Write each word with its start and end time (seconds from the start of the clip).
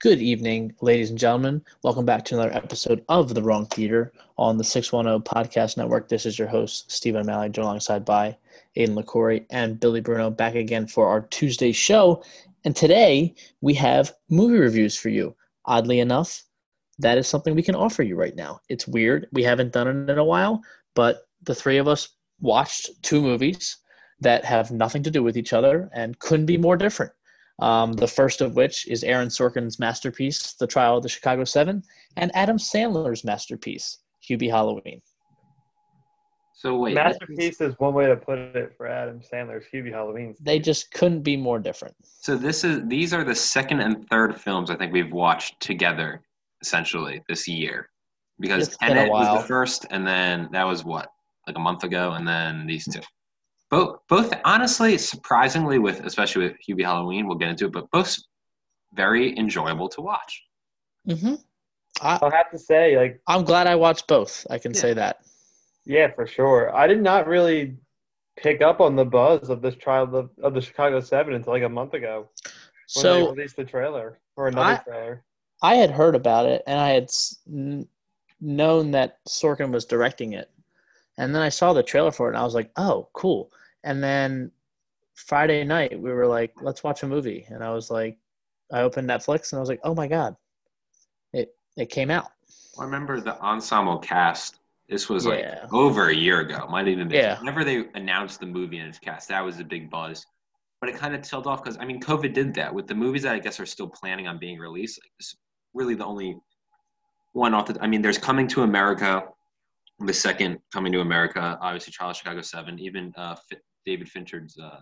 Good 0.00 0.20
evening, 0.20 0.76
ladies 0.80 1.10
and 1.10 1.18
gentlemen. 1.18 1.60
Welcome 1.82 2.04
back 2.06 2.24
to 2.26 2.36
another 2.36 2.54
episode 2.54 3.04
of 3.08 3.34
The 3.34 3.42
Wrong 3.42 3.66
Theater 3.66 4.12
on 4.36 4.56
the 4.56 4.62
610 4.62 5.22
Podcast 5.22 5.76
Network. 5.76 6.08
This 6.08 6.24
is 6.24 6.38
your 6.38 6.46
host, 6.46 6.88
Stephen 6.88 7.22
O'Malley, 7.22 7.48
joined 7.48 7.64
alongside 7.64 8.04
by 8.04 8.36
Aidan 8.76 8.94
LaCorey 8.94 9.44
and 9.50 9.80
Billy 9.80 10.00
Bruno 10.00 10.30
back 10.30 10.54
again 10.54 10.86
for 10.86 11.08
our 11.08 11.22
Tuesday 11.22 11.72
show. 11.72 12.22
And 12.64 12.76
today 12.76 13.34
we 13.60 13.74
have 13.74 14.14
movie 14.30 14.58
reviews 14.58 14.96
for 14.96 15.08
you. 15.08 15.34
Oddly 15.64 15.98
enough, 15.98 16.44
that 17.00 17.18
is 17.18 17.26
something 17.26 17.56
we 17.56 17.64
can 17.64 17.74
offer 17.74 18.04
you 18.04 18.14
right 18.14 18.36
now. 18.36 18.60
It's 18.68 18.86
weird. 18.86 19.26
We 19.32 19.42
haven't 19.42 19.72
done 19.72 19.88
it 19.88 20.12
in 20.12 20.18
a 20.18 20.24
while, 20.24 20.62
but 20.94 21.26
the 21.42 21.56
three 21.56 21.78
of 21.78 21.88
us 21.88 22.10
watched 22.40 23.02
two 23.02 23.20
movies 23.20 23.78
that 24.20 24.44
have 24.44 24.70
nothing 24.70 25.02
to 25.02 25.10
do 25.10 25.24
with 25.24 25.36
each 25.36 25.52
other 25.52 25.90
and 25.92 26.20
couldn't 26.20 26.46
be 26.46 26.56
more 26.56 26.76
different. 26.76 27.10
Um, 27.60 27.92
the 27.92 28.06
first 28.06 28.40
of 28.40 28.54
which 28.54 28.86
is 28.88 29.02
Aaron 29.02 29.28
Sorkin's 29.28 29.78
masterpiece, 29.78 30.52
The 30.54 30.66
Trial 30.66 30.98
of 30.98 31.02
the 31.02 31.08
Chicago 31.08 31.44
Seven, 31.44 31.82
and 32.16 32.30
Adam 32.34 32.56
Sandler's 32.56 33.24
masterpiece, 33.24 33.98
Hubie 34.28 34.50
Halloween. 34.50 35.02
So 36.54 36.76
wait, 36.76 36.94
Masterpiece 36.94 37.60
is 37.60 37.74
one 37.78 37.94
way 37.94 38.06
to 38.06 38.16
put 38.16 38.38
it 38.38 38.74
for 38.76 38.88
Adam 38.88 39.20
Sandler's 39.20 39.64
Hubie 39.72 39.92
Halloween. 39.92 40.34
They 40.40 40.58
just 40.58 40.90
couldn't 40.90 41.22
be 41.22 41.36
more 41.36 41.60
different. 41.60 41.94
So 42.02 42.36
this 42.36 42.64
is 42.64 42.80
these 42.88 43.14
are 43.14 43.22
the 43.22 43.34
second 43.34 43.78
and 43.78 44.08
third 44.08 44.40
films 44.40 44.68
I 44.68 44.74
think 44.74 44.92
we've 44.92 45.12
watched 45.12 45.60
together 45.60 46.20
essentially 46.60 47.22
this 47.28 47.46
year, 47.46 47.90
because 48.40 48.66
It's 48.66 48.76
been 48.78 48.90
a 48.90 48.94
Tenet 48.94 49.12
was 49.12 49.40
the 49.40 49.46
first, 49.46 49.86
and 49.90 50.04
then 50.04 50.48
that 50.50 50.64
was 50.64 50.84
what 50.84 51.12
like 51.46 51.56
a 51.56 51.60
month 51.60 51.84
ago, 51.84 52.12
and 52.12 52.26
then 52.26 52.66
these 52.66 52.84
two. 52.92 53.00
Both, 53.70 54.00
both 54.08 54.32
honestly, 54.44 54.96
surprisingly, 54.96 55.78
with 55.78 56.00
especially 56.04 56.44
with 56.48 56.56
Hubie 56.66 56.84
Halloween, 56.84 57.26
we'll 57.26 57.36
get 57.36 57.50
into 57.50 57.66
it, 57.66 57.72
but 57.72 57.90
both 57.90 58.16
very 58.94 59.36
enjoyable 59.38 59.88
to 59.90 60.00
watch. 60.00 60.42
hmm 61.06 61.34
I, 62.00 62.18
I'll 62.22 62.30
have 62.30 62.50
to 62.52 62.58
say, 62.58 62.96
like, 62.96 63.20
I'm 63.26 63.44
glad 63.44 63.66
I 63.66 63.74
watched 63.74 64.06
both. 64.06 64.46
I 64.50 64.58
can 64.58 64.72
Yeah. 64.72 64.80
say 64.80 64.94
that. 64.94 65.18
yeah, 65.84 66.08
for 66.14 66.26
sure. 66.26 66.74
I 66.74 66.86
did 66.86 67.02
not 67.02 67.26
really 67.26 67.76
pick 68.36 68.62
up 68.62 68.80
on 68.80 68.94
the 68.94 69.04
buzz 69.04 69.48
of 69.50 69.60
this 69.62 69.74
trial 69.74 70.14
of, 70.14 70.30
of 70.42 70.54
the 70.54 70.60
Chicago 70.60 71.00
Seven 71.00 71.34
until 71.34 71.52
like 71.52 71.64
a 71.64 71.68
month 71.68 71.94
ago 71.94 72.28
when 72.94 73.02
they 73.04 73.20
So 73.20 73.30
released 73.32 73.56
the 73.56 73.64
trailer 73.64 74.20
or 74.36 74.46
another 74.48 74.74
I- 74.80 74.90
trailer. 74.90 75.24
I 75.60 75.74
had 75.74 75.90
heard 75.90 76.14
about 76.14 76.46
it 76.46 76.62
and 76.68 76.78
I 76.78 76.90
had 76.90 77.04
s- 77.04 77.40
n- 77.48 77.88
known 78.40 78.92
that 78.92 79.18
Sorkin 79.28 79.72
was 79.72 79.84
directing 79.86 80.34
it. 80.34 80.48
And 81.16 81.34
then 81.34 81.42
I 81.42 81.48
saw 81.48 81.72
the 81.72 81.82
trailer 81.82 82.12
for 82.12 82.26
it 82.28 82.34
and 82.34 82.38
I 82.38 82.44
was 82.44 82.54
like, 82.54 82.70
oh, 82.76 83.08
cool. 83.12 83.50
And 83.88 84.04
then 84.04 84.52
Friday 85.14 85.64
night, 85.64 85.98
we 85.98 86.12
were 86.12 86.26
like, 86.26 86.52
let's 86.60 86.84
watch 86.84 87.02
a 87.04 87.06
movie. 87.06 87.46
And 87.48 87.64
I 87.64 87.70
was 87.70 87.90
like, 87.90 88.18
I 88.70 88.82
opened 88.82 89.08
Netflix 89.08 89.50
and 89.50 89.58
I 89.58 89.60
was 89.60 89.70
like, 89.70 89.80
oh 89.82 89.94
my 89.94 90.06
God, 90.06 90.36
it, 91.32 91.56
it 91.78 91.86
came 91.86 92.10
out. 92.10 92.26
I 92.78 92.84
remember 92.84 93.18
the 93.18 93.40
ensemble 93.40 93.98
cast. 93.98 94.58
This 94.90 95.08
was 95.08 95.24
like 95.24 95.40
Yeah. 95.40 95.66
over 95.72 96.10
a 96.10 96.14
year 96.14 96.40
ago. 96.40 96.66
Might 96.68 96.86
even 96.86 97.08
be. 97.08 97.16
Yeah. 97.16 97.38
Whenever 97.38 97.64
they 97.64 97.86
announced 97.94 98.40
the 98.40 98.46
movie 98.46 98.76
and 98.78 98.88
its 98.90 98.98
cast, 98.98 99.26
that 99.28 99.42
was 99.42 99.58
a 99.58 99.64
big 99.64 99.88
buzz. 99.88 100.26
But 100.82 100.90
it 100.90 100.96
kind 100.96 101.14
of 101.14 101.22
tailed 101.22 101.46
off 101.46 101.64
because 101.64 101.78
I 101.80 101.86
mean, 101.86 101.98
COVID 101.98 102.34
did 102.34 102.52
that 102.54 102.72
with 102.74 102.86
the 102.88 102.94
movies 102.94 103.22
that 103.22 103.34
I 103.34 103.38
guess 103.38 103.58
are 103.58 103.66
still 103.66 103.88
planning 103.88 104.28
on 104.28 104.38
being 104.38 104.58
released. 104.58 105.00
Like, 105.02 105.12
it's 105.18 105.34
really 105.72 105.94
the 105.94 106.04
only 106.04 106.36
one 107.32 107.54
off 107.54 107.66
the. 107.68 107.82
I 107.82 107.86
mean, 107.86 108.02
there's 108.02 108.18
Coming 108.18 108.46
to 108.48 108.62
America, 108.64 109.24
the 110.00 110.12
second 110.12 110.58
Coming 110.72 110.92
to 110.92 111.00
America, 111.00 111.58
obviously 111.60 111.92
of 112.00 112.16
Chicago 112.16 112.40
Seven, 112.40 112.78
even 112.78 113.12
uh, 113.16 113.36
F- 113.52 113.58
David 113.84 114.08
Fincher's 114.08 114.56
uh, 114.62 114.80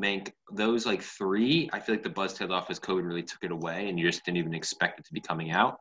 Mank. 0.00 0.30
Those 0.52 0.86
like 0.86 1.02
three, 1.02 1.68
I 1.72 1.80
feel 1.80 1.94
like 1.94 2.04
the 2.04 2.10
buzz 2.10 2.34
tailed 2.34 2.52
off 2.52 2.70
as 2.70 2.78
COVID 2.78 3.04
really 3.04 3.22
took 3.22 3.42
it 3.42 3.50
away, 3.50 3.88
and 3.88 3.98
you 3.98 4.06
just 4.06 4.24
didn't 4.24 4.38
even 4.38 4.54
expect 4.54 5.00
it 5.00 5.06
to 5.06 5.12
be 5.12 5.20
coming 5.20 5.50
out. 5.50 5.78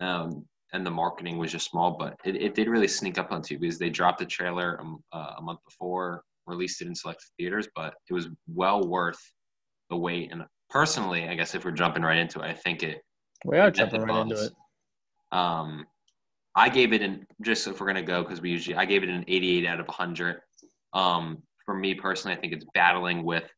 Um, 0.00 0.46
and 0.72 0.86
the 0.86 0.90
marketing 0.90 1.36
was 1.36 1.52
just 1.52 1.70
small, 1.70 1.96
but 1.98 2.16
it, 2.24 2.36
it 2.36 2.54
did 2.54 2.68
really 2.68 2.88
sneak 2.88 3.18
up 3.18 3.32
on 3.32 3.42
you 3.50 3.58
because 3.58 3.78
they 3.78 3.90
dropped 3.90 4.20
the 4.20 4.24
trailer 4.24 4.80
um, 4.80 5.02
uh, 5.12 5.34
a 5.38 5.42
month 5.42 5.58
before, 5.64 6.22
released 6.46 6.80
it 6.80 6.86
in 6.86 6.94
select 6.94 7.24
theaters, 7.38 7.68
but 7.74 7.94
it 8.08 8.14
was 8.14 8.28
well 8.46 8.86
worth 8.86 9.20
the 9.90 9.96
wait. 9.96 10.32
And 10.32 10.44
personally, 10.70 11.28
I 11.28 11.34
guess 11.34 11.54
if 11.54 11.64
we're 11.64 11.72
jumping 11.72 12.02
right 12.02 12.18
into 12.18 12.40
it, 12.40 12.44
I 12.44 12.54
think 12.54 12.82
it. 12.82 13.02
We 13.44 13.58
are 13.58 13.70
jumping 13.70 14.02
right 14.02 14.22
into 14.22 14.44
it. 14.44 14.52
Um, 15.32 15.86
I 16.54 16.68
gave 16.68 16.92
it 16.92 17.02
an 17.02 17.26
just 17.42 17.66
if 17.66 17.80
we're 17.80 17.86
gonna 17.86 18.02
go 18.02 18.22
because 18.22 18.40
we 18.40 18.50
usually 18.50 18.76
I 18.76 18.84
gave 18.84 19.02
it 19.02 19.08
an 19.08 19.24
88 19.28 19.66
out 19.66 19.80
of 19.80 19.86
100. 19.86 20.40
Um, 20.92 21.42
for 21.64 21.74
me 21.74 21.94
personally, 21.94 22.36
I 22.36 22.40
think 22.40 22.52
it's 22.52 22.66
battling 22.74 23.24
with 23.24 23.48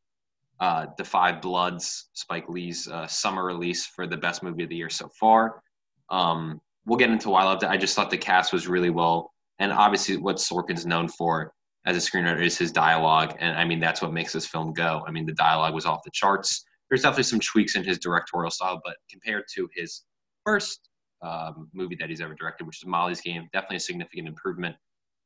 uh, 0.59 0.87
The 0.97 1.03
Five 1.03 1.41
Bloods, 1.41 2.09
Spike 2.13 2.47
Lee's 2.47 2.87
uh, 2.87 3.07
summer 3.07 3.43
release 3.43 3.85
for 3.87 4.05
the 4.05 4.17
best 4.17 4.43
movie 4.43 4.63
of 4.63 4.69
the 4.69 4.75
year 4.75 4.89
so 4.89 5.09
far. 5.19 5.63
Um, 6.09 6.61
we'll 6.85 6.99
get 6.99 7.09
into 7.09 7.29
why 7.29 7.41
I 7.41 7.45
loved 7.45 7.63
it. 7.63 7.69
I 7.69 7.77
just 7.77 7.95
thought 7.95 8.11
the 8.11 8.17
cast 8.17 8.53
was 8.53 8.67
really 8.67 8.91
well, 8.91 9.31
and 9.59 9.71
obviously 9.71 10.17
what 10.17 10.35
Sorkin's 10.37 10.85
known 10.85 11.07
for 11.07 11.53
as 11.85 11.97
a 11.97 11.99
screenwriter 11.99 12.43
is 12.45 12.57
his 12.57 12.71
dialogue, 12.71 13.35
and 13.39 13.57
I 13.57 13.65
mean 13.65 13.79
that's 13.79 14.01
what 14.01 14.13
makes 14.13 14.33
this 14.33 14.45
film 14.45 14.73
go. 14.73 15.03
I 15.07 15.11
mean 15.11 15.25
the 15.25 15.33
dialogue 15.33 15.73
was 15.73 15.85
off 15.85 16.01
the 16.05 16.11
charts. 16.13 16.63
There's 16.89 17.01
definitely 17.01 17.23
some 17.23 17.39
tweaks 17.39 17.75
in 17.75 17.83
his 17.83 17.97
directorial 17.97 18.51
style, 18.51 18.79
but 18.85 18.95
compared 19.09 19.45
to 19.55 19.67
his 19.75 20.03
first 20.45 20.89
um, 21.23 21.69
movie 21.73 21.95
that 21.95 22.09
he's 22.09 22.21
ever 22.21 22.35
directed, 22.35 22.65
which 22.65 22.81
is 22.81 22.85
Molly's 22.85 23.21
Game, 23.21 23.47
definitely 23.53 23.77
a 23.77 23.81
significant 23.81 24.27
improvement. 24.27 24.75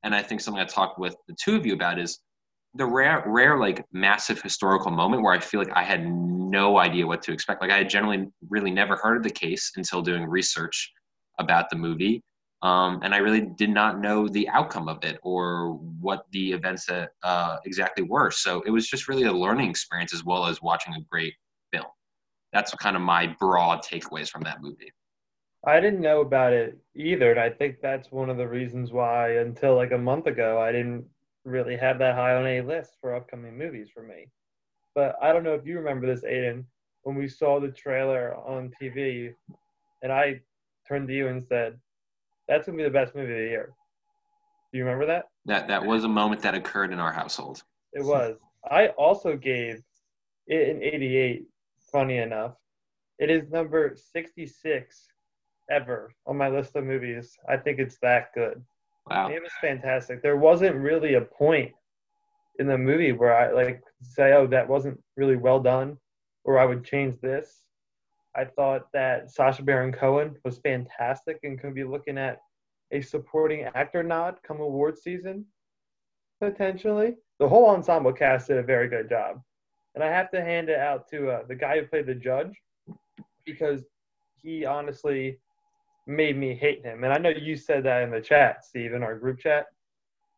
And 0.03 0.13
I 0.13 0.21
think 0.21 0.41
something 0.41 0.61
I 0.61 0.65
talked 0.65 0.99
with 0.99 1.15
the 1.27 1.35
two 1.41 1.55
of 1.55 1.65
you 1.65 1.73
about 1.73 1.99
is 1.99 2.19
the 2.75 2.85
rare, 2.85 3.23
rare 3.25 3.57
like 3.57 3.83
massive 3.91 4.41
historical 4.41 4.91
moment 4.91 5.23
where 5.23 5.33
I 5.33 5.39
feel 5.39 5.59
like 5.59 5.75
I 5.75 5.83
had 5.83 6.05
no 6.07 6.77
idea 6.77 7.07
what 7.07 7.21
to 7.23 7.31
expect. 7.31 7.61
Like 7.61 7.71
I 7.71 7.77
had 7.77 7.89
generally 7.89 8.27
really 8.49 8.71
never 8.71 8.95
heard 8.95 9.17
of 9.17 9.23
the 9.23 9.29
case 9.29 9.71
until 9.75 10.01
doing 10.01 10.25
research 10.25 10.91
about 11.39 11.69
the 11.69 11.75
movie. 11.75 12.21
Um, 12.63 13.01
and 13.03 13.13
I 13.13 13.17
really 13.17 13.41
did 13.41 13.69
not 13.69 13.99
know 13.99 14.27
the 14.27 14.47
outcome 14.49 14.89
of 14.89 15.03
it 15.03 15.19
or 15.21 15.73
what 15.99 16.25
the 16.31 16.53
events 16.53 16.85
that 16.87 17.09
uh, 17.23 17.57
exactly 17.65 18.03
were. 18.03 18.31
So 18.31 18.61
it 18.65 18.71
was 18.71 18.87
just 18.87 19.07
really 19.07 19.23
a 19.23 19.33
learning 19.33 19.69
experience 19.69 20.13
as 20.13 20.23
well 20.23 20.45
as 20.45 20.61
watching 20.61 20.93
a 20.95 21.01
great 21.09 21.33
film. 21.71 21.85
That's 22.53 22.73
kind 22.75 22.95
of 22.95 23.01
my 23.01 23.35
broad 23.39 23.83
takeaways 23.83 24.29
from 24.29 24.43
that 24.43 24.61
movie. 24.61 24.91
I 25.67 25.81
didn't 25.81 25.99
know 25.99 26.21
about 26.21 26.53
it 26.53 26.77
either, 26.95 27.29
and 27.29 27.39
I 27.39 27.49
think 27.49 27.81
that's 27.81 28.09
one 28.09 28.29
of 28.29 28.37
the 28.37 28.47
reasons 28.47 28.93
why 28.93 29.39
until 29.39 29.75
like 29.75 29.91
a 29.91 29.97
month 29.97 30.25
ago 30.25 30.61
I 30.61 30.71
didn't 30.71 31.05
really 31.43 31.75
have 31.75 31.99
that 31.99 32.15
high 32.15 32.35
on 32.35 32.47
a 32.47 32.61
list 32.61 32.95
for 33.01 33.13
upcoming 33.13 33.57
movies 33.57 33.89
for 33.93 34.01
me. 34.01 34.29
But 34.95 35.17
I 35.21 35.33
don't 35.33 35.43
know 35.43 35.55
if 35.55 35.65
you 35.65 35.77
remember 35.77 36.07
this, 36.07 36.23
Aidan, 36.23 36.65
when 37.03 37.17
we 37.17 37.27
saw 37.27 37.59
the 37.59 37.67
trailer 37.67 38.33
on 38.37 38.71
TV, 38.81 39.33
and 40.03 40.11
I 40.11 40.39
turned 40.87 41.09
to 41.09 41.13
you 41.13 41.27
and 41.27 41.43
said, 41.43 41.77
"That's 42.47 42.65
gonna 42.65 42.77
be 42.77 42.85
the 42.85 42.89
best 42.89 43.13
movie 43.13 43.33
of 43.33 43.39
the 43.39 43.49
year." 43.49 43.73
Do 44.71 44.77
you 44.77 44.85
remember 44.85 45.05
that? 45.07 45.27
That 45.43 45.67
that 45.67 45.85
was 45.85 46.05
a 46.05 46.09
moment 46.09 46.41
that 46.43 46.55
occurred 46.55 46.93
in 46.93 46.99
our 46.99 47.11
household. 47.11 47.61
It 47.91 48.05
was. 48.05 48.39
I 48.71 48.87
also 48.89 49.35
gave 49.35 49.83
it 50.47 50.69
an 50.69 50.81
88. 50.81 51.45
Funny 51.91 52.19
enough, 52.19 52.55
it 53.19 53.29
is 53.29 53.49
number 53.49 53.95
66 53.97 55.09
ever 55.69 56.13
on 56.25 56.37
my 56.37 56.49
list 56.49 56.75
of 56.75 56.85
movies. 56.85 57.37
I 57.47 57.57
think 57.57 57.79
it's 57.79 57.97
that 58.01 58.33
good. 58.33 58.63
Wow. 59.09 59.29
It 59.29 59.41
was 59.41 59.51
fantastic. 59.61 60.21
There 60.21 60.37
wasn't 60.37 60.75
really 60.75 61.15
a 61.15 61.21
point 61.21 61.71
in 62.59 62.67
the 62.67 62.77
movie 62.77 63.11
where 63.11 63.35
I 63.35 63.51
like 63.51 63.81
say, 64.01 64.33
"Oh, 64.33 64.47
that 64.47 64.67
wasn't 64.67 65.01
really 65.15 65.37
well 65.37 65.59
done," 65.59 65.97
or 66.43 66.59
I 66.59 66.65
would 66.65 66.83
change 66.83 67.19
this. 67.21 67.63
I 68.35 68.45
thought 68.45 68.91
that 68.93 69.31
Sacha 69.31 69.63
Baron 69.63 69.91
Cohen 69.91 70.35
was 70.43 70.59
fantastic 70.59 71.39
and 71.43 71.59
could 71.59 71.73
be 71.73 71.83
looking 71.83 72.17
at 72.17 72.39
a 72.91 73.01
supporting 73.01 73.63
actor 73.75 74.03
nod 74.03 74.39
come 74.43 74.61
award 74.61 74.97
season, 74.97 75.45
potentially. 76.39 77.15
The 77.39 77.47
whole 77.49 77.69
ensemble 77.69 78.13
cast 78.13 78.47
did 78.47 78.57
a 78.57 78.63
very 78.63 78.87
good 78.89 79.09
job, 79.09 79.41
and 79.95 80.03
I 80.03 80.07
have 80.07 80.31
to 80.31 80.41
hand 80.41 80.69
it 80.69 80.79
out 80.79 81.07
to 81.09 81.31
uh, 81.31 81.43
the 81.47 81.55
guy 81.55 81.79
who 81.79 81.87
played 81.87 82.07
the 82.07 82.15
judge 82.15 82.53
because 83.45 83.83
he 84.35 84.65
honestly 84.65 85.39
made 86.07 86.37
me 86.37 86.55
hate 86.55 86.83
him. 86.83 87.03
And 87.03 87.13
I 87.13 87.17
know 87.17 87.29
you 87.29 87.55
said 87.55 87.83
that 87.83 88.03
in 88.03 88.11
the 88.11 88.21
chat, 88.21 88.63
Steve, 88.65 88.93
in 88.93 89.03
our 89.03 89.15
group 89.17 89.39
chat. 89.39 89.65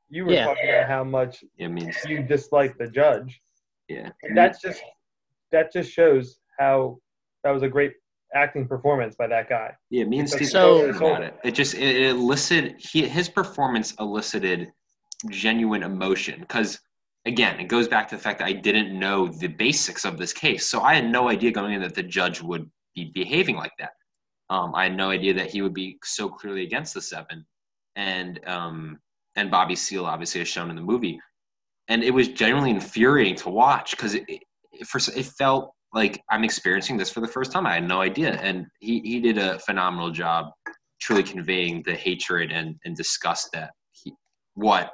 You 0.10 0.26
were 0.26 0.32
Yeah. 0.34 0.46
talking 0.46 0.70
about 0.70 0.88
how 0.88 1.04
much 1.04 1.44
I 1.62 1.68
mean, 1.68 1.94
you 2.08 2.24
dislike 2.24 2.78
the 2.78 2.88
judge. 2.88 3.42
yeah. 3.88 4.10
And 4.24 4.36
that's 4.38 4.62
just 4.62 4.82
that 5.52 5.72
just 5.74 5.92
shows 5.92 6.40
how 6.60 7.00
that 7.44 7.52
was 7.52 7.64
a 7.64 7.68
great 7.70 7.94
acting 8.36 8.68
performance 8.68 9.16
by 9.16 9.26
that 9.28 9.50
guy. 9.50 9.76
Yeah, 9.90 10.04
me 10.04 10.20
and 10.20 10.30
Steve 10.30 10.48
So- 10.50 10.92
talked 10.92 10.98
about 10.98 11.24
it. 11.24 11.34
It 11.44 11.52
just 11.52 11.74
it, 11.76 11.96
it 11.96 12.10
elicited 12.12 12.76
he 12.80 13.08
his 13.08 13.30
performance 13.30 13.94
elicited 14.00 14.72
genuine 15.30 15.84
emotion 15.84 16.40
because 16.42 16.80
again, 17.26 17.60
it 17.60 17.66
goes 17.66 17.88
back 17.88 18.08
to 18.08 18.16
the 18.16 18.22
fact 18.22 18.40
that 18.40 18.48
I 18.48 18.54
didn't 18.54 18.98
know 18.98 19.28
the 19.28 19.48
basics 19.48 20.06
of 20.06 20.18
this 20.18 20.34
case, 20.34 20.68
so 20.68 20.82
I 20.82 20.96
had 20.96 21.06
no 21.10 21.30
idea 21.30 21.52
going 21.52 21.74
in 21.74 21.82
that 21.82 21.94
the 21.94 22.04
judge 22.04 22.42
would 22.42 22.70
be 22.96 23.12
behaving 23.14 23.56
like 23.56 23.74
that. 23.80 23.92
Um, 24.50 24.74
I 24.74 24.84
had 24.86 24.98
no 24.98 25.12
idea 25.12 25.34
that 25.36 25.50
he 25.50 25.62
would 25.62 25.74
be 25.74 26.00
so 26.04 26.30
clearly 26.30 26.64
against 26.64 26.94
the 26.94 27.02
seven, 27.02 27.46
and 27.96 28.40
um, 28.48 29.00
and 29.36 29.52
Bobby 29.52 29.76
Seale 29.76 30.06
obviously 30.06 30.42
as 30.42 30.48
shown 30.48 30.70
in 30.70 30.76
the 30.76 30.82
movie, 30.82 31.20
and 31.88 32.04
it 32.04 32.14
was 32.14 32.30
genuinely 32.30 32.72
infuriating 32.72 33.36
to 33.36 33.50
watch 33.50 33.92
because 33.92 34.16
it, 34.16 34.24
it, 34.28 34.44
it, 34.72 34.88
for, 34.88 35.00
it 35.16 35.26
felt 35.26 35.74
like 35.94 36.22
I'm 36.32 36.44
experiencing 36.44 36.98
this 36.98 37.10
for 37.10 37.20
the 37.20 37.28
first 37.28 37.52
time. 37.52 37.68
I 37.68 37.76
had 37.76 37.88
no 37.88 38.02
idea, 38.02 38.34
and 38.42 38.66
he 38.80 39.02
he 39.02 39.20
did 39.20 39.38
a 39.38 39.60
phenomenal 39.60 40.10
job, 40.12 40.48
truly 41.00 41.24
conveying 41.24 41.84
the 41.86 41.94
hatred 41.94 42.52
and 42.52 42.76
and 42.86 42.96
disgust 42.96 43.50
that 43.54 43.72
he 43.92 44.14
what 44.56 44.94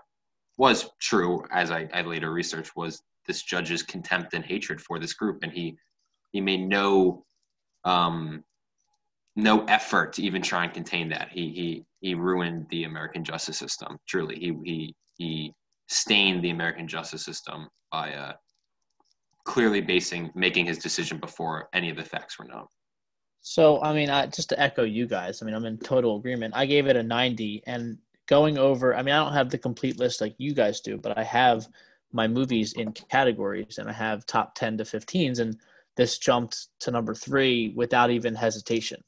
was 0.58 0.90
true 1.02 1.44
as 1.52 1.72
I, 1.72 1.88
I 1.94 2.02
later 2.02 2.32
researched 2.32 2.76
was 2.76 3.02
this 3.28 3.44
judge's 3.44 3.84
contempt 3.84 4.34
and 4.34 4.44
hatred 4.44 4.82
for 4.82 5.00
this 5.00 5.14
group, 5.14 5.40
and 5.44 5.52
he 5.52 5.78
he 6.32 6.42
made 6.42 6.68
no 6.68 7.24
um 7.86 8.44
no 9.36 9.66
effort 9.66 10.14
to 10.14 10.24
even 10.24 10.42
try 10.42 10.64
and 10.64 10.74
contain 10.74 11.10
that. 11.10 11.30
He 11.32 11.50
he 11.50 11.86
he 12.02 12.16
ruined 12.16 12.68
the 12.70 12.86
American 12.86 13.24
justice 13.24 13.58
system. 13.58 13.98
Truly, 14.08 14.36
he 14.36 14.56
he 14.64 14.96
he 15.18 15.54
stained 15.88 16.44
the 16.44 16.52
American 16.52 16.88
justice 16.88 17.24
system 17.24 17.68
by 17.92 18.14
uh, 18.14 18.34
clearly 19.44 19.82
basing 19.82 20.32
making 20.36 20.66
his 20.66 20.78
decision 20.78 21.20
before 21.20 21.70
any 21.74 21.90
of 21.90 21.98
the 21.98 22.04
facts 22.04 22.40
were 22.40 22.46
known. 22.46 22.66
So, 23.42 23.80
I 23.84 23.94
mean, 23.94 24.10
I, 24.10 24.26
just 24.26 24.50
to 24.50 24.60
echo 24.60 24.84
you 24.84 25.06
guys, 25.06 25.42
I 25.42 25.46
mean, 25.46 25.54
I'm 25.54 25.66
in 25.66 25.78
total 25.78 26.18
agreement. 26.18 26.56
I 26.58 26.66
gave 26.66 26.88
it 26.88 26.96
a 26.96 27.04
90, 27.04 27.62
and 27.68 28.00
going 28.26 28.58
over, 28.58 28.96
I 28.96 29.04
mean, 29.04 29.14
I 29.14 29.24
don't 29.24 29.34
have 29.34 29.52
the 29.52 29.58
complete 29.60 30.00
list 30.00 30.20
like 30.20 30.34
you 30.40 30.56
guys 30.56 30.82
do, 30.82 30.98
but 30.98 31.16
I 31.16 31.24
have 31.24 31.68
my 32.12 32.28
movies 32.28 32.74
in 32.74 32.92
categories, 32.92 33.78
and 33.78 33.88
I 33.88 33.94
have 33.94 34.26
top 34.26 34.56
10 34.56 34.80
to 34.80 34.84
15s, 34.84 35.40
and 35.40 35.60
this 35.96 36.18
jumped 36.18 36.70
to 36.80 36.90
number 36.90 37.14
three 37.14 37.72
without 37.76 38.10
even 38.10 38.34
hesitation 38.34 39.04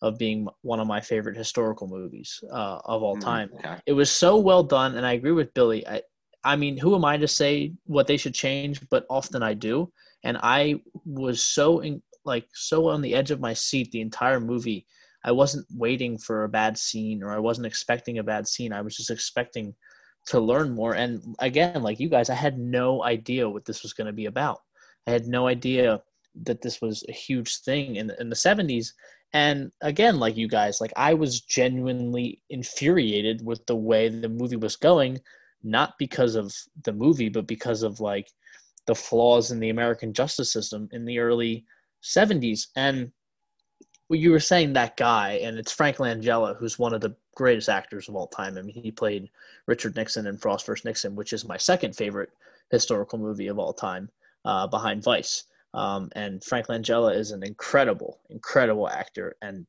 of 0.00 0.18
being 0.18 0.48
one 0.62 0.80
of 0.80 0.86
my 0.86 1.00
favorite 1.00 1.36
historical 1.36 1.88
movies 1.88 2.42
uh, 2.52 2.78
of 2.84 3.02
all 3.02 3.16
mm, 3.16 3.20
time. 3.20 3.50
Okay. 3.58 3.76
It 3.86 3.92
was 3.92 4.10
so 4.10 4.36
well 4.36 4.62
done, 4.62 4.96
and 4.96 5.04
I 5.04 5.12
agree 5.12 5.32
with 5.32 5.52
Billy. 5.54 5.86
I, 5.86 6.02
I 6.44 6.56
mean, 6.56 6.76
who 6.76 6.94
am 6.94 7.04
I 7.04 7.16
to 7.16 7.28
say 7.28 7.72
what 7.84 8.06
they 8.06 8.16
should 8.16 8.34
change? 8.34 8.80
But 8.90 9.06
often 9.10 9.42
I 9.42 9.54
do, 9.54 9.92
and 10.22 10.38
I 10.40 10.80
was 11.04 11.42
so 11.42 11.80
in, 11.80 12.02
like 12.24 12.46
so 12.54 12.88
on 12.88 13.02
the 13.02 13.14
edge 13.14 13.30
of 13.30 13.40
my 13.40 13.54
seat 13.54 13.90
the 13.90 14.00
entire 14.00 14.40
movie. 14.40 14.86
I 15.24 15.32
wasn't 15.32 15.66
waiting 15.74 16.16
for 16.16 16.44
a 16.44 16.48
bad 16.48 16.78
scene, 16.78 17.22
or 17.22 17.32
I 17.32 17.38
wasn't 17.38 17.66
expecting 17.66 18.18
a 18.18 18.22
bad 18.22 18.46
scene. 18.46 18.72
I 18.72 18.82
was 18.82 18.96
just 18.96 19.10
expecting 19.10 19.74
to 20.26 20.38
learn 20.38 20.74
more. 20.74 20.94
And 20.94 21.34
again, 21.40 21.82
like 21.82 21.98
you 21.98 22.08
guys, 22.08 22.30
I 22.30 22.34
had 22.34 22.58
no 22.58 23.02
idea 23.02 23.48
what 23.48 23.64
this 23.64 23.82
was 23.82 23.92
going 23.92 24.06
to 24.06 24.12
be 24.12 24.26
about. 24.26 24.60
I 25.06 25.10
had 25.10 25.26
no 25.26 25.48
idea 25.48 26.00
that 26.44 26.62
this 26.62 26.80
was 26.80 27.04
a 27.08 27.12
huge 27.12 27.58
thing 27.62 27.96
in 27.96 28.12
in 28.20 28.28
the 28.28 28.36
70s 28.36 28.92
and 29.32 29.70
again, 29.82 30.18
like 30.18 30.36
you 30.36 30.48
guys, 30.48 30.80
like 30.80 30.92
I 30.96 31.14
was 31.14 31.40
genuinely 31.40 32.40
infuriated 32.48 33.44
with 33.44 33.64
the 33.66 33.76
way 33.76 34.08
the 34.08 34.28
movie 34.28 34.56
was 34.56 34.76
going, 34.76 35.20
not 35.62 35.98
because 35.98 36.34
of 36.34 36.54
the 36.84 36.92
movie, 36.92 37.28
but 37.28 37.46
because 37.46 37.82
of 37.82 38.00
like 38.00 38.28
the 38.86 38.94
flaws 38.94 39.50
in 39.50 39.60
the 39.60 39.68
American 39.68 40.14
justice 40.14 40.50
system 40.50 40.88
in 40.92 41.04
the 41.04 41.18
early 41.18 41.66
70s. 42.02 42.68
And 42.76 43.12
well, 44.08 44.18
you 44.18 44.30
were 44.30 44.40
saying 44.40 44.72
that 44.72 44.96
guy, 44.96 45.32
and 45.42 45.58
it's 45.58 45.72
Frank 45.72 45.98
Langella, 45.98 46.56
who's 46.56 46.78
one 46.78 46.94
of 46.94 47.02
the 47.02 47.14
greatest 47.34 47.68
actors 47.68 48.08
of 48.08 48.16
all 48.16 48.28
time. 48.28 48.56
I 48.56 48.62
mean, 48.62 48.82
he 48.82 48.90
played 48.90 49.28
Richard 49.66 49.94
Nixon 49.94 50.26
in 50.26 50.38
Frost 50.38 50.64
vs. 50.64 50.86
Nixon, 50.86 51.14
which 51.14 51.34
is 51.34 51.46
my 51.46 51.58
second 51.58 51.94
favorite 51.94 52.30
historical 52.70 53.18
movie 53.18 53.48
of 53.48 53.58
all 53.58 53.74
time, 53.74 54.08
uh, 54.46 54.66
behind 54.66 55.02
Vice. 55.02 55.44
Um, 55.74 56.10
and 56.14 56.42
Frank 56.42 56.68
Langella 56.68 57.14
is 57.14 57.30
an 57.30 57.42
incredible, 57.42 58.20
incredible 58.30 58.88
actor 58.88 59.36
and 59.42 59.66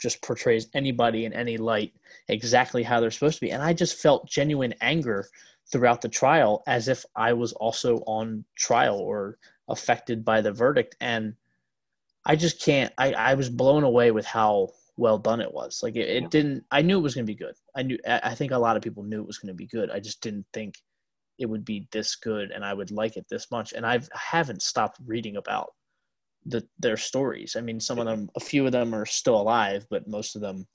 just 0.00 0.22
portrays 0.22 0.68
anybody 0.74 1.24
in 1.24 1.32
any 1.32 1.56
light 1.56 1.92
exactly 2.28 2.82
how 2.82 3.00
they're 3.00 3.10
supposed 3.10 3.36
to 3.36 3.46
be. 3.46 3.52
And 3.52 3.62
I 3.62 3.72
just 3.72 4.00
felt 4.00 4.28
genuine 4.28 4.74
anger 4.80 5.28
throughout 5.70 6.00
the 6.00 6.08
trial 6.08 6.62
as 6.66 6.88
if 6.88 7.04
I 7.14 7.32
was 7.32 7.52
also 7.52 7.98
on 8.06 8.44
trial 8.56 8.98
or 8.98 9.38
affected 9.68 10.24
by 10.24 10.40
the 10.40 10.52
verdict. 10.52 10.96
And 11.00 11.34
I 12.24 12.36
just 12.36 12.60
can't, 12.60 12.92
I, 12.98 13.12
I 13.12 13.34
was 13.34 13.48
blown 13.48 13.84
away 13.84 14.10
with 14.10 14.26
how 14.26 14.70
well 14.96 15.18
done 15.18 15.40
it 15.40 15.52
was. 15.52 15.80
Like 15.82 15.96
it, 15.96 16.08
it 16.08 16.30
didn't, 16.30 16.64
I 16.70 16.82
knew 16.82 16.98
it 16.98 17.02
was 17.02 17.14
going 17.14 17.26
to 17.26 17.32
be 17.32 17.36
good. 17.36 17.54
I 17.76 17.82
knew, 17.82 17.98
I 18.06 18.34
think 18.34 18.52
a 18.52 18.58
lot 18.58 18.76
of 18.76 18.82
people 18.82 19.02
knew 19.02 19.20
it 19.20 19.26
was 19.26 19.38
going 19.38 19.48
to 19.48 19.54
be 19.54 19.66
good. 19.66 19.90
I 19.90 20.00
just 20.00 20.20
didn't 20.20 20.46
think 20.52 20.74
it 21.38 21.46
would 21.46 21.64
be 21.64 21.88
this 21.92 22.16
good 22.16 22.50
and 22.50 22.64
I 22.64 22.74
would 22.74 22.90
like 22.90 23.16
it 23.16 23.26
this 23.28 23.50
much. 23.50 23.72
And 23.72 23.86
I've, 23.86 24.08
I 24.14 24.18
haven't 24.18 24.62
stopped 24.62 24.98
reading 25.04 25.36
about 25.36 25.72
the, 26.46 26.66
their 26.78 26.96
stories. 26.96 27.56
I 27.56 27.60
mean, 27.60 27.80
some 27.80 27.98
of 27.98 28.06
them, 28.06 28.30
a 28.36 28.40
few 28.40 28.66
of 28.66 28.72
them 28.72 28.94
are 28.94 29.06
still 29.06 29.40
alive, 29.40 29.86
but 29.90 30.08
most 30.08 30.36
of 30.36 30.42
them 30.42 30.66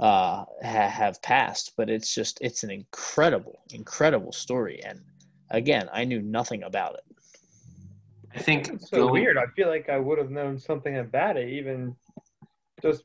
uh, 0.00 0.44
ha- 0.62 0.88
have 0.88 1.20
passed. 1.22 1.72
But 1.76 1.90
it's 1.90 2.14
just, 2.14 2.38
it's 2.40 2.62
an 2.62 2.70
incredible, 2.70 3.60
incredible 3.72 4.32
story. 4.32 4.82
And 4.84 5.00
again, 5.50 5.88
I 5.92 6.04
knew 6.04 6.20
nothing 6.22 6.62
about 6.62 6.94
it. 6.94 7.04
I 8.34 8.38
think 8.38 8.68
it's 8.68 8.90
so 8.90 9.08
going, 9.08 9.12
weird. 9.12 9.36
I 9.36 9.46
feel 9.54 9.68
like 9.68 9.88
I 9.88 9.98
would 9.98 10.18
have 10.18 10.30
known 10.30 10.58
something 10.58 10.98
about 10.98 11.36
it, 11.36 11.48
even 11.50 11.94
just 12.80 13.04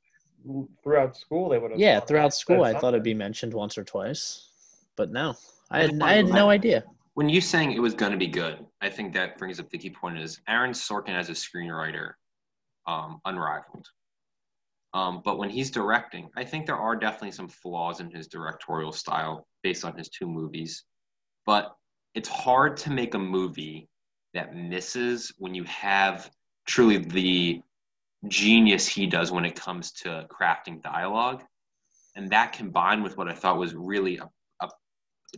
throughout 0.83 1.17
school. 1.17 1.49
They 1.49 1.57
would 1.57 1.71
have. 1.71 1.79
Yeah, 1.79 1.99
throughout 1.99 2.33
school, 2.33 2.63
I 2.63 2.73
thought 2.73 2.93
it'd 2.93 3.03
be 3.03 3.13
mentioned 3.13 3.53
once 3.53 3.77
or 3.77 3.83
twice, 3.83 4.49
but 4.95 5.11
no, 5.11 5.35
I 5.69 5.81
had, 5.81 6.01
I 6.01 6.13
had 6.13 6.29
no 6.29 6.49
idea 6.49 6.85
when 7.17 7.29
you 7.29 7.41
saying 7.41 7.71
it 7.71 7.81
was 7.81 7.95
going 7.95 8.11
to 8.11 8.17
be 8.17 8.27
good, 8.27 8.63
I 8.79 8.89
think 8.89 9.11
that 9.13 9.39
brings 9.39 9.59
up 9.59 9.71
the 9.71 9.79
key 9.79 9.89
point 9.89 10.19
is 10.19 10.39
Aaron 10.47 10.69
Sorkin 10.69 11.15
as 11.15 11.29
a 11.29 11.31
screenwriter, 11.31 12.11
um, 12.85 13.21
unrivaled. 13.25 13.87
Um, 14.93 15.23
but 15.25 15.39
when 15.39 15.49
he's 15.49 15.71
directing, 15.71 16.29
I 16.37 16.43
think 16.43 16.67
there 16.67 16.77
are 16.77 16.95
definitely 16.95 17.31
some 17.31 17.47
flaws 17.47 18.01
in 18.01 18.11
his 18.11 18.27
directorial 18.27 18.91
style 18.91 19.47
based 19.63 19.83
on 19.83 19.97
his 19.97 20.09
two 20.09 20.27
movies. 20.27 20.83
But 21.47 21.75
it's 22.13 22.29
hard 22.29 22.77
to 22.77 22.91
make 22.91 23.15
a 23.15 23.19
movie 23.19 23.89
that 24.35 24.55
misses 24.55 25.33
when 25.39 25.55
you 25.55 25.63
have 25.63 26.29
truly 26.67 26.97
the 26.97 27.63
genius 28.27 28.87
he 28.87 29.07
does 29.07 29.31
when 29.31 29.43
it 29.43 29.55
comes 29.55 29.91
to 30.03 30.27
crafting 30.29 30.83
dialogue. 30.83 31.43
And 32.15 32.29
that 32.29 32.53
combined 32.53 33.01
with 33.01 33.17
what 33.17 33.27
I 33.27 33.33
thought 33.33 33.57
was 33.57 33.73
really 33.73 34.17
a 34.17 34.29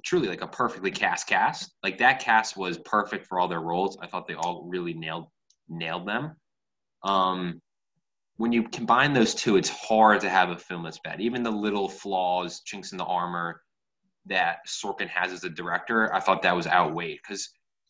truly 0.03 0.27
like 0.27 0.41
a 0.41 0.47
perfectly 0.47 0.91
cast 0.91 1.27
cast. 1.27 1.73
Like 1.83 1.97
that 1.99 2.19
cast 2.19 2.57
was 2.57 2.77
perfect 2.79 3.27
for 3.27 3.39
all 3.39 3.47
their 3.47 3.61
roles. 3.61 3.97
I 4.01 4.07
thought 4.07 4.27
they 4.27 4.35
all 4.35 4.65
really 4.67 4.93
nailed 4.93 5.27
nailed 5.67 6.07
them. 6.07 6.35
Um, 7.03 7.61
when 8.37 8.51
you 8.51 8.63
combine 8.69 9.13
those 9.13 9.35
two, 9.35 9.57
it's 9.57 9.69
hard 9.69 10.21
to 10.21 10.29
have 10.29 10.49
a 10.49 10.57
film 10.57 10.83
that's 10.83 10.99
bad. 11.03 11.19
Even 11.19 11.43
the 11.43 11.51
little 11.51 11.89
flaws, 11.89 12.61
chinks 12.65 12.91
in 12.91 12.97
the 12.97 13.03
armor 13.03 13.61
that 14.25 14.59
Sorkin 14.67 15.09
has 15.09 15.31
as 15.33 15.43
a 15.43 15.49
director, 15.49 16.13
I 16.13 16.19
thought 16.19 16.41
that 16.43 16.55
was 16.55 16.67
outweighed 16.67 17.19
because 17.21 17.49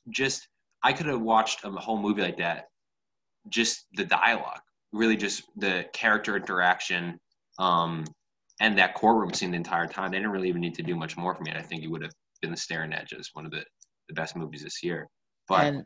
just 0.09 0.47
I 0.83 0.93
could 0.93 1.05
have 1.05 1.21
watched 1.21 1.63
a 1.63 1.71
whole 1.71 2.01
movie 2.01 2.21
like 2.21 2.37
that. 2.37 2.65
Just 3.49 3.85
the 3.93 4.05
dialogue, 4.05 4.61
really, 4.91 5.15
just 5.15 5.43
the 5.55 5.85
character 5.93 6.35
interaction, 6.35 7.19
um, 7.57 8.05
and 8.59 8.77
that 8.77 8.93
courtroom 8.95 9.33
scene 9.33 9.51
the 9.51 9.57
entire 9.57 9.87
time. 9.87 10.11
They 10.11 10.17
didn't 10.17 10.31
really 10.31 10.49
even 10.49 10.61
need 10.61 10.75
to 10.75 10.83
do 10.83 10.95
much 10.95 11.17
more 11.17 11.33
for 11.33 11.43
me. 11.43 11.51
And 11.51 11.59
I 11.59 11.63
think 11.63 11.83
it 11.83 11.87
would 11.87 12.01
have 12.01 12.11
been 12.41 12.51
The 12.51 12.57
Staring 12.57 12.93
Edges, 12.93 13.29
one 13.33 13.45
of 13.45 13.51
the, 13.51 13.63
the 14.07 14.13
best 14.13 14.35
movies 14.35 14.63
this 14.63 14.83
year. 14.83 15.07
But 15.47 15.65
and, 15.65 15.85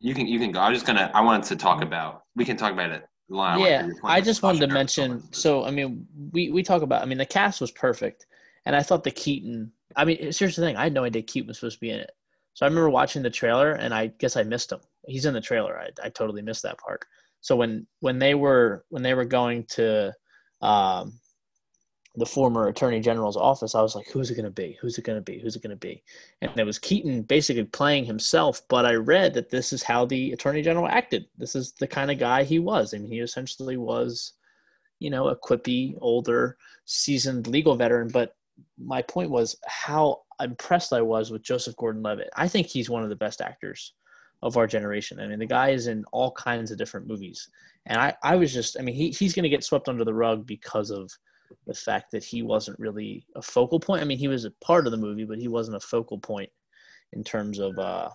you 0.00 0.14
can 0.14 0.26
you 0.26 0.38
can 0.38 0.50
go. 0.50 0.60
I 0.60 0.70
was 0.70 0.76
just 0.76 0.86
gonna. 0.86 1.10
I 1.14 1.20
wanted 1.20 1.46
to 1.48 1.56
talk 1.56 1.82
about. 1.82 2.22
We 2.34 2.44
can 2.44 2.56
talk 2.56 2.72
about 2.72 2.90
it. 2.90 3.04
Line. 3.28 3.60
Yeah, 3.60 3.88
I 4.02 4.20
just 4.20 4.42
wanted 4.42 4.60
to 4.60 4.66
mention. 4.66 5.22
So 5.32 5.64
I 5.64 5.70
mean, 5.70 6.06
we 6.32 6.50
we 6.50 6.62
talk 6.62 6.82
about. 6.82 7.02
I 7.02 7.04
mean, 7.04 7.18
the 7.18 7.26
cast 7.26 7.60
was 7.60 7.70
perfect, 7.70 8.26
and 8.64 8.74
I 8.74 8.82
thought 8.82 9.04
the 9.04 9.10
Keaton. 9.10 9.70
I 9.94 10.04
mean, 10.04 10.16
here's 10.18 10.56
the 10.56 10.62
thing. 10.62 10.76
I 10.76 10.84
had 10.84 10.94
no 10.94 11.04
idea 11.04 11.22
Keaton 11.22 11.48
was 11.48 11.58
supposed 11.58 11.76
to 11.76 11.80
be 11.80 11.90
in 11.90 12.00
it. 12.00 12.10
So 12.54 12.66
I 12.66 12.68
remember 12.68 12.90
watching 12.90 13.22
the 13.22 13.30
trailer, 13.30 13.72
and 13.72 13.94
I 13.94 14.08
guess 14.08 14.36
I 14.36 14.42
missed 14.42 14.72
him. 14.72 14.80
He's 15.06 15.26
in 15.26 15.34
the 15.34 15.40
trailer. 15.40 15.78
I 15.78 15.90
I 16.02 16.08
totally 16.08 16.42
missed 16.42 16.62
that 16.62 16.78
part. 16.78 17.04
So 17.40 17.54
when 17.54 17.86
when 18.00 18.18
they 18.18 18.34
were 18.34 18.84
when 18.88 19.02
they 19.02 19.14
were 19.14 19.24
going 19.24 19.64
to 19.74 20.12
um, 20.60 21.20
the 22.16 22.26
former 22.26 22.68
attorney 22.68 23.00
general's 23.00 23.36
office, 23.36 23.74
I 23.74 23.82
was 23.82 23.94
like, 23.94 24.08
who's 24.08 24.30
it 24.30 24.34
going 24.34 24.44
to 24.44 24.50
be? 24.50 24.76
Who's 24.80 24.98
it 24.98 25.04
going 25.04 25.18
to 25.18 25.22
be? 25.22 25.38
Who's 25.38 25.56
it 25.56 25.62
going 25.62 25.70
to 25.70 25.76
be? 25.76 26.02
And 26.42 26.50
it 26.58 26.66
was 26.66 26.78
Keaton 26.78 27.22
basically 27.22 27.64
playing 27.64 28.04
himself. 28.04 28.62
But 28.68 28.84
I 28.84 28.94
read 28.94 29.32
that 29.34 29.50
this 29.50 29.72
is 29.72 29.82
how 29.82 30.06
the 30.06 30.32
attorney 30.32 30.62
general 30.62 30.88
acted. 30.88 31.26
This 31.38 31.54
is 31.54 31.72
the 31.72 31.86
kind 31.86 32.10
of 32.10 32.18
guy 32.18 32.42
he 32.42 32.58
was. 32.58 32.94
I 32.94 32.98
mean, 32.98 33.10
he 33.10 33.20
essentially 33.20 33.76
was, 33.76 34.32
you 34.98 35.10
know, 35.10 35.28
a 35.28 35.38
quippy, 35.38 35.94
older, 36.00 36.56
seasoned 36.84 37.46
legal 37.46 37.76
veteran. 37.76 38.08
But 38.08 38.34
my 38.76 39.02
point 39.02 39.30
was 39.30 39.56
how 39.66 40.22
impressed 40.40 40.92
I 40.92 41.02
was 41.02 41.30
with 41.30 41.42
Joseph 41.42 41.76
Gordon 41.76 42.02
Levitt. 42.02 42.30
I 42.36 42.48
think 42.48 42.66
he's 42.66 42.90
one 42.90 43.04
of 43.04 43.08
the 43.08 43.16
best 43.16 43.40
actors 43.40 43.94
of 44.42 44.56
our 44.56 44.66
generation. 44.66 45.20
I 45.20 45.26
mean, 45.26 45.38
the 45.38 45.46
guy 45.46 45.70
is 45.70 45.86
in 45.86 46.04
all 46.12 46.32
kinds 46.32 46.70
of 46.70 46.78
different 46.78 47.06
movies. 47.06 47.48
And 47.86 47.98
I, 47.98 48.14
I 48.22 48.36
was 48.36 48.52
just, 48.52 48.78
I 48.78 48.82
mean, 48.82 48.94
he, 48.94 49.10
he's 49.10 49.34
going 49.34 49.42
to 49.42 49.48
get 49.48 49.64
swept 49.64 49.88
under 49.88 50.04
the 50.04 50.14
rug 50.14 50.46
because 50.46 50.90
of 50.90 51.10
the 51.66 51.74
fact 51.74 52.10
that 52.12 52.24
he 52.24 52.42
wasn't 52.42 52.78
really 52.78 53.26
a 53.36 53.42
focal 53.42 53.80
point. 53.80 54.02
I 54.02 54.04
mean, 54.04 54.18
he 54.18 54.28
was 54.28 54.44
a 54.44 54.52
part 54.62 54.86
of 54.86 54.92
the 54.92 54.98
movie, 54.98 55.24
but 55.24 55.38
he 55.38 55.48
wasn't 55.48 55.76
a 55.76 55.80
focal 55.80 56.18
point 56.18 56.50
in 57.12 57.24
terms 57.24 57.58
of 57.58 57.78
uh, 57.78 58.08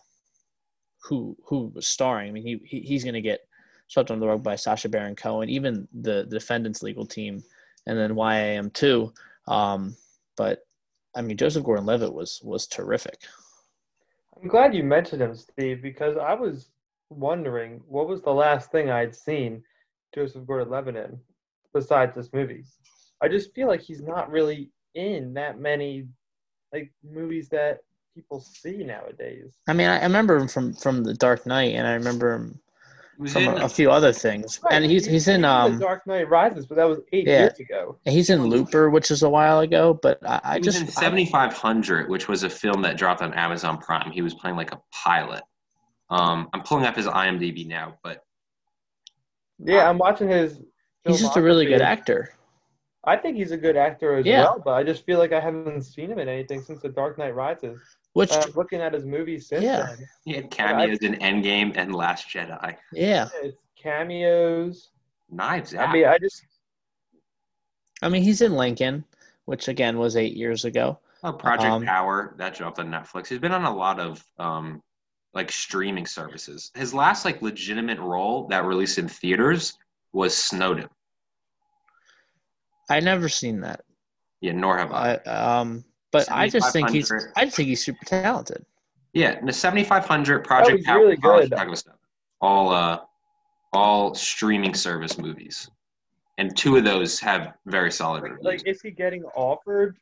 who 1.04 1.36
who 1.46 1.72
was 1.76 1.86
starring. 1.86 2.30
I 2.30 2.32
mean, 2.32 2.44
he, 2.44 2.62
he 2.64 2.80
he's 2.82 3.04
going 3.04 3.14
to 3.14 3.22
get 3.22 3.42
swept 3.88 4.10
under 4.10 4.22
the 4.22 4.28
rug 4.28 4.44
by 4.44 4.56
Sacha 4.56 4.90
Baron 4.90 5.16
Cohen, 5.16 5.50
even 5.50 5.88
the, 5.94 6.26
the 6.30 6.40
defendant's 6.40 6.82
legal 6.82 7.06
team, 7.06 7.44
and 7.86 7.98
then 7.98 8.16
YAM 8.18 8.72
too. 8.72 9.14
Um, 9.48 9.96
but 10.38 10.60
I 11.16 11.22
mean, 11.22 11.38
Joseph 11.38 11.64
Gordon-Levitt 11.64 12.14
was 12.14 12.40
was 12.44 12.68
terrific. 12.68 13.20
I'm 14.42 14.48
glad 14.48 14.76
you 14.76 14.84
mentioned 14.84 15.22
him, 15.22 15.36
Steve, 15.36 15.82
because 15.82 16.18
I 16.18 16.34
was 16.34 16.70
wondering 17.10 17.82
what 17.88 18.08
was 18.08 18.22
the 18.22 18.32
last 18.32 18.72
thing 18.72 18.90
I'd 18.90 19.16
seen 19.16 19.64
Joseph 20.14 20.46
Gordon-Levitt 20.46 20.96
in 20.96 21.20
besides 21.74 22.16
this 22.16 22.32
movie. 22.34 22.66
I 23.22 23.28
just 23.28 23.54
feel 23.54 23.68
like 23.68 23.82
he's 23.82 24.02
not 24.02 24.30
really 24.30 24.72
in 24.94 25.34
that 25.36 25.60
many 25.60 26.08
like 26.74 26.92
movies 27.04 27.50
that 27.50 27.80
people 28.14 28.40
see 28.40 28.78
nowadays. 28.78 29.54
I 29.68 29.74
mean, 29.74 29.88
I, 29.88 30.00
I 30.00 30.04
remember 30.04 30.38
him 30.38 30.48
from 30.48 30.74
from 30.74 31.04
The 31.04 31.14
Dark 31.14 31.46
Knight, 31.46 31.76
and 31.76 31.88
I 31.88 31.94
remember 31.94 32.34
him 32.34 32.60
from 33.16 33.44
in 33.44 33.58
a, 33.62 33.66
a 33.66 33.70
few 33.70 33.90
other 33.92 34.12
things. 34.12 34.60
Right, 34.64 34.74
And 34.74 34.86
he's 34.86 35.06
he's 35.06 35.28
in 35.28 35.42
The 35.42 35.48
um 35.50 35.80
Dark 35.80 36.06
Knight 36.08 36.30
Rises, 36.30 36.66
but 36.66 36.76
that 36.76 36.84
was 36.86 37.00
eight 37.14 37.28
Yeah. 37.28 37.42
years 37.44 37.60
ago. 37.60 37.98
he's 38.06 38.30
in 38.30 38.44
Looper, 38.46 38.90
which 38.90 39.12
is 39.12 39.24
a 39.24 39.30
while 39.30 39.60
ago. 39.60 39.94
But 39.94 40.20
I, 40.26 40.42
I 40.44 40.54
he 40.56 40.60
was 40.60 40.76
just 40.76 40.82
in 40.82 40.92
7500 40.92 42.10
which 42.10 42.28
was 42.28 42.44
a 42.44 42.50
film 42.50 42.82
that 42.84 42.98
dropped 42.98 43.22
on 43.22 43.34
amazon 43.34 43.78
prime 43.78 44.12
he 44.12 44.22
was 44.22 44.34
playing 44.34 44.56
like 44.56 44.72
a 44.74 44.80
pilot 44.92 45.44
um, 46.10 46.50
i'm 46.54 46.62
pulling 46.62 46.86
up 46.86 46.96
his 46.96 47.08
imdb 47.08 47.68
now 47.68 47.98
but 48.04 48.24
Yeah, 49.60 49.90
I'm 49.90 49.98
watching 49.98 50.30
his. 50.30 50.60
he's 51.06 51.20
just 51.22 51.38
a 51.38 51.42
really 51.42 51.66
good 51.66 51.82
actor. 51.82 52.34
I 53.08 53.16
think 53.18 53.38
he's 53.38 53.52
a 53.52 53.58
good 53.58 53.78
actor 53.78 54.16
as 54.16 54.26
Yeah. 54.26 54.42
well, 54.42 54.62
but 54.66 54.72
I 54.74 54.84
just 54.84 55.06
feel 55.06 55.20
like 55.20 55.32
I 55.32 55.40
haven't 55.40 55.84
seen 55.84 56.12
him 56.12 56.20
in 56.20 56.28
anything 56.28 56.62
since 56.62 56.82
The 56.82 56.90
Dark 56.90 57.18
Knight 57.20 57.36
Rises. 57.36 57.80
Which 58.16 58.32
Uh, 58.32 58.48
looking 58.56 58.80
at 58.80 58.94
his 58.94 59.04
movies 59.06 59.48
since 59.50 59.64
Yeah. 59.64 59.88
then, 59.88 60.08
he 60.24 60.34
had 60.34 60.50
cameos 60.50 61.00
in 61.00 61.16
endgame 61.16 61.76
and 61.76 61.94
last 61.94 62.30
jedi 62.30 62.78
yeah, 62.94 63.28
it's 63.44 63.58
cameos. 63.76 64.90
knives 65.30 65.76
out 65.76 65.90
I 65.90 65.94
mean, 65.94 66.06
I 66.06 66.18
just 66.18 66.42
I 68.02 68.08
mean 68.08 68.24
he's 68.24 68.42
in 68.42 68.54
Lincoln, 68.56 69.04
which 69.46 69.68
again 69.68 70.00
was 70.00 70.16
eight 70.16 70.36
years 70.38 70.64
ago. 70.64 70.98
oh, 71.26 71.34
project 71.34 71.74
um, 71.74 71.86
power 71.86 72.36
that 72.38 72.56
dropped 72.56 72.80
on 72.80 72.88
netflix 72.90 73.28
he's 73.28 73.40
been 73.40 73.52
on 73.52 73.66
a 73.66 73.76
lot 73.76 74.00
of 74.00 74.24
um, 74.40 74.82
like 75.34 75.52
streaming 75.52 76.06
services 76.06 76.72
his 76.74 76.94
last 76.94 77.26
like 77.26 77.42
legitimate 77.42 78.00
role 78.00 78.48
that 78.48 78.64
released 78.64 78.98
in 78.98 79.10
theaters 79.10 79.78
was 80.14 80.34
snowden 80.38 80.88
I 82.90 83.02
never 83.02 83.28
seen 83.28 83.60
that. 83.62 83.82
yeah 84.40 84.54
nor 84.54 84.78
have 84.78 84.92
i 84.94 85.16
I 85.26 85.60
um, 85.60 85.84
but 86.16 86.32
I 86.32 86.48
just 86.48 86.72
think 86.72 86.90
he's 86.92 87.12
I 87.36 87.46
just 87.46 87.58
think 87.58 87.68
he's 87.68 87.84
super 87.84 88.06
talented. 88.06 88.66
Yeah, 89.14 89.40
the 89.44 89.54
7500 89.54 90.44
Project 90.44 90.78
was 90.78 90.86
Power, 90.86 91.00
really 91.00 91.18
good. 91.18 91.50
Chicago 91.50 91.74
7. 91.74 91.98
All 92.42 92.72
uh 92.72 93.00
all 93.74 94.16
streaming 94.16 94.74
service 94.74 95.18
movies. 95.18 95.70
And 96.38 96.56
two 96.56 96.78
of 96.78 96.84
those 96.84 97.20
have 97.20 97.54
very 97.66 97.92
solid 97.92 98.24
reviews. 98.24 98.44
like, 98.44 98.68
is 98.68 98.82
he 98.82 98.92
getting 98.92 99.24
offered? 99.36 99.98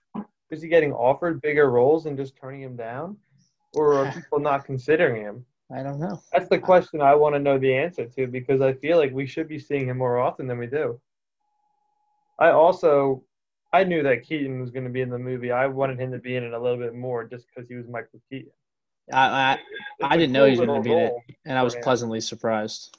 Is 0.49 0.61
he 0.61 0.67
getting 0.67 0.93
offered 0.93 1.41
bigger 1.41 1.69
roles 1.69 2.05
and 2.05 2.17
just 2.17 2.35
turning 2.35 2.61
him 2.61 2.75
down, 2.75 3.17
or 3.75 3.93
are 3.95 4.11
people 4.15 4.39
not 4.39 4.65
considering 4.65 5.23
him? 5.23 5.45
I 5.75 5.81
don't 5.81 5.99
know. 5.99 6.21
That's 6.31 6.49
the 6.49 6.59
question 6.59 7.01
I 7.01 7.15
want 7.15 7.33
to 7.33 7.39
know 7.39 7.57
the 7.57 7.73
answer 7.73 8.05
to 8.05 8.27
because 8.27 8.61
I 8.61 8.73
feel 8.73 8.97
like 8.97 9.11
we 9.11 9.25
should 9.25 9.47
be 9.47 9.57
seeing 9.57 9.87
him 9.89 9.97
more 9.97 10.19
often 10.19 10.45
than 10.47 10.59
we 10.59 10.67
do. 10.67 10.99
I 12.39 12.49
also, 12.49 13.23
I 13.73 13.83
knew 13.83 14.03
that 14.03 14.23
Keaton 14.23 14.61
was 14.61 14.69
going 14.69 14.83
to 14.85 14.89
be 14.91 15.01
in 15.01 15.09
the 15.09 15.17
movie. 15.17 15.51
I 15.51 15.65
wanted 15.65 15.99
him 15.99 16.11
to 16.11 16.19
be 16.19 16.35
in 16.35 16.43
it 16.43 16.53
a 16.53 16.59
little 16.59 16.77
bit 16.77 16.93
more 16.93 17.25
just 17.25 17.47
because 17.47 17.67
he 17.67 17.75
was 17.75 17.87
Michael 17.87 18.21
Keaton. 18.29 18.51
I 19.11 19.57
I, 20.01 20.07
I 20.13 20.15
didn't 20.15 20.31
know 20.31 20.45
he 20.45 20.51
was 20.51 20.65
gonna 20.65 20.81
be 20.81 20.91
in 20.93 20.99
it. 20.99 21.13
and 21.45 21.57
I 21.57 21.63
was 21.63 21.75
pleasantly 21.75 22.21
surprised. 22.21 22.95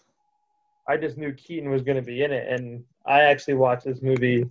I 0.86 0.98
just 0.98 1.16
knew 1.16 1.32
Keaton 1.32 1.70
was 1.70 1.80
going 1.82 1.96
to 1.96 2.02
be 2.02 2.22
in 2.24 2.30
it, 2.30 2.46
and 2.52 2.84
I 3.06 3.22
actually 3.22 3.54
watched 3.54 3.84
this 3.86 4.02
movie. 4.02 4.44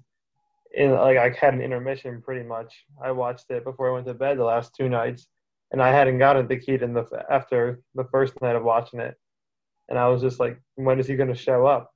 In 0.76 0.92
like 0.94 1.18
I 1.18 1.30
had 1.40 1.54
an 1.54 1.62
intermission 1.62 2.24
pretty 2.24 2.42
much. 2.44 2.86
I 3.00 3.12
watched 3.12 3.52
it 3.52 3.64
before 3.64 3.90
I 3.90 3.94
went 3.94 4.08
to 4.08 4.16
bed 4.16 4.40
the 4.40 4.44
last 4.44 4.74
two 4.76 4.90
nights, 4.90 5.28
and 5.72 5.80
I 5.80 5.92
hadn't 5.92 6.18
gotten 6.18 6.48
to 6.48 6.58
Keaton 6.58 6.94
the 6.94 7.06
after 7.30 7.82
the 7.94 8.06
first 8.06 8.42
night 8.42 8.56
of 8.56 8.64
watching 8.64 9.00
it, 9.00 9.16
and 9.90 10.00
I 10.00 10.08
was 10.08 10.22
just 10.24 10.40
like, 10.40 10.60
when 10.74 11.00
is 11.00 11.06
he 11.06 11.16
going 11.16 11.30
to 11.30 11.36
show 11.36 11.68
up? 11.68 11.94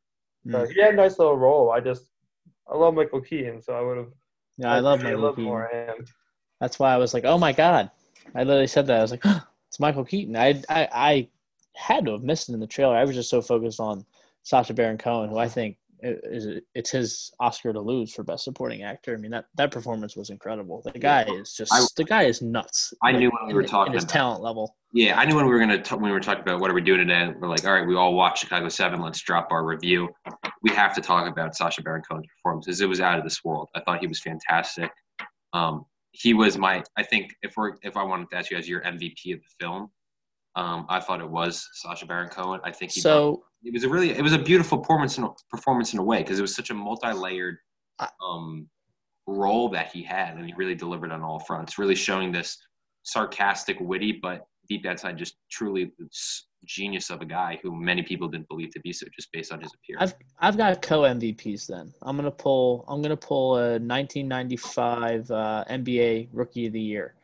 So 0.52 0.60
Mm. 0.60 0.72
he 0.72 0.80
had 0.82 0.94
a 0.94 0.98
nice 0.98 1.18
little 1.18 1.36
role. 1.36 1.72
I 1.72 1.80
just 1.80 2.04
I 2.72 2.78
love 2.78 2.94
Michael 2.94 3.22
Keaton, 3.22 3.62
so 3.62 3.74
I 3.74 3.82
would 3.82 3.98
have. 3.98 4.08
Yeah, 4.58 4.74
I 4.74 4.80
love 4.80 5.02
Michael 5.04 5.30
Keaton. 5.32 5.44
more 5.44 5.66
of 5.66 5.98
him. 5.98 6.06
That's 6.60 6.80
why 6.80 6.94
I 6.94 6.98
was 6.98 7.14
like, 7.14 7.26
oh 7.26 7.38
my 7.38 7.54
god. 7.54 7.92
I 8.36 8.44
literally 8.44 8.68
said 8.68 8.88
that. 8.88 9.00
I 9.00 9.02
was 9.02 9.12
like, 9.12 9.24
it's 9.68 9.80
Michael 9.80 10.04
Keaton. 10.04 10.36
I, 10.36 10.62
I 10.70 10.88
I 10.92 11.30
had 11.76 12.06
to 12.06 12.12
have 12.14 12.24
missed 12.24 12.50
it 12.50 12.54
in 12.54 12.60
the 12.60 12.68
trailer. 12.68 12.96
I 12.96 13.06
was 13.06 13.16
just 13.16 13.30
so 13.30 13.42
focused 13.42 13.80
on 13.80 14.06
Sacha 14.44 14.74
Baron 14.74 14.98
Cohen, 14.98 15.30
who 15.30 15.38
I 15.38 15.48
think 15.48 15.78
is 16.04 16.62
it's 16.76 16.92
his 16.92 17.32
Oscar 17.40 17.74
to 17.74 17.80
lose 17.82 18.14
for 18.14 18.24
best 18.24 18.44
supporting 18.44 18.84
actor. 18.84 19.14
I 19.14 19.18
mean 19.18 19.32
that 19.32 19.46
that 19.56 19.72
performance 19.72 20.16
was 20.16 20.30
incredible. 20.30 20.82
The 20.84 21.00
guy 21.00 21.24
is 21.24 21.54
just 21.54 21.74
I- 21.74 21.86
the 21.96 22.04
guy 22.04 22.24
is 22.24 22.42
nuts. 22.42 22.94
I 23.04 23.12
knew 23.12 23.30
when 23.32 23.48
we 23.48 23.54
were 23.54 23.62
in- 23.62 23.68
talking 23.68 23.94
in 23.94 23.98
his 23.98 24.04
about- 24.04 24.14
talent 24.14 24.42
level. 24.44 24.76
Yeah, 24.94 25.20
I 25.20 25.26
knew 25.26 25.36
when 25.36 25.46
we 25.46 25.52
were 25.52 25.60
gonna 25.60 25.82
talk, 25.82 26.00
when 26.00 26.10
we 26.10 26.14
were 26.14 26.20
talking 26.20 26.42
about 26.44 26.60
what 26.62 26.70
are 26.72 26.74
we 26.74 26.82
doing 26.82 27.00
today. 27.00 27.34
We're 27.40 27.48
like, 27.50 27.66
all 27.66 27.74
right, 27.74 27.86
we 27.88 27.96
all 27.96 28.14
watched 28.14 28.44
Chicago 28.44 28.70
Seven. 28.70 29.02
Let's 29.02 29.22
drop 29.22 29.48
our 29.52 29.66
review. 29.66 30.10
We 30.64 30.72
have 30.72 30.94
to 30.96 31.02
talk 31.02 31.28
about 31.30 31.56
Sacha 31.56 31.82
Baron 31.82 32.04
Cohen's 32.10 32.28
performance 32.28 32.80
it 32.82 32.86
was 32.88 33.02
out 33.02 33.18
of 33.18 33.24
this 33.24 33.44
world. 33.44 33.70
I 33.76 33.82
thought 33.82 34.00
he 34.00 34.08
was 34.08 34.20
fantastic. 34.22 34.92
Um, 35.54 35.86
he 36.12 36.34
was 36.34 36.58
my. 36.58 36.84
I 36.96 37.04
think 37.04 37.36
if 37.42 37.54
we're 37.58 37.74
if 37.84 37.98
I 37.98 38.04
wanted 38.04 38.30
to 38.32 38.38
ask 38.38 38.50
you 38.52 38.58
as 38.58 38.68
your 38.70 38.82
MVP 38.82 39.34
of 39.34 39.40
the 39.42 39.50
film, 39.66 39.92
um, 40.58 40.88
I 40.90 41.00
thought 41.00 41.22
it 41.22 41.30
was 41.30 41.70
Sacha 41.74 42.08
Baron 42.08 42.30
Cohen. 42.30 42.60
I 42.64 42.72
think 42.72 42.92
he 42.92 43.00
So 43.00 43.44
it 43.64 43.72
was 43.72 43.84
a 43.84 43.90
really 43.90 44.10
it 44.10 44.22
was 44.22 44.34
a 44.34 44.40
beautiful 44.40 44.80
performance 44.80 45.18
in 45.18 45.24
a, 45.24 45.30
performance 45.52 45.94
in 45.94 46.00
a 46.00 46.04
way 46.04 46.18
because 46.18 46.40
it 46.40 46.42
was 46.42 46.56
such 46.56 46.72
a 46.72 46.74
multi-layered 46.74 47.58
um, 48.00 48.68
role 49.28 49.70
that 49.70 49.92
he 49.92 50.02
had 50.02 50.36
and 50.36 50.46
he 50.46 50.54
really 50.56 50.76
delivered 50.76 51.12
on 51.12 51.22
all 51.22 51.40
fronts 51.40 51.78
really 51.78 51.96
showing 51.96 52.32
this 52.32 52.58
sarcastic 53.04 53.78
witty 53.80 54.20
but 54.22 54.48
deep 54.70 54.86
inside 54.86 55.18
just 55.18 55.36
truly 55.52 55.92
genius 56.66 57.10
of 57.10 57.22
a 57.22 57.26
guy 57.26 57.60
who 57.62 57.76
many 57.76 58.02
people 58.02 58.28
didn't 58.28 58.48
believe 58.48 58.72
to 58.72 58.80
be 58.82 58.92
so 58.94 59.06
just 59.16 59.32
based 59.32 59.52
on 59.52 59.62
his 59.62 59.72
appearance 59.74 60.14
I've 60.40 60.48
I've 60.50 60.58
got 60.58 60.82
co 60.82 61.02
MVPs. 61.02 61.68
Then 61.68 61.94
I'm 62.02 62.16
gonna 62.16 62.32
pull 62.32 62.84
I'm 62.88 63.02
gonna 63.02 63.18
pull 63.18 63.58
a 63.58 63.80
1995 63.80 65.30
uh, 65.30 65.66
NBA 65.70 66.30
Rookie 66.32 66.68
of 66.68 66.74
the 66.74 66.82
Year, 66.82 67.16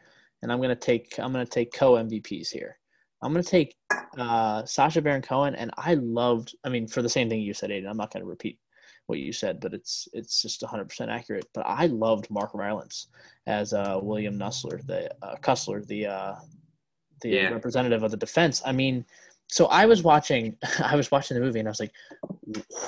and 0.42 0.52
I'm 0.52 0.62
gonna 0.62 0.76
take 0.76 1.20
I'm 1.20 1.32
gonna 1.32 1.46
take 1.46 1.74
co 1.74 1.94
MVPs 1.94 2.50
here. 2.50 2.78
I'm 3.24 3.32
gonna 3.34 3.44
take 3.44 3.76
uh, 4.18 4.66
Sacha 4.66 5.02
Baron 5.02 5.22
Cohen, 5.22 5.56
and 5.56 5.72
I 5.78 5.96
loved. 5.96 6.56
I 6.64 6.70
mean, 6.70 6.88
for 6.88 7.02
the 7.02 7.10
same 7.10 7.30
thing 7.30 7.42
you 7.42 7.54
said, 7.54 7.72
Aidan. 7.72 7.90
I'm 7.90 7.98
not 7.98 8.12
gonna 8.14 8.26
repeat 8.26 8.60
what 9.08 9.20
you 9.20 9.34
said, 9.34 9.60
but 9.60 9.74
it's 9.74 10.08
it's 10.14 10.42
just 10.42 10.62
100 10.62 10.88
percent 10.90 11.10
accurate. 11.10 11.46
But 11.54 11.66
I 11.66 11.88
loved 11.88 12.30
Mark 12.30 12.52
Rylance 12.54 13.08
as 13.48 13.74
uh, 13.74 14.00
William 14.02 14.38
Nussler, 14.38 14.86
the 14.86 15.12
uh, 15.26 15.36
Kunstler, 15.38 15.86
the 15.88 16.06
uh, 16.08 16.36
the 17.22 17.30
Yeah. 17.30 17.50
representative 17.50 18.04
of 18.04 18.12
the 18.12 18.18
defense. 18.18 18.62
I 18.66 18.72
mean, 18.72 19.06
so 19.48 19.66
I 19.68 19.86
was 19.86 20.04
watching 20.04 20.58
I 20.84 20.96
was 20.96 21.10
watching 21.12 21.36
the 21.36 21.42
movie, 21.44 21.60
and 21.60 21.68
I 21.68 21.72
was 21.72 21.80
like 21.80 21.94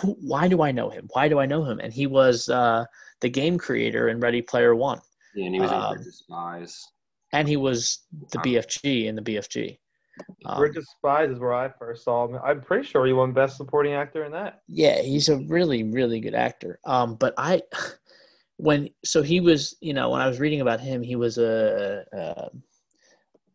why 0.04 0.48
do 0.48 0.62
I 0.62 0.72
know 0.72 0.90
him? 0.90 1.08
Why 1.14 1.28
do 1.28 1.40
I 1.40 1.46
know 1.46 1.64
him? 1.64 1.80
And 1.80 1.94
he 1.94 2.08
was 2.08 2.50
uh, 2.50 2.86
the 3.22 3.30
game 3.30 3.58
creator 3.58 4.10
in 4.10 4.20
Ready 4.20 4.42
Player 4.42 4.76
One, 4.76 5.00
yeah, 5.34 5.46
and 5.46 5.56
he 5.56 5.62
was 5.62 5.72
in 5.72 5.78
um, 5.78 5.96
Bridge 5.96 6.08
of 6.08 6.14
Spies. 6.14 6.86
and 7.34 7.48
he 7.48 7.58
was 7.58 8.00
the 8.32 8.40
BFG 8.40 9.06
in 9.06 9.16
the 9.16 9.22
BFG. 9.22 9.78
Um, 10.46 10.58
Bridge 10.58 10.78
of 10.78 10.86
Spies 10.86 11.30
is 11.30 11.40
where 11.40 11.54
I 11.54 11.70
first 11.70 12.04
saw 12.04 12.28
him. 12.28 12.40
I'm 12.44 12.62
pretty 12.62 12.88
sure 12.88 13.06
he 13.06 13.14
won 13.14 13.32
Best 13.32 13.58
Supporting 13.58 13.94
Actor 13.94 14.26
in 14.26 14.32
that. 14.32 14.62
yeah, 14.68 15.02
he's 15.02 15.30
a 15.30 15.38
really, 15.38 15.84
really 15.84 16.20
good 16.20 16.36
actor. 16.36 16.80
Um, 16.86 17.16
but 17.16 17.34
I, 17.38 17.62
when 18.58 18.90
so 19.04 19.22
he 19.22 19.40
was, 19.40 19.76
you 19.82 19.94
know, 19.94 20.10
when 20.10 20.22
I 20.22 20.28
was 20.28 20.40
reading 20.40 20.62
about 20.62 20.80
him, 20.80 21.04
he 21.04 21.16
was 21.16 21.38
a, 21.38 22.06
a 22.14 22.50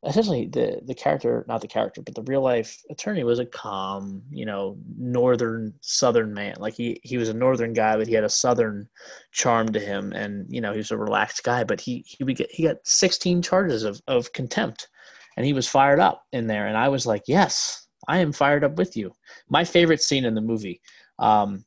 essentially 0.07 0.47
the 0.47 0.81
the 0.87 0.95
character, 0.95 1.45
not 1.49 1.61
the 1.61 1.69
character, 1.69 2.03
but 2.03 2.15
the 2.15 2.23
real 2.23 2.41
life 2.41 2.79
attorney 2.91 3.25
was 3.25 3.39
a 3.39 3.47
calm, 3.47 4.23
you 4.31 4.47
know, 4.47 4.79
northern 4.97 5.75
southern 5.81 6.33
man. 6.33 6.57
Like 6.59 6.75
he 6.75 7.01
he 7.03 7.19
was 7.19 7.29
a 7.29 7.35
northern 7.35 7.73
guy, 7.73 7.97
but 7.97 8.07
he 8.07 8.15
had 8.15 8.25
a 8.25 8.29
southern 8.29 8.89
charm 9.33 9.69
to 9.73 9.81
him, 9.81 10.13
and 10.13 10.47
you 10.49 10.61
know, 10.61 10.73
he 10.73 10.79
was 10.79 10.91
a 10.91 10.97
relaxed 10.97 11.45
guy. 11.45 11.65
But 11.65 11.81
he 11.81 12.05
he 12.07 12.25
would 12.25 12.37
get 12.37 12.51
he 12.51 12.65
got 12.65 12.77
16 12.85 13.43
charges 13.43 13.85
of 13.85 14.01
of 14.07 14.33
contempt, 14.33 14.89
and 15.37 15.47
he 15.47 15.53
was 15.53 15.69
fired 15.69 16.01
up 16.01 16.25
in 16.33 16.47
there, 16.47 16.67
and 16.67 16.77
I 16.77 16.89
was 16.89 17.07
like, 17.07 17.23
yes, 17.27 17.87
I 18.09 18.19
am 18.19 18.33
fired 18.33 18.65
up 18.65 18.77
with 18.77 18.97
you. 18.97 19.13
My 19.49 19.65
favorite 19.65 20.03
scene 20.03 20.25
in 20.25 20.35
the 20.35 20.41
movie 20.41 20.81
um, 21.19 21.65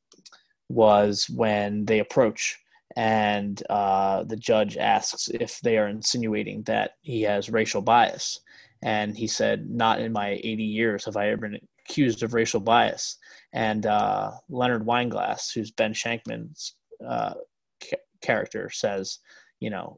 was 0.70 1.30
when 1.30 1.86
they 1.86 2.00
approach 2.00 2.60
and 2.96 3.62
uh, 3.70 4.24
the 4.24 4.36
judge 4.36 4.78
asks 4.78 5.28
if 5.30 5.60
they 5.62 5.78
are 5.78 5.88
insinuating 5.88 6.64
that 6.64 6.92
he 7.02 7.22
has 7.24 7.50
racial 7.50 7.82
bias. 7.82 8.40
And 8.84 9.18
he 9.18 9.28
said, 9.28 9.70
Not 9.70 10.00
in 10.00 10.12
my 10.12 10.40
80 10.44 10.64
years 10.64 11.06
have 11.06 11.18
I 11.18 11.30
ever 11.30 11.50
been 11.50 11.60
accused 11.88 12.22
of 12.24 12.34
racial 12.34 12.60
bias. 12.60 13.18
And 13.54 13.86
uh, 13.86 14.32
Leonard 14.50 14.86
Weinglass, 14.86 15.54
who's 15.54 15.72
Ben 15.72 15.94
Shenkman's 15.94 16.76
uh, 17.06 17.34
ca- 17.82 17.98
character, 18.22 18.70
says, 18.70 19.20
You 19.60 19.70
know, 19.70 19.98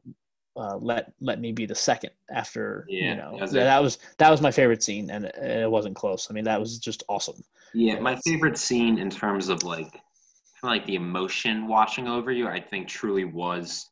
uh, 0.56 0.76
let 0.80 1.12
let 1.20 1.40
me 1.40 1.52
be 1.52 1.66
the 1.66 1.74
second 1.74 2.10
after 2.30 2.86
Yeah, 2.88 3.10
you 3.10 3.16
know 3.16 3.38
that, 3.38 3.48
it. 3.50 3.52
that 3.54 3.82
was 3.82 3.98
that 4.18 4.30
was 4.30 4.40
my 4.40 4.50
favorite 4.50 4.82
scene 4.82 5.10
and 5.10 5.26
it, 5.26 5.34
it 5.36 5.70
wasn't 5.70 5.94
close 5.96 6.28
i 6.30 6.32
mean 6.32 6.44
that 6.44 6.58
was 6.58 6.78
just 6.78 7.02
awesome 7.08 7.42
Yeah, 7.74 7.98
my 8.00 8.16
favorite 8.24 8.56
scene 8.58 8.98
in 8.98 9.10
terms 9.10 9.48
of 9.48 9.62
like 9.62 9.90
kind 9.92 10.02
of 10.64 10.70
like 10.70 10.86
the 10.86 10.94
emotion 10.94 11.68
washing 11.68 12.08
over 12.08 12.32
you, 12.32 12.48
I 12.48 12.60
think 12.60 12.88
truly 12.88 13.24
was 13.24 13.90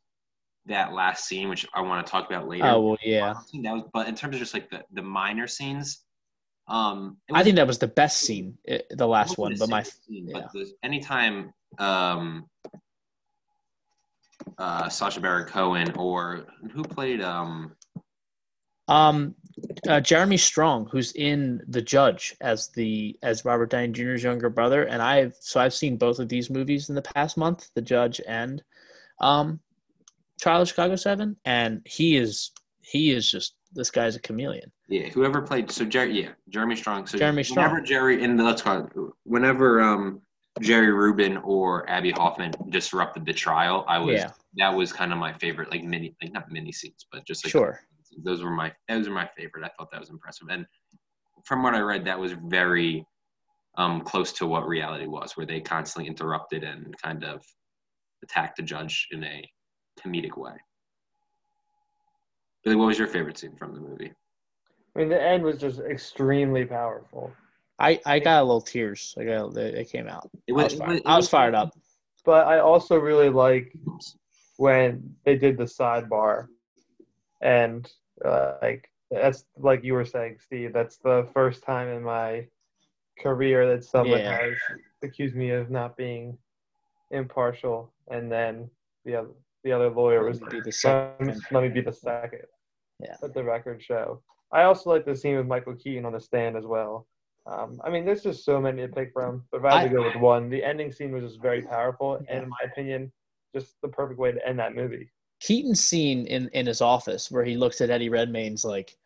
that 0.65 0.93
last 0.93 1.25
scene, 1.27 1.47
which 1.49 1.67
I 1.75 1.81
want 1.81 2.03
to 2.05 2.09
talk 2.11 2.27
about 2.27 2.47
later. 2.47 2.65
oh 2.65 2.81
well 2.81 2.97
yeah 3.03 3.35
That 3.61 3.73
was, 3.73 3.83
but 3.93 4.07
in 4.07 4.15
terms 4.15 4.35
of 4.35 4.39
just 4.39 4.55
like 4.55 4.69
the, 4.71 4.83
the 4.93 5.03
minor 5.03 5.45
scenes, 5.47 6.01
Um, 6.67 7.17
it 7.29 7.35
I 7.35 7.43
think 7.43 7.57
that 7.57 7.67
was 7.67 7.77
the 7.77 7.87
best 7.87 8.17
scene, 8.25 8.57
eh, 8.67 8.79
the 8.89 9.05
last 9.07 9.37
one. 9.37 9.53
But 9.59 9.69
my 9.69 9.83
scene, 9.83 10.27
yeah. 10.27 10.33
but 10.33 10.51
the, 10.53 10.65
anytime 10.81 11.53
um, 11.77 12.49
uh, 14.57 14.89
Sacha 14.89 15.19
Baron 15.19 15.45
Cohen 15.47 15.91
or 15.97 16.45
who 16.71 16.83
played 16.83 17.21
um, 17.21 17.75
um, 18.87 19.33
uh, 19.87 19.99
Jeremy 19.99 20.37
Strong, 20.37 20.87
who's 20.91 21.11
in 21.13 21.61
The 21.67 21.81
Judge 21.81 22.35
as 22.41 22.69
the 22.69 23.17
as 23.23 23.45
Robert 23.45 23.69
Downey 23.71 23.89
Jr.'s 23.89 24.23
younger 24.23 24.49
brother, 24.49 24.83
and 24.83 25.01
I've 25.01 25.35
so 25.39 25.59
I've 25.59 25.73
seen 25.73 25.97
both 25.97 26.19
of 26.19 26.29
these 26.29 26.49
movies 26.49 26.89
in 26.89 26.95
the 26.95 27.01
past 27.01 27.37
month, 27.37 27.69
The 27.75 27.81
Judge 27.81 28.21
and 28.27 28.61
um, 29.21 29.59
Trial 30.41 30.61
of 30.61 30.67
Chicago 30.67 30.95
Seven, 30.95 31.35
and 31.45 31.81
he 31.85 32.17
is 32.17 32.51
he 32.81 33.11
is 33.11 33.29
just 33.29 33.55
this 33.73 33.89
guy's 33.89 34.15
a 34.15 34.19
chameleon. 34.19 34.71
yeah 34.87 35.09
whoever 35.09 35.41
played 35.41 35.69
so 35.71 35.83
Jerry 35.83 36.21
yeah 36.21 36.29
Jeremy 36.49 36.75
Strong 36.75 37.07
so 37.07 37.17
Jeremy 37.17 37.43
Strong. 37.43 37.65
whenever. 37.65 37.81
Jerry 37.81 38.23
in 38.23 38.37
the 38.37 38.43
let's 38.43 38.61
call 38.61 38.83
it 38.85 38.89
whenever 39.23 39.81
um, 39.81 40.21
Jerry 40.61 40.91
Rubin 40.91 41.37
or 41.37 41.89
Abbie 41.89 42.11
Hoffman 42.11 42.51
disrupted 42.69 43.25
the 43.25 43.33
trial 43.33 43.83
I 43.87 43.97
was 43.97 44.21
Yeah. 44.21 44.31
that 44.57 44.69
was 44.73 44.93
kind 44.93 45.11
of 45.11 45.19
my 45.19 45.33
favorite 45.33 45.69
like 45.71 45.83
mini 45.83 46.15
like 46.21 46.31
not 46.31 46.49
mini 46.49 46.71
scenes 46.71 47.05
but 47.11 47.25
just 47.25 47.43
like 47.43 47.51
Sure. 47.51 47.79
those 48.23 48.41
were 48.41 48.51
my 48.51 48.71
those 48.87 49.07
are 49.07 49.11
my 49.11 49.29
favorite. 49.37 49.65
I 49.65 49.69
thought 49.77 49.91
that 49.91 49.99
was 49.99 50.09
impressive, 50.09 50.47
and 50.49 50.65
from 51.43 51.61
what 51.63 51.75
I 51.75 51.79
read, 51.79 52.05
that 52.05 52.17
was 52.17 52.31
very 52.31 53.05
um, 53.77 54.01
close 54.01 54.31
to 54.33 54.47
what 54.47 54.65
reality 54.67 55.05
was, 55.05 55.35
where 55.35 55.45
they 55.45 55.59
constantly 55.59 56.07
interrupted 56.09 56.63
and 56.63 56.95
kind 56.97 57.25
of 57.25 57.43
attacked 58.23 58.55
the 58.55 58.63
judge 58.63 59.07
in 59.11 59.23
a 59.25 59.47
comedic 59.99 60.37
way. 60.37 60.53
Billy, 62.63 62.77
what 62.77 62.87
was 62.87 62.97
your 62.97 63.09
favorite 63.09 63.37
scene 63.37 63.55
from 63.57 63.73
the 63.73 63.81
movie? 63.81 64.13
I 64.95 64.99
mean, 64.99 65.09
the 65.09 65.21
end 65.21 65.43
was 65.43 65.59
just 65.59 65.79
extremely 65.81 66.63
powerful. 66.63 67.33
I, 67.79 67.99
I 68.05 68.19
got 68.19 68.41
a 68.41 68.45
little 68.45 68.61
tears. 68.61 69.13
I 69.19 69.25
got 69.25 69.53
they, 69.53 69.71
they 69.71 69.85
came 69.85 70.07
out. 70.07 70.29
It 70.47 70.53
I 70.53 70.63
was, 70.63 70.73
fired, 70.75 70.95
it 70.97 71.03
I 71.05 71.17
was 71.17 71.29
fired 71.29 71.55
up. 71.55 71.73
But 72.23 72.47
I 72.47 72.59
also 72.59 72.97
really 72.97 73.29
like 73.29 73.73
when 74.57 75.15
they 75.25 75.35
did 75.35 75.57
the 75.57 75.65
sidebar, 75.65 76.47
and 77.41 77.91
uh, 78.23 78.53
like 78.61 78.89
that's 79.11 79.45
like 79.57 79.83
you 79.83 79.93
were 79.93 80.05
saying, 80.05 80.37
Steve. 80.39 80.73
That's 80.73 80.97
the 80.97 81.27
first 81.33 81.63
time 81.63 81.89
in 81.89 82.01
my 82.01 82.47
career 83.21 83.67
that 83.75 83.83
someone 83.83 84.19
Yeah. 84.21 84.37
has 84.37 84.53
accused 85.03 85.35
me 85.35 85.51
of 85.51 85.69
not 85.69 85.97
being 85.97 86.37
impartial, 87.11 87.93
and 88.09 88.31
then 88.31 88.69
the 89.03 89.15
other 89.17 89.29
the 89.63 89.71
other 89.71 89.89
lawyer 89.89 90.23
was 90.23 90.41
Let 90.41 90.53
me 90.53 90.59
be 90.59 90.71
the 90.71 90.87
let 90.87 91.19
me, 91.19 91.33
second. 91.33 91.41
let 91.51 91.63
me 91.63 91.69
be 91.69 91.81
the 91.81 91.93
second. 91.93 92.41
Yeah. 92.99 93.15
Let 93.21 93.33
the 93.33 93.43
record 93.43 93.83
show. 93.83 94.21
I 94.51 94.63
also 94.63 94.89
like 94.89 95.05
the 95.05 95.15
scene 95.15 95.35
with 95.35 95.47
Michael 95.47 95.75
Keaton 95.75 96.05
on 96.05 96.13
the 96.13 96.19
stand 96.21 96.55
as 96.55 96.65
well. 96.65 97.07
Um, 97.47 97.79
I 97.83 97.89
mean, 97.89 98.05
there's 98.05 98.23
just 98.23 98.43
so 98.43 98.59
many 98.59 98.81
to 98.81 98.87
pick 98.87 99.13
from, 99.13 99.43
but 99.51 99.59
if 99.59 99.65
I 99.65 99.81
had 99.81 99.89
to 99.89 99.95
go 99.95 100.03
with 100.03 100.15
one, 100.15 100.49
the 100.49 100.63
ending 100.63 100.91
scene 100.91 101.11
was 101.11 101.23
just 101.23 101.41
very 101.41 101.61
powerful, 101.61 102.15
and 102.27 102.43
in 102.43 102.49
my 102.49 102.57
opinion, 102.65 103.11
just 103.53 103.75
the 103.81 103.87
perfect 103.87 104.19
way 104.19 104.31
to 104.31 104.47
end 104.47 104.59
that 104.59 104.75
movie. 104.75 105.11
Keaton's 105.39 105.83
scene 105.83 106.25
in, 106.25 106.49
in 106.53 106.65
his 106.65 106.81
office 106.81 107.29
where 107.29 107.43
he 107.43 107.55
looks 107.55 107.81
at 107.81 107.89
Eddie 107.89 108.09
Redmayne's 108.09 108.65
like, 108.65 108.97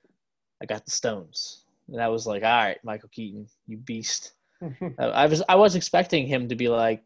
I 0.61 0.65
got 0.65 0.85
the 0.85 0.91
stones. 0.91 1.65
And 1.87 1.97
that 1.99 2.11
was 2.11 2.27
like, 2.27 2.43
all 2.43 2.49
right, 2.49 2.77
Michael 2.83 3.09
Keaton, 3.09 3.47
you 3.67 3.77
beast. 3.77 4.33
I 4.99 5.03
I 5.03 5.25
was 5.25 5.41
I 5.49 5.55
was 5.55 5.75
expecting 5.75 6.27
him 6.27 6.47
to 6.49 6.55
be 6.55 6.67
like, 6.67 7.03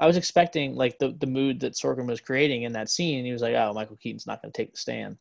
I 0.00 0.06
was 0.06 0.16
expecting 0.16 0.74
like 0.74 0.98
the, 0.98 1.14
the 1.20 1.26
mood 1.26 1.60
that 1.60 1.74
Sorkin 1.74 2.06
was 2.06 2.20
creating 2.20 2.62
in 2.62 2.72
that 2.72 2.88
scene. 2.88 3.18
And 3.18 3.26
he 3.26 3.32
was 3.32 3.42
like, 3.42 3.54
oh, 3.54 3.72
Michael 3.72 3.96
Keaton's 3.96 4.26
not 4.26 4.42
going 4.42 4.52
to 4.52 4.56
take 4.56 4.72
the 4.72 4.78
stand 4.78 5.16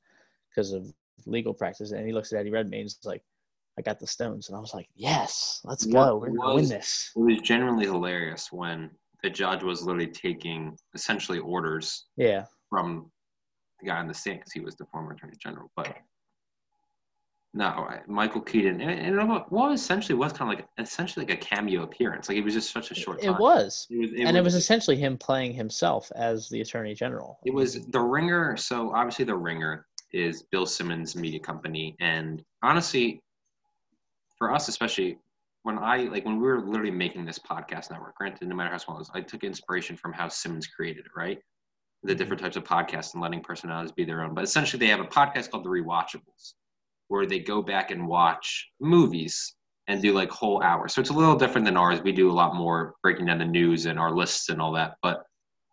because 0.49 0.71
of 0.71 0.93
legal 1.25 1.53
practice. 1.53 1.91
And 1.91 2.05
he 2.05 2.13
looks 2.13 2.31
at 2.31 2.39
Eddie 2.39 2.51
Redmayne's 2.51 2.99
like, 3.03 3.23
I 3.77 3.81
got 3.81 3.99
the 3.99 4.07
stones. 4.07 4.47
And 4.47 4.57
I 4.57 4.61
was 4.61 4.73
like, 4.73 4.87
yes, 4.95 5.61
let's 5.63 5.85
go. 5.85 6.17
We're 6.17 6.29
going 6.29 6.49
to 6.49 6.55
win 6.55 6.69
this. 6.69 7.11
It 7.15 7.19
was 7.19 7.41
genuinely 7.41 7.85
hilarious 7.85 8.51
when 8.51 8.89
the 9.21 9.29
judge 9.29 9.63
was 9.63 9.83
literally 9.83 10.07
taking 10.07 10.77
essentially 10.93 11.39
orders 11.39 12.05
Yeah. 12.15 12.45
from 12.69 13.11
the 13.79 13.87
guy 13.87 13.97
on 13.97 14.07
the 14.07 14.13
stand 14.13 14.39
because 14.39 14.53
he 14.53 14.61
was 14.61 14.75
the 14.75 14.85
former 14.85 15.11
attorney 15.11 15.35
general. 15.41 15.71
But 15.75 15.95
no, 17.53 17.87
Michael 18.07 18.41
Keaton, 18.41 18.81
and, 18.81 19.17
and 19.17 19.31
it 19.31 19.43
well, 19.49 19.71
essentially 19.71 20.17
was 20.17 20.33
kind 20.33 20.51
of 20.51 20.57
like 20.59 20.67
essentially 20.77 21.25
like 21.25 21.35
a 21.35 21.39
cameo 21.39 21.83
appearance. 21.83 22.27
Like 22.27 22.37
it 22.37 22.43
was 22.43 22.53
just 22.53 22.71
such 22.71 22.91
a 22.91 22.95
short 22.95 23.21
time. 23.21 23.33
It 23.33 23.39
was. 23.39 23.87
It 23.89 23.97
was, 23.97 24.09
and 24.17 24.35
it 24.35 24.43
was 24.43 24.55
essentially 24.55 24.97
him 24.97 25.17
playing 25.17 25.53
himself 25.53 26.11
as 26.17 26.49
the 26.49 26.59
attorney 26.59 26.93
general. 26.93 27.39
It 27.45 27.53
was 27.53 27.85
the 27.87 27.99
Ringer. 28.01 28.57
So 28.57 28.91
obviously, 28.93 29.23
the 29.23 29.35
Ringer 29.37 29.85
is 30.11 30.43
Bill 30.51 30.65
Simmons' 30.65 31.15
media 31.15 31.39
company, 31.39 31.95
and 32.01 32.43
honestly, 32.61 33.21
for 34.37 34.53
us 34.53 34.67
especially, 34.67 35.17
when 35.63 35.79
I 35.79 36.03
like 36.03 36.25
when 36.25 36.39
we 36.39 36.47
were 36.47 36.61
literally 36.61 36.91
making 36.91 37.25
this 37.25 37.39
podcast 37.39 37.89
network, 37.89 38.15
granted, 38.15 38.47
no 38.47 38.55
matter 38.55 38.69
how 38.69 38.77
small 38.77 38.97
it 38.97 38.99
was, 38.99 39.11
I 39.13 39.21
took 39.21 39.43
inspiration 39.43 39.97
from 39.97 40.13
how 40.13 40.27
Simmons 40.27 40.67
created 40.67 41.05
it, 41.05 41.11
right? 41.15 41.39
The 42.03 42.11
mm-hmm. 42.11 42.17
different 42.19 42.41
types 42.41 42.55
of 42.55 42.63
podcasts 42.63 43.13
and 43.13 43.21
letting 43.23 43.41
personalities 43.41 43.91
be 43.91 44.05
their 44.05 44.21
own. 44.21 44.35
But 44.35 44.43
essentially, 44.43 44.79
they 44.79 44.91
have 44.91 44.99
a 44.99 45.05
podcast 45.05 45.49
called 45.49 45.63
The 45.63 45.69
Rewatchables, 45.69 46.53
where 47.07 47.25
they 47.25 47.39
go 47.39 47.61
back 47.61 47.91
and 47.91 48.07
watch 48.07 48.69
movies 48.79 49.55
and 49.87 50.01
do 50.01 50.13
like 50.13 50.29
whole 50.29 50.61
hours. 50.63 50.93
So 50.93 51.01
it's 51.01 51.09
a 51.09 51.13
little 51.13 51.35
different 51.35 51.65
than 51.65 51.77
ours. 51.77 52.01
We 52.01 52.11
do 52.11 52.31
a 52.31 52.33
lot 52.33 52.55
more 52.55 52.95
breaking 53.01 53.25
down 53.25 53.39
the 53.39 53.45
news 53.45 53.85
and 53.85 53.99
our 53.99 54.11
lists 54.11 54.49
and 54.49 54.61
all 54.61 54.71
that, 54.73 54.95
but 55.01 55.23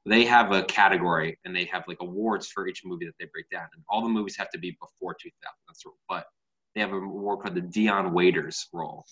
they 0.05 0.25
have 0.25 0.53
a 0.53 0.64
category 0.64 1.38
and 1.44 1.55
they 1.55 1.64
have 1.66 1.85
like 1.87 1.98
awards 2.01 2.48
for 2.48 2.66
each 2.66 2.83
movie 2.85 3.07
that 3.07 3.14
they 3.18 3.27
break 3.33 3.48
down. 3.51 3.68
And 3.75 3.83
all 3.88 4.03
the 4.03 4.09
movies 4.09 4.37
have 4.37 4.51
to 4.51 4.59
be 4.59 4.77
before 4.81 5.14
2000. 5.20 5.33
That's 5.66 5.85
but 6.09 6.27
they 6.74 6.80
have 6.80 6.92
an 6.92 7.04
award 7.04 7.40
called 7.40 7.54
the 7.54 7.61
Dion 7.61 8.12
Waiters 8.12 8.68
role. 8.72 9.04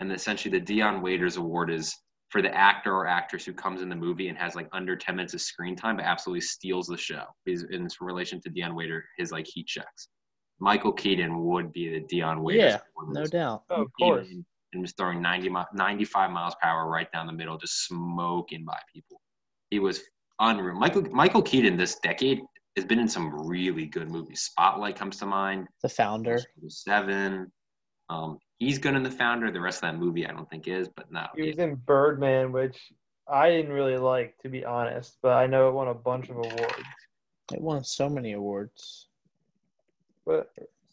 And 0.00 0.12
essentially 0.12 0.56
the 0.56 0.64
Dion 0.64 1.02
Waiters 1.02 1.36
award 1.36 1.70
is 1.70 1.94
for 2.28 2.42
the 2.42 2.54
actor 2.54 2.94
or 2.94 3.06
actress 3.06 3.44
who 3.44 3.52
comes 3.54 3.80
in 3.80 3.88
the 3.88 3.96
movie 3.96 4.28
and 4.28 4.36
has 4.36 4.54
like 4.54 4.68
under 4.72 4.94
10 4.94 5.16
minutes 5.16 5.34
of 5.34 5.40
screen 5.40 5.74
time 5.74 5.96
but 5.96 6.04
absolutely 6.04 6.42
steals 6.42 6.86
the 6.86 6.96
show. 6.96 7.24
Is 7.46 7.64
in 7.70 7.88
relation 8.00 8.40
to 8.42 8.50
Dion 8.50 8.74
Waiter, 8.74 9.04
his 9.16 9.32
like 9.32 9.46
heat 9.46 9.66
checks. 9.66 10.08
Michael 10.60 10.92
Keaton 10.92 11.44
would 11.44 11.72
be 11.72 11.88
the 11.88 12.00
Dion 12.08 12.42
Waiters. 12.42 12.72
Yeah, 12.72 12.78
award 12.96 13.14
No 13.14 13.26
doubt. 13.26 13.62
Oh, 13.70 13.82
of 13.82 13.88
course. 13.98 14.28
in 14.30 14.44
and 14.72 14.82
was 14.82 14.92
throwing 14.92 15.22
90, 15.22 15.48
mi- 15.48 15.64
95 15.72 16.30
miles 16.30 16.54
per 16.60 16.68
hour 16.68 16.88
right 16.88 17.10
down 17.12 17.26
the 17.26 17.32
middle, 17.32 17.56
just 17.56 17.86
smoking 17.86 18.64
by 18.64 18.78
people. 18.92 19.20
He 19.70 19.78
was 19.78 20.02
unreal. 20.40 20.74
Michael 20.76 21.02
Michael 21.10 21.42
Keaton 21.42 21.76
this 21.76 21.98
decade 22.00 22.40
has 22.78 22.84
been 22.86 22.98
in 23.00 23.08
some 23.08 23.46
really 23.48 23.86
good 23.86 24.08
movies. 24.10 24.42
Spotlight 24.42 24.96
comes 24.96 25.16
to 25.18 25.26
mind. 25.26 25.66
The 25.82 25.88
founder. 25.88 26.38
Seven. 26.68 27.50
Um, 28.08 28.38
he's 28.58 28.78
good 28.78 28.94
in 28.94 29.02
The 29.02 29.10
Founder. 29.10 29.50
The 29.50 29.60
rest 29.60 29.78
of 29.78 29.92
that 29.92 29.98
movie, 29.98 30.26
I 30.26 30.30
don't 30.32 30.48
think 30.48 30.66
is, 30.66 30.88
but 30.88 31.10
no. 31.12 31.26
He 31.36 31.48
was 31.48 31.58
in 31.58 31.74
Birdman, 31.74 32.52
which 32.52 32.78
I 33.30 33.50
didn't 33.50 33.72
really 33.72 33.98
like, 33.98 34.36
to 34.42 34.48
be 34.48 34.64
honest, 34.64 35.18
but 35.22 35.32
I 35.32 35.46
know 35.46 35.68
it 35.68 35.72
won 35.72 35.88
a 35.88 35.94
bunch 35.94 36.30
of 36.30 36.36
awards. 36.36 36.74
It 37.52 37.60
won 37.60 37.84
so 37.84 38.08
many 38.08 38.32
awards. 38.32 39.08
But 40.24 40.50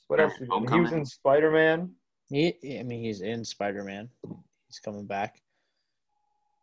what 0.08 0.20
else? 0.20 0.34
Did 0.40 0.50
he, 0.50 0.74
he 0.76 0.80
was 0.80 0.92
in 0.92 1.06
Spider 1.06 1.52
Man. 1.52 1.92
He, 2.30 2.80
I 2.80 2.84
mean, 2.84 3.04
he's 3.04 3.22
in 3.22 3.46
Spider 3.46 3.84
Man. 3.84 4.10
He's 4.68 4.80
coming 4.80 5.06
back. 5.06 5.36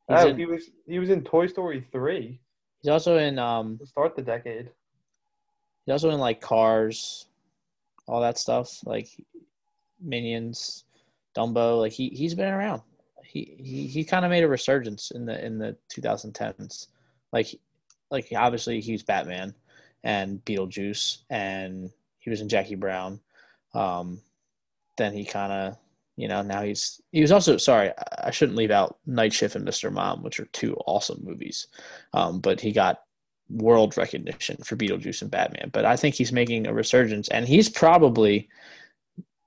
He's, 0.09 0.19
Oh, 0.19 0.29
in- 0.29 0.37
he 0.37 0.47
was 0.47 0.65
he 0.87 0.99
was 0.99 1.11
in 1.11 1.23
Toy 1.23 1.47
Story 1.47 1.87
three 1.93 2.41
he's 2.83 2.91
also 2.91 3.17
in 3.19 3.39
um. 3.39 3.79
start 3.85 4.17
the 4.17 4.23
decade. 4.23 4.71
He's 5.85 5.93
also 5.93 6.11
in 6.11 6.21
like 6.21 6.41
Cars, 6.41 7.27
all 8.07 8.21
that 8.21 8.39
stuff 8.39 8.81
like 8.85 9.09
Minions, 10.01 10.85
Dumbo. 11.37 11.81
Like 11.81 11.93
he 11.93 12.09
he's 12.11 12.35
been 12.35 12.53
around. 12.53 12.83
He 13.25 13.57
he 13.59 13.87
he 13.87 14.05
kind 14.05 14.25
of 14.25 14.31
made 14.31 14.45
a 14.45 14.49
resurgence 14.49 15.11
in 15.11 15.25
the 15.27 15.45
in 15.45 15.59
the 15.59 15.77
2010s. 15.93 16.89
Like 17.33 17.59
like 18.11 18.29
obviously 18.37 18.81
he's 18.81 19.03
Batman 19.03 19.55
and 20.05 20.45
Beetlejuice 20.45 21.19
and 21.31 21.91
he 22.19 22.31
was 22.31 22.41
in 22.41 22.49
Jackie 22.49 22.75
Brown. 22.75 23.21
Um, 23.75 24.21
then 24.99 25.13
he 25.15 25.25
kind 25.25 25.53
of 25.53 25.77
you 26.17 26.29
know 26.29 26.43
now 26.43 26.63
he's 26.63 27.01
he 27.11 27.23
was 27.23 27.33
also 27.33 27.57
sorry 27.57 27.91
I- 28.23 28.31
shouldn't 28.31 28.59
leave 28.59 28.71
out 28.71 28.99
Night 29.07 29.33
Shift 29.33 29.57
and 29.57 29.67
Mr. 29.67 29.91
Mom 29.91 30.23
which 30.23 30.39
are 30.39 30.45
two 30.47 30.75
awesome 30.87 31.21
movies. 31.25 31.69
Um, 32.13 32.41
but 32.41 32.61
he 32.61 32.71
got 32.73 33.01
world 33.49 33.97
recognition 33.97 34.57
for 34.65 34.77
Beetlejuice 34.77 35.23
and 35.23 35.31
Batman. 35.31 35.71
But 35.73 35.85
I 35.85 35.97
think 35.97 36.15
he's 36.15 36.33
making 36.33 36.67
a 36.67 36.73
resurgence, 36.75 37.29
and 37.29 37.47
he's 37.47 37.69
probably 37.69 38.49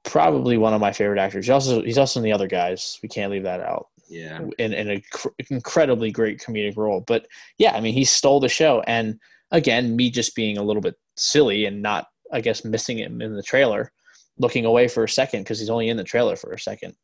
probably 0.04 0.58
one 0.58 0.74
of 0.74 0.82
my 0.82 0.92
favorite 0.92 1.20
actors. 1.20 1.46
He's 1.46 1.52
also 1.52 1.82
he's 1.82 1.98
also 1.98 2.20
in 2.20 2.24
the 2.24 2.34
other 2.34 2.48
guys. 2.48 3.00
We 3.02 3.10
can't 3.10 3.32
leave 3.32 3.44
that 3.44 3.62
out 3.62 3.88
Yeah. 4.08 4.42
in 4.60 4.74
in 4.74 4.90
an 4.90 5.02
incredibly 5.50 6.12
great 6.12 6.40
comedic 6.40 6.78
role. 6.78 7.02
But 7.02 7.28
yeah, 7.58 7.76
I 7.76 7.82
mean, 7.82 7.94
he 7.94 8.06
stole 8.06 8.40
the 8.40 8.50
show, 8.50 8.82
and 8.88 9.20
again, 9.52 9.96
me 9.96 10.10
just 10.12 10.36
being 10.36 10.58
a 10.58 10.64
little 10.64 10.82
bit 10.82 10.96
silly 11.18 11.66
and 11.66 11.82
not, 11.82 12.08
I 12.32 12.42
guess, 12.42 12.66
missing 12.66 13.00
him 13.00 13.22
in 13.22 13.36
the 13.36 13.44
trailer, 13.44 13.92
looking 14.38 14.66
away 14.66 14.88
for 14.88 15.04
a 15.04 15.10
second 15.10 15.42
because 15.44 15.60
he's 15.60 15.70
only 15.70 15.90
in 15.90 15.98
the 15.98 16.04
trailer 16.04 16.36
for 16.36 16.52
a 16.52 16.60
second, 16.60 16.96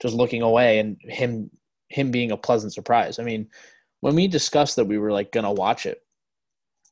just 0.00 0.14
looking 0.14 0.42
away, 0.42 0.78
and 0.78 0.96
him 1.02 1.50
him 1.88 2.10
being 2.10 2.30
a 2.30 2.36
pleasant 2.36 2.72
surprise. 2.72 3.18
I 3.18 3.24
mean, 3.24 3.48
when 4.00 4.14
we 4.14 4.28
discussed 4.28 4.76
that 4.76 4.86
we 4.86 4.96
were 4.96 5.12
like 5.12 5.32
gonna 5.32 5.52
watch 5.52 5.84
it, 5.84 6.00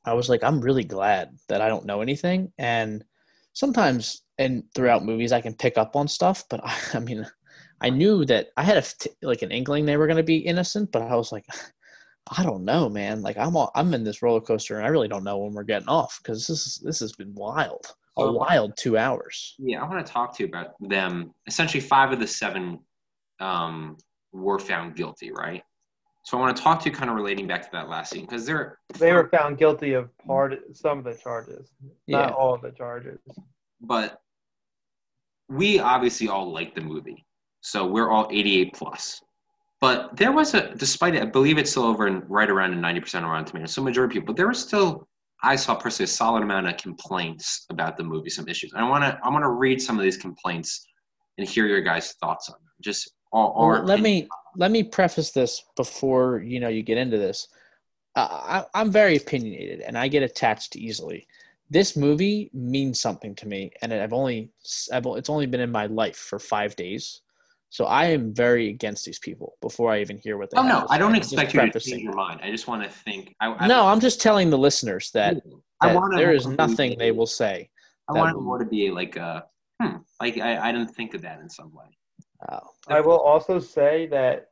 I 0.05 0.13
was 0.13 0.29
like, 0.29 0.43
I'm 0.43 0.61
really 0.61 0.83
glad 0.83 1.37
that 1.49 1.61
I 1.61 1.67
don't 1.67 1.85
know 1.85 2.01
anything, 2.01 2.51
and 2.57 3.03
sometimes 3.53 4.21
and 4.37 4.63
throughout 4.73 5.03
movies 5.03 5.33
I 5.33 5.41
can 5.41 5.53
pick 5.53 5.77
up 5.77 5.95
on 5.95 6.07
stuff, 6.07 6.45
but 6.49 6.61
I, 6.63 6.75
I 6.93 6.99
mean, 6.99 7.25
I 7.81 7.89
knew 7.89 8.25
that 8.25 8.47
I 8.57 8.63
had 8.63 8.77
a 8.77 8.83
like 9.21 9.41
an 9.41 9.51
inkling 9.51 9.85
they 9.85 9.97
were 9.97 10.07
going 10.07 10.17
to 10.17 10.23
be 10.23 10.37
innocent, 10.37 10.91
but 10.91 11.01
I 11.01 11.15
was 11.15 11.31
like, 11.31 11.45
I 12.37 12.43
don't 12.43 12.63
know, 12.63 12.89
man. 12.89 13.21
Like 13.21 13.37
I'm 13.37 13.55
all, 13.55 13.71
I'm 13.75 13.93
in 13.93 14.03
this 14.03 14.21
roller 14.21 14.41
coaster, 14.41 14.77
and 14.77 14.85
I 14.85 14.89
really 14.89 15.07
don't 15.07 15.23
know 15.23 15.39
when 15.39 15.53
we're 15.53 15.63
getting 15.63 15.87
off 15.87 16.19
because 16.21 16.45
this 16.47 16.67
is 16.67 16.81
this 16.83 16.99
has 16.99 17.13
been 17.13 17.33
wild, 17.33 17.87
a 18.17 18.31
wild 18.31 18.77
two 18.77 18.97
hours. 18.97 19.55
Yeah, 19.57 19.81
I 19.81 19.89
want 19.89 20.05
to 20.05 20.11
talk 20.11 20.35
to 20.37 20.43
you 20.43 20.49
about 20.49 20.75
them. 20.79 21.33
Essentially, 21.47 21.81
five 21.81 22.11
of 22.11 22.19
the 22.19 22.27
seven 22.27 22.79
um, 23.39 23.97
were 24.31 24.59
found 24.59 24.95
guilty, 24.95 25.31
right? 25.31 25.63
So 26.29 26.37
I 26.37 26.41
want 26.41 26.55
to 26.55 26.61
talk 26.61 26.79
to 26.83 26.89
you 26.91 26.95
kind 26.95 27.09
of 27.09 27.15
relating 27.15 27.47
back 27.47 27.63
to 27.63 27.69
that 27.71 27.89
last 27.89 28.11
scene 28.11 28.21
because 28.21 28.45
they're 28.45 28.77
They 28.99 29.13
were 29.13 29.29
found 29.29 29.57
guilty 29.57 29.93
of 29.93 30.15
part 30.19 30.53
some 30.77 30.99
of 30.99 31.03
the 31.03 31.15
charges, 31.15 31.71
Yeah. 32.05 32.19
not 32.27 32.33
all 32.33 32.53
of 32.53 32.61
the 32.61 32.69
charges. 32.69 33.17
but 33.81 34.21
we 35.47 35.79
obviously 35.79 36.27
all 36.29 36.51
like 36.53 36.75
the 36.75 36.81
movie, 36.81 37.25
so 37.61 37.87
we're 37.87 38.11
all 38.11 38.27
88 38.29 38.73
plus. 38.75 39.19
But 39.81 40.15
there 40.17 40.31
was 40.31 40.53
a, 40.53 40.75
despite 40.75 41.15
it, 41.15 41.23
I 41.23 41.25
believe 41.25 41.57
it's 41.57 41.71
still 41.71 41.85
over 41.85 42.05
and 42.05 42.21
right 42.29 42.47
around 42.51 42.73
a 42.73 42.77
90% 42.77 43.23
around 43.23 43.45
tomatoes. 43.45 43.71
So 43.73 43.81
majority 43.81 44.11
of 44.11 44.21
people, 44.21 44.27
but 44.35 44.37
there 44.37 44.47
was 44.49 44.61
still, 44.61 45.07
I 45.41 45.55
saw 45.55 45.73
personally 45.73 46.03
a 46.03 46.07
solid 46.13 46.43
amount 46.43 46.67
of 46.67 46.77
complaints 46.77 47.65
about 47.71 47.97
the 47.97 48.03
movie, 48.03 48.29
some 48.29 48.47
issues. 48.47 48.71
I 48.75 48.87
want 48.87 49.03
to, 49.03 49.19
I 49.23 49.29
want 49.29 49.41
to 49.45 49.49
read 49.49 49.81
some 49.81 49.97
of 49.97 50.03
these 50.03 50.17
complaints 50.17 50.85
and 51.39 51.49
hear 51.49 51.65
your 51.65 51.81
guys' 51.81 52.13
thoughts 52.21 52.49
on 52.49 52.53
them. 52.59 52.69
Just 52.83 53.13
Well, 53.31 53.83
let 53.83 54.01
me 54.01 54.27
let 54.55 54.71
me 54.71 54.83
preface 54.83 55.31
this 55.31 55.63
before 55.75 56.39
you 56.39 56.59
know 56.59 56.69
you 56.69 56.83
get 56.83 56.97
into 56.97 57.17
this. 57.17 57.47
Uh, 58.15 58.27
I, 58.73 58.79
I'm 58.79 58.91
very 58.91 59.17
opinionated, 59.17 59.81
and 59.81 59.97
I 59.97 60.07
get 60.07 60.23
attached 60.23 60.75
easily. 60.75 61.27
This 61.69 61.95
movie 61.95 62.49
means 62.53 62.99
something 62.99 63.35
to 63.35 63.47
me, 63.47 63.71
and 63.81 63.93
I've 63.93 64.13
only 64.13 64.51
I've, 64.91 65.05
it's 65.05 65.29
only 65.29 65.45
been 65.45 65.61
in 65.61 65.71
my 65.71 65.85
life 65.85 66.17
for 66.17 66.39
five 66.39 66.75
days, 66.75 67.21
so 67.69 67.85
I 67.85 68.05
am 68.05 68.33
very 68.33 68.69
against 68.69 69.05
these 69.05 69.19
people 69.19 69.55
before 69.61 69.91
I 69.91 70.01
even 70.01 70.17
hear 70.17 70.37
what 70.37 70.49
they. 70.49 70.57
Oh 70.57 70.63
no, 70.63 70.87
I 70.89 70.97
don't 70.97 71.15
expect 71.15 71.53
you 71.53 71.71
to 71.71 71.79
change 71.79 72.01
your 72.01 72.15
mind. 72.15 72.39
I 72.43 72.49
just 72.49 72.67
want 72.67 72.83
to 72.83 72.89
think. 72.89 73.35
I, 73.39 73.53
I, 73.53 73.67
No, 73.67 73.85
I'm 73.85 73.99
just 73.99 74.19
telling 74.19 74.49
the 74.49 74.57
listeners 74.57 75.11
that, 75.11 75.43
I 75.79 75.87
that 75.87 75.95
want 75.95 76.15
there 76.15 76.33
is 76.33 76.47
nothing 76.47 76.97
they 76.97 77.11
will 77.11 77.27
say. 77.27 77.69
I 78.09 78.13
want 78.13 78.35
it 78.35 78.41
more 78.41 78.57
to 78.57 78.65
be 78.65 78.89
like 78.89 79.17
a, 79.17 79.45
hmm, 79.79 79.97
like 80.19 80.39
I, 80.39 80.69
I 80.69 80.71
didn't 80.71 80.95
think 80.95 81.13
of 81.13 81.21
that 81.21 81.39
in 81.41 81.49
some 81.49 81.71
way. 81.71 81.85
Oh, 82.47 82.59
I 82.87 83.01
will 83.01 83.19
also 83.19 83.59
say 83.59 84.07
that 84.07 84.49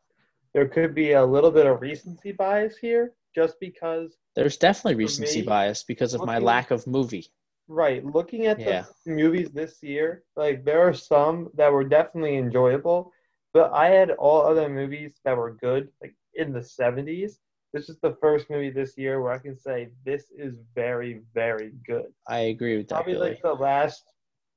there 0.53 0.67
could 0.67 0.93
be 0.93 1.13
a 1.13 1.25
little 1.25 1.51
bit 1.51 1.65
of 1.65 1.81
recency 1.81 2.31
bias 2.31 2.77
here, 2.77 3.13
just 3.35 3.59
because, 3.59 4.17
there's 4.35 4.57
definitely 4.57 4.95
recency 4.95 5.41
me, 5.41 5.47
bias 5.47 5.83
because 5.83 6.13
of 6.13 6.25
my 6.25 6.37
lack 6.37 6.71
of 6.71 6.85
movie. 6.87 7.27
right, 7.67 8.03
looking 8.05 8.45
at 8.47 8.59
Yeah. 8.59 8.85
the 9.05 9.11
movies 9.11 9.51
this 9.51 9.81
year, 9.83 10.23
like 10.35 10.63
there 10.65 10.81
are 10.81 10.93
some 10.93 11.49
that 11.55 11.71
were 11.71 11.83
definitely 11.83 12.37
enjoyable, 12.37 13.11
but 13.53 13.71
I 13.71 13.89
had 13.89 14.11
all 14.11 14.41
other 14.41 14.69
movies 14.69 15.19
that 15.23 15.37
were 15.37 15.53
good, 15.53 15.89
like 16.01 16.15
in 16.35 16.51
the 16.53 16.59
70s. 16.63 17.39
This 17.73 17.89
is 17.89 17.97
the 17.99 18.15
first 18.21 18.49
movie 18.49 18.69
this 18.69 18.97
year 18.97 19.21
where 19.21 19.31
I 19.33 19.39
can 19.39 19.57
say 19.57 19.89
this 20.05 20.31
is 20.31 20.55
very, 20.75 21.21
very 21.33 21.71
good. 21.85 22.13
I 22.27 22.39
agree 22.39 22.77
with 22.77 22.87
that, 22.89 22.95
Probably 22.95 23.13
Billy. 23.13 23.29
like 23.31 23.41
the 23.41 23.53
last 23.53 24.03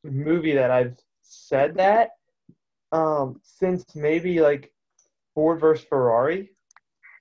movie 0.05 0.53
that 0.55 0.71
I've 0.71 0.97
said 1.23 1.75
that 1.77 2.11
um, 2.92 3.40
since 3.42 3.85
maybe 3.94 4.40
like 4.40 4.72
Ford 5.35 5.61
versus 5.61 5.85
Ferrari. 5.85 6.50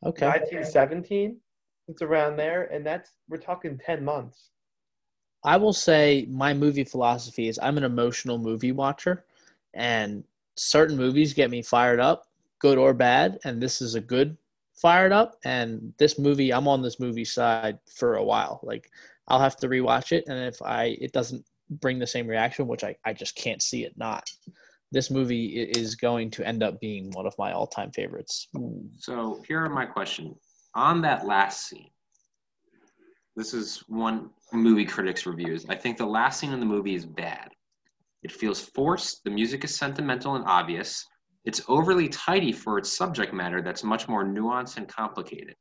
Okay. 0.05 0.25
1917. 0.25 1.37
It's 1.87 2.01
around 2.01 2.37
there, 2.37 2.65
and 2.65 2.85
that's 2.85 3.11
we're 3.27 3.37
talking 3.37 3.79
10 3.83 4.05
months. 4.05 4.51
I 5.43 5.57
will 5.57 5.73
say 5.73 6.27
my 6.29 6.53
movie 6.53 6.83
philosophy 6.83 7.47
is 7.47 7.59
I'm 7.61 7.77
an 7.77 7.83
emotional 7.83 8.37
movie 8.37 8.71
watcher, 8.71 9.25
and 9.73 10.23
certain 10.55 10.97
movies 10.97 11.33
get 11.33 11.49
me 11.49 11.61
fired 11.61 11.99
up, 11.99 12.27
good 12.59 12.77
or 12.77 12.93
bad, 12.93 13.39
and 13.43 13.61
this 13.61 13.81
is 13.81 13.95
a 13.95 14.01
good 14.01 14.37
fired 14.75 15.11
up. 15.11 15.37
And 15.43 15.93
this 15.97 16.19
movie, 16.19 16.53
I'm 16.53 16.67
on 16.67 16.81
this 16.81 16.99
movie 16.99 17.25
side 17.25 17.79
for 17.95 18.15
a 18.15 18.23
while. 18.23 18.59
Like 18.63 18.91
I'll 19.27 19.39
have 19.39 19.57
to 19.57 19.69
rewatch 19.69 20.11
it, 20.11 20.25
and 20.27 20.37
if 20.43 20.61
I 20.61 20.97
it 21.01 21.11
doesn't 21.11 21.45
bring 21.69 21.99
the 21.99 22.07
same 22.07 22.27
reaction, 22.27 22.67
which 22.67 22.83
I 22.83 22.95
I 23.05 23.13
just 23.13 23.35
can't 23.35 23.61
see 23.61 23.83
it 23.83 23.97
not. 23.97 24.29
This 24.91 25.11
movie 25.11 25.61
is 25.61 25.95
going 25.95 26.31
to 26.31 26.47
end 26.47 26.63
up 26.63 26.79
being 26.79 27.11
one 27.11 27.27
of 27.27 27.35
my 27.37 27.51
all-time 27.51 27.91
favorites. 27.91 28.47
So 28.97 29.43
here 29.47 29.63
are 29.63 29.69
my 29.69 29.85
question. 29.85 30.35
On 30.75 31.01
that 31.01 31.25
last 31.25 31.67
scene, 31.67 31.89
this 33.35 33.53
is 33.53 33.83
one 33.87 34.31
movie 34.51 34.85
critics 34.85 35.25
reviews. 35.25 35.65
I 35.69 35.75
think 35.75 35.97
the 35.97 36.05
last 36.05 36.39
scene 36.39 36.53
in 36.53 36.59
the 36.59 36.65
movie 36.65 36.95
is 36.95 37.05
bad. 37.05 37.49
It 38.23 38.31
feels 38.31 38.59
forced. 38.59 39.23
The 39.23 39.29
music 39.29 39.63
is 39.63 39.75
sentimental 39.75 40.35
and 40.35 40.45
obvious. 40.45 41.05
It's 41.45 41.61
overly 41.67 42.09
tidy 42.09 42.51
for 42.51 42.77
its 42.77 42.91
subject 42.91 43.33
matter 43.33 43.61
that's 43.61 43.83
much 43.83 44.07
more 44.07 44.25
nuanced 44.25 44.77
and 44.77 44.87
complicated. 44.87 45.49
It 45.51 45.55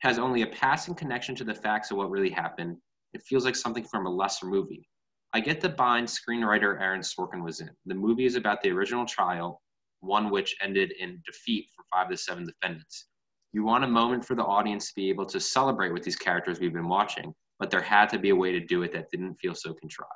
has 0.00 0.18
only 0.18 0.42
a 0.42 0.46
passing 0.48 0.94
connection 0.94 1.34
to 1.36 1.44
the 1.44 1.54
facts 1.54 1.90
of 1.90 1.96
what 1.96 2.10
really 2.10 2.30
happened. 2.30 2.76
It 3.14 3.22
feels 3.22 3.44
like 3.44 3.56
something 3.56 3.84
from 3.84 4.06
a 4.06 4.10
lesser 4.10 4.46
movie. 4.46 4.86
I 5.32 5.40
get 5.40 5.60
the 5.60 5.68
bind 5.68 6.08
screenwriter 6.08 6.80
Aaron 6.80 7.00
Sorkin 7.00 7.44
was 7.44 7.60
in. 7.60 7.70
The 7.84 7.94
movie 7.94 8.24
is 8.24 8.36
about 8.36 8.62
the 8.62 8.70
original 8.70 9.04
trial, 9.04 9.60
one 10.00 10.30
which 10.30 10.56
ended 10.62 10.92
in 10.98 11.22
defeat 11.26 11.66
for 11.74 11.84
five 11.92 12.06
of 12.06 12.12
the 12.12 12.16
seven 12.16 12.46
defendants. 12.46 13.08
You 13.52 13.64
want 13.64 13.84
a 13.84 13.88
moment 13.88 14.24
for 14.24 14.34
the 14.34 14.44
audience 14.44 14.88
to 14.88 14.94
be 14.94 15.08
able 15.08 15.26
to 15.26 15.40
celebrate 15.40 15.92
with 15.92 16.02
these 16.02 16.16
characters 16.16 16.60
we've 16.60 16.72
been 16.72 16.88
watching, 16.88 17.34
but 17.58 17.70
there 17.70 17.80
had 17.80 18.08
to 18.10 18.18
be 18.18 18.30
a 18.30 18.36
way 18.36 18.52
to 18.52 18.60
do 18.60 18.82
it 18.82 18.92
that 18.92 19.10
didn't 19.10 19.34
feel 19.36 19.54
so 19.54 19.74
contrived. 19.74 20.10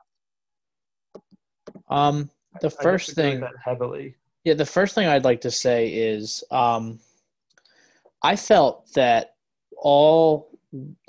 Um, 1.89 2.31
the 2.61 2.71
first 2.71 3.09
disagree 3.09 3.33
thing 3.33 3.41
that 3.41 3.53
heavily. 3.65 4.17
Yeah, 4.45 4.55
the 4.55 4.67
first 4.67 4.95
thing 4.95 5.07
I'd 5.07 5.25
like 5.25 5.41
to 5.43 5.51
say 5.51 5.89
is 5.89 6.43
um, 6.51 6.99
I 8.23 8.37
felt 8.37 8.93
that 8.95 9.35
all 9.77 10.50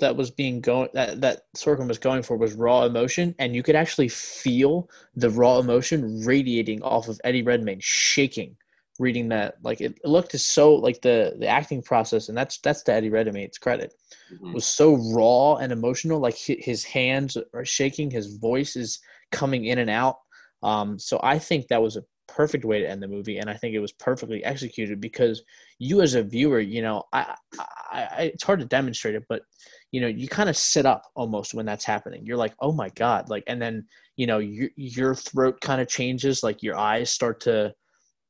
that 0.00 0.16
was 0.16 0.30
being 0.30 0.60
going 0.60 0.88
that 0.94 1.20
that 1.20 1.42
Sorkin 1.56 1.88
was 1.88 1.98
going 1.98 2.22
for 2.22 2.36
was 2.36 2.54
raw 2.54 2.84
emotion, 2.84 3.34
and 3.38 3.54
you 3.54 3.62
could 3.62 3.76
actually 3.76 4.08
feel 4.08 4.90
the 5.14 5.30
raw 5.30 5.58
emotion 5.58 6.24
radiating 6.24 6.82
off 6.82 7.08
of 7.08 7.20
Eddie 7.24 7.42
Redmayne, 7.42 7.80
shaking. 7.80 8.56
Reading 8.98 9.28
that, 9.30 9.56
like 9.62 9.80
it, 9.80 9.98
it 10.04 10.08
looked 10.08 10.38
so 10.38 10.74
like 10.74 11.00
the 11.00 11.34
the 11.38 11.46
acting 11.46 11.82
process, 11.82 12.28
and 12.28 12.36
that's 12.36 12.58
that's 12.58 12.82
to 12.82 12.92
Eddie 12.92 13.10
Redmayne's 13.10 13.58
credit 13.58 13.94
Mhm. 14.32 14.54
was 14.54 14.66
so 14.66 14.94
raw 15.14 15.56
and 15.56 15.72
emotional. 15.72 16.20
Like 16.20 16.36
his 16.36 16.84
hands 16.84 17.36
are 17.54 17.64
shaking, 17.64 18.10
his 18.10 18.36
voice 18.36 18.76
is 18.76 19.00
coming 19.30 19.64
in 19.64 19.78
and 19.78 19.90
out. 19.90 20.18
Um, 20.62 20.98
so 20.98 21.18
I 21.22 21.38
think 21.38 21.68
that 21.68 21.82
was 21.82 21.96
a 21.96 22.04
perfect 22.28 22.64
way 22.64 22.80
to 22.80 22.88
end 22.88 23.02
the 23.02 23.08
movie, 23.08 23.38
and 23.38 23.50
I 23.50 23.54
think 23.54 23.74
it 23.74 23.80
was 23.80 23.92
perfectly 23.92 24.44
executed 24.44 25.00
because 25.00 25.42
you, 25.78 26.00
as 26.00 26.14
a 26.14 26.22
viewer, 26.22 26.60
you 26.60 26.82
know, 26.82 27.02
I, 27.12 27.34
I, 27.58 27.64
I 27.92 28.22
it's 28.34 28.44
hard 28.44 28.60
to 28.60 28.66
demonstrate 28.66 29.14
it, 29.14 29.24
but 29.28 29.42
you 29.90 30.00
know, 30.00 30.06
you 30.06 30.28
kind 30.28 30.48
of 30.48 30.56
sit 30.56 30.86
up 30.86 31.02
almost 31.14 31.54
when 31.54 31.66
that's 31.66 31.84
happening. 31.84 32.24
You're 32.24 32.36
like, 32.36 32.54
oh 32.60 32.72
my 32.72 32.88
god, 32.90 33.28
like, 33.28 33.44
and 33.46 33.60
then 33.60 33.86
you 34.16 34.26
know, 34.26 34.38
your 34.38 34.70
your 34.76 35.14
throat 35.14 35.60
kind 35.60 35.80
of 35.80 35.88
changes, 35.88 36.42
like 36.42 36.62
your 36.62 36.78
eyes 36.78 37.10
start 37.10 37.40
to, 37.40 37.74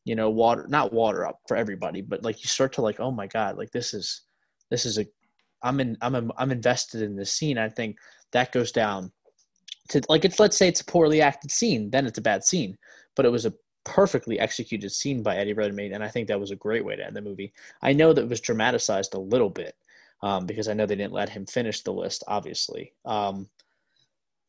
you 0.05 0.15
know, 0.15 0.31
water 0.31 0.67
not 0.69 0.93
water 0.93 1.27
up 1.27 1.41
for 1.47 1.57
everybody, 1.57 2.03
but 2.03 2.23
like 2.23 2.43
you 2.43 2.49
start 2.49 2.73
to 2.75 2.83
like, 2.83 3.01
oh 3.01 3.11
my 3.11 3.27
god, 3.27 3.57
like 3.57 3.71
this 3.71 3.95
is 3.95 4.23
this 4.71 4.87
is 4.87 4.99
a 4.99 5.07
I'm 5.63 5.81
in 5.81 5.97
I'm 6.03 6.31
I'm 6.37 6.51
invested 6.51 7.03
in 7.03 7.17
this 7.17 7.33
scene. 7.33 7.59
I 7.59 7.69
think 7.69 7.97
that 8.33 8.53
goes 8.53 8.73
down 8.73 9.13
to 9.91 10.01
like 10.09 10.25
it's 10.25 10.41
let's 10.41 10.57
say 10.57 10.69
it's 10.69 10.81
a 10.81 10.85
poorly 10.85 11.21
acted 11.21 11.51
scene, 11.51 11.91
then 11.91 12.07
it's 12.07 12.19
a 12.19 12.23
bad 12.23 12.45
scene. 12.45 12.77
But 13.15 13.27
it 13.27 13.31
was 13.31 13.47
a 13.47 13.53
perfectly 13.85 14.39
executed 14.39 14.91
scene 14.91 15.23
by 15.23 15.37
Eddie 15.37 15.53
Redmayne, 15.53 15.95
and 15.95 16.05
I 16.05 16.09
think 16.09 16.29
that 16.29 16.41
was 16.41 16.51
a 16.51 16.57
great 16.57 16.85
way 16.85 16.97
to 16.97 17.05
end 17.05 17.17
the 17.17 17.23
movie. 17.23 17.53
I 17.83 17.93
know 17.93 18.13
that 18.13 18.23
it 18.23 18.29
was 18.29 18.41
dramatized 18.41 19.15
a 19.15 19.19
little 19.19 19.51
bit 19.51 19.77
um, 20.23 20.47
because 20.47 20.69
I 20.69 20.75
know 20.75 20.87
they 20.87 20.97
didn't 20.97 21.13
let 21.13 21.29
him 21.29 21.47
finish 21.47 21.83
the 21.83 21.93
list, 21.93 22.25
obviously. 22.29 22.93
Um, 23.05 23.49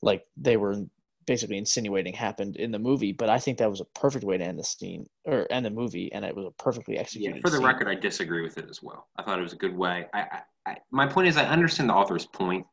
like 0.01 0.25
they 0.37 0.57
were 0.57 0.85
basically 1.25 1.57
insinuating 1.57 2.13
happened 2.13 2.57
in 2.57 2.71
the 2.71 2.79
movie, 2.79 3.13
but 3.13 3.29
I 3.29 3.39
think 3.39 3.57
that 3.57 3.69
was 3.69 3.81
a 3.81 3.85
perfect 3.85 4.25
way 4.25 4.37
to 4.37 4.43
end 4.43 4.59
the 4.59 4.63
scene 4.63 5.07
or 5.25 5.47
end 5.49 5.65
the 5.65 5.69
movie, 5.69 6.11
and 6.11 6.25
it 6.25 6.35
was 6.35 6.45
a 6.45 6.51
perfectly 6.51 6.97
executed. 6.97 7.37
Yeah, 7.37 7.41
for 7.41 7.49
the 7.49 7.57
scene. 7.57 7.65
record, 7.65 7.87
I 7.87 7.95
disagree 7.95 8.41
with 8.41 8.57
it 8.57 8.69
as 8.69 8.83
well. 8.83 9.07
I 9.17 9.23
thought 9.23 9.39
it 9.39 9.43
was 9.43 9.53
a 9.53 9.57
good 9.57 9.75
way. 9.75 10.07
I, 10.13 10.19
I, 10.19 10.41
I 10.65 10.77
my 10.91 11.07
point 11.07 11.27
is, 11.27 11.37
I 11.37 11.45
understand 11.45 11.89
the 11.89 11.93
author's 11.93 12.25
point, 12.25 12.65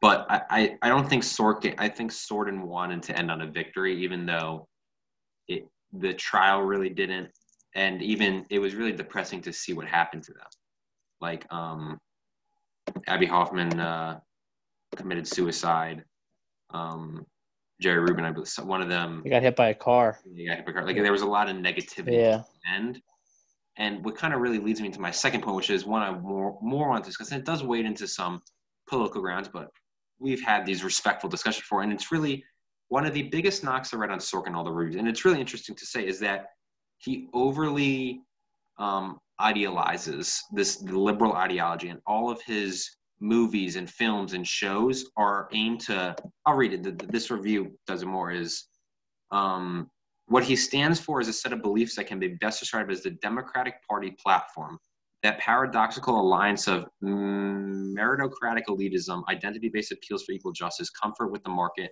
but 0.00 0.26
I, 0.28 0.42
I, 0.50 0.78
I 0.82 0.88
don't 0.88 1.08
think 1.08 1.22
Sorkin. 1.22 1.74
I 1.78 1.88
think 1.88 2.12
Sorkin 2.12 2.62
wanted 2.62 3.02
to 3.04 3.18
end 3.18 3.30
on 3.30 3.40
a 3.40 3.46
victory, 3.46 3.96
even 4.04 4.26
though 4.26 4.68
the 5.92 6.12
trial 6.14 6.62
really 6.62 6.88
didn't, 6.90 7.30
and 7.74 8.02
even 8.02 8.44
it 8.50 8.58
was 8.58 8.74
really 8.74 8.92
depressing 8.92 9.40
to 9.42 9.52
see 9.52 9.72
what 9.72 9.86
happened 9.86 10.22
to 10.24 10.32
them. 10.32 10.46
Like 11.20 11.46
um, 11.52 11.98
Abbie 13.06 13.26
Hoffman 13.26 13.78
uh, 13.80 14.20
committed 14.96 15.26
suicide. 15.26 16.04
Um, 16.70 17.24
Jerry 17.80 18.00
Rubin, 18.00 18.24
I 18.24 18.32
believe, 18.32 18.52
one 18.64 18.82
of 18.82 18.88
them. 18.88 19.20
He 19.22 19.30
got 19.30 19.42
hit 19.42 19.54
by 19.56 19.68
a 19.68 19.74
car. 19.74 20.18
Yeah, 20.34 20.56
hypocrite. 20.56 20.84
Like 20.86 20.96
there 20.96 21.12
was 21.12 21.22
a 21.22 21.26
lot 21.26 21.48
of 21.48 21.56
negativity 21.56 22.12
Yeah. 22.16 22.42
and. 22.74 23.00
And 23.80 24.04
what 24.04 24.16
kind 24.16 24.34
of 24.34 24.40
really 24.40 24.58
leads 24.58 24.80
me 24.80 24.90
to 24.90 25.00
my 25.00 25.12
second 25.12 25.40
point, 25.44 25.54
which 25.54 25.70
is 25.70 25.86
one 25.86 26.02
I 26.02 26.10
more 26.10 26.58
more 26.60 26.88
want 26.88 27.04
to 27.04 27.08
discuss, 27.08 27.30
and 27.30 27.38
it 27.40 27.46
does 27.46 27.62
wade 27.62 27.86
into 27.86 28.08
some 28.08 28.42
political 28.88 29.20
grounds, 29.20 29.48
but 29.48 29.68
we've 30.18 30.42
had 30.42 30.66
these 30.66 30.82
respectful 30.82 31.30
discussions 31.30 31.62
before, 31.62 31.82
and 31.82 31.92
it's 31.92 32.10
really 32.10 32.42
one 32.88 33.06
of 33.06 33.12
the 33.12 33.24
biggest 33.24 33.62
knocks 33.62 33.92
I 33.92 33.96
read 33.96 34.10
on 34.10 34.18
Sorkin 34.18 34.54
all 34.54 34.64
the 34.64 34.72
reviews, 34.72 34.96
and 34.96 35.08
it's 35.08 35.24
really 35.24 35.40
interesting 35.40 35.74
to 35.76 35.86
say 35.86 36.06
is 36.06 36.18
that 36.20 36.46
he 36.98 37.28
overly 37.32 38.22
um, 38.78 39.18
idealizes 39.40 40.42
this 40.52 40.82
liberal 40.82 41.34
ideology, 41.34 41.88
and 41.88 42.00
all 42.06 42.30
of 42.30 42.40
his 42.42 42.88
movies 43.20 43.76
and 43.76 43.90
films 43.90 44.32
and 44.32 44.46
shows 44.46 45.10
are 45.16 45.48
aimed 45.52 45.80
to. 45.80 46.16
I'll 46.46 46.54
read 46.54 46.72
it. 46.72 47.08
This 47.10 47.30
review 47.30 47.76
does 47.86 48.02
it 48.02 48.06
more. 48.06 48.30
Is 48.30 48.64
um, 49.30 49.90
what 50.26 50.44
he 50.44 50.56
stands 50.56 50.98
for 50.98 51.20
is 51.20 51.28
a 51.28 51.32
set 51.32 51.52
of 51.52 51.62
beliefs 51.62 51.96
that 51.96 52.06
can 52.06 52.18
be 52.18 52.28
best 52.40 52.60
described 52.60 52.90
as 52.90 53.02
the 53.02 53.10
Democratic 53.10 53.74
Party 53.88 54.16
platform. 54.22 54.78
That 55.22 55.38
paradoxical 55.40 56.20
alliance 56.20 56.68
of 56.68 56.86
meritocratic 57.02 58.64
elitism, 58.68 59.24
identity 59.28 59.68
based 59.68 59.90
appeals 59.90 60.24
for 60.24 60.32
equal 60.32 60.52
justice, 60.52 60.90
comfort 60.90 61.32
with 61.32 61.42
the 61.42 61.50
market, 61.50 61.90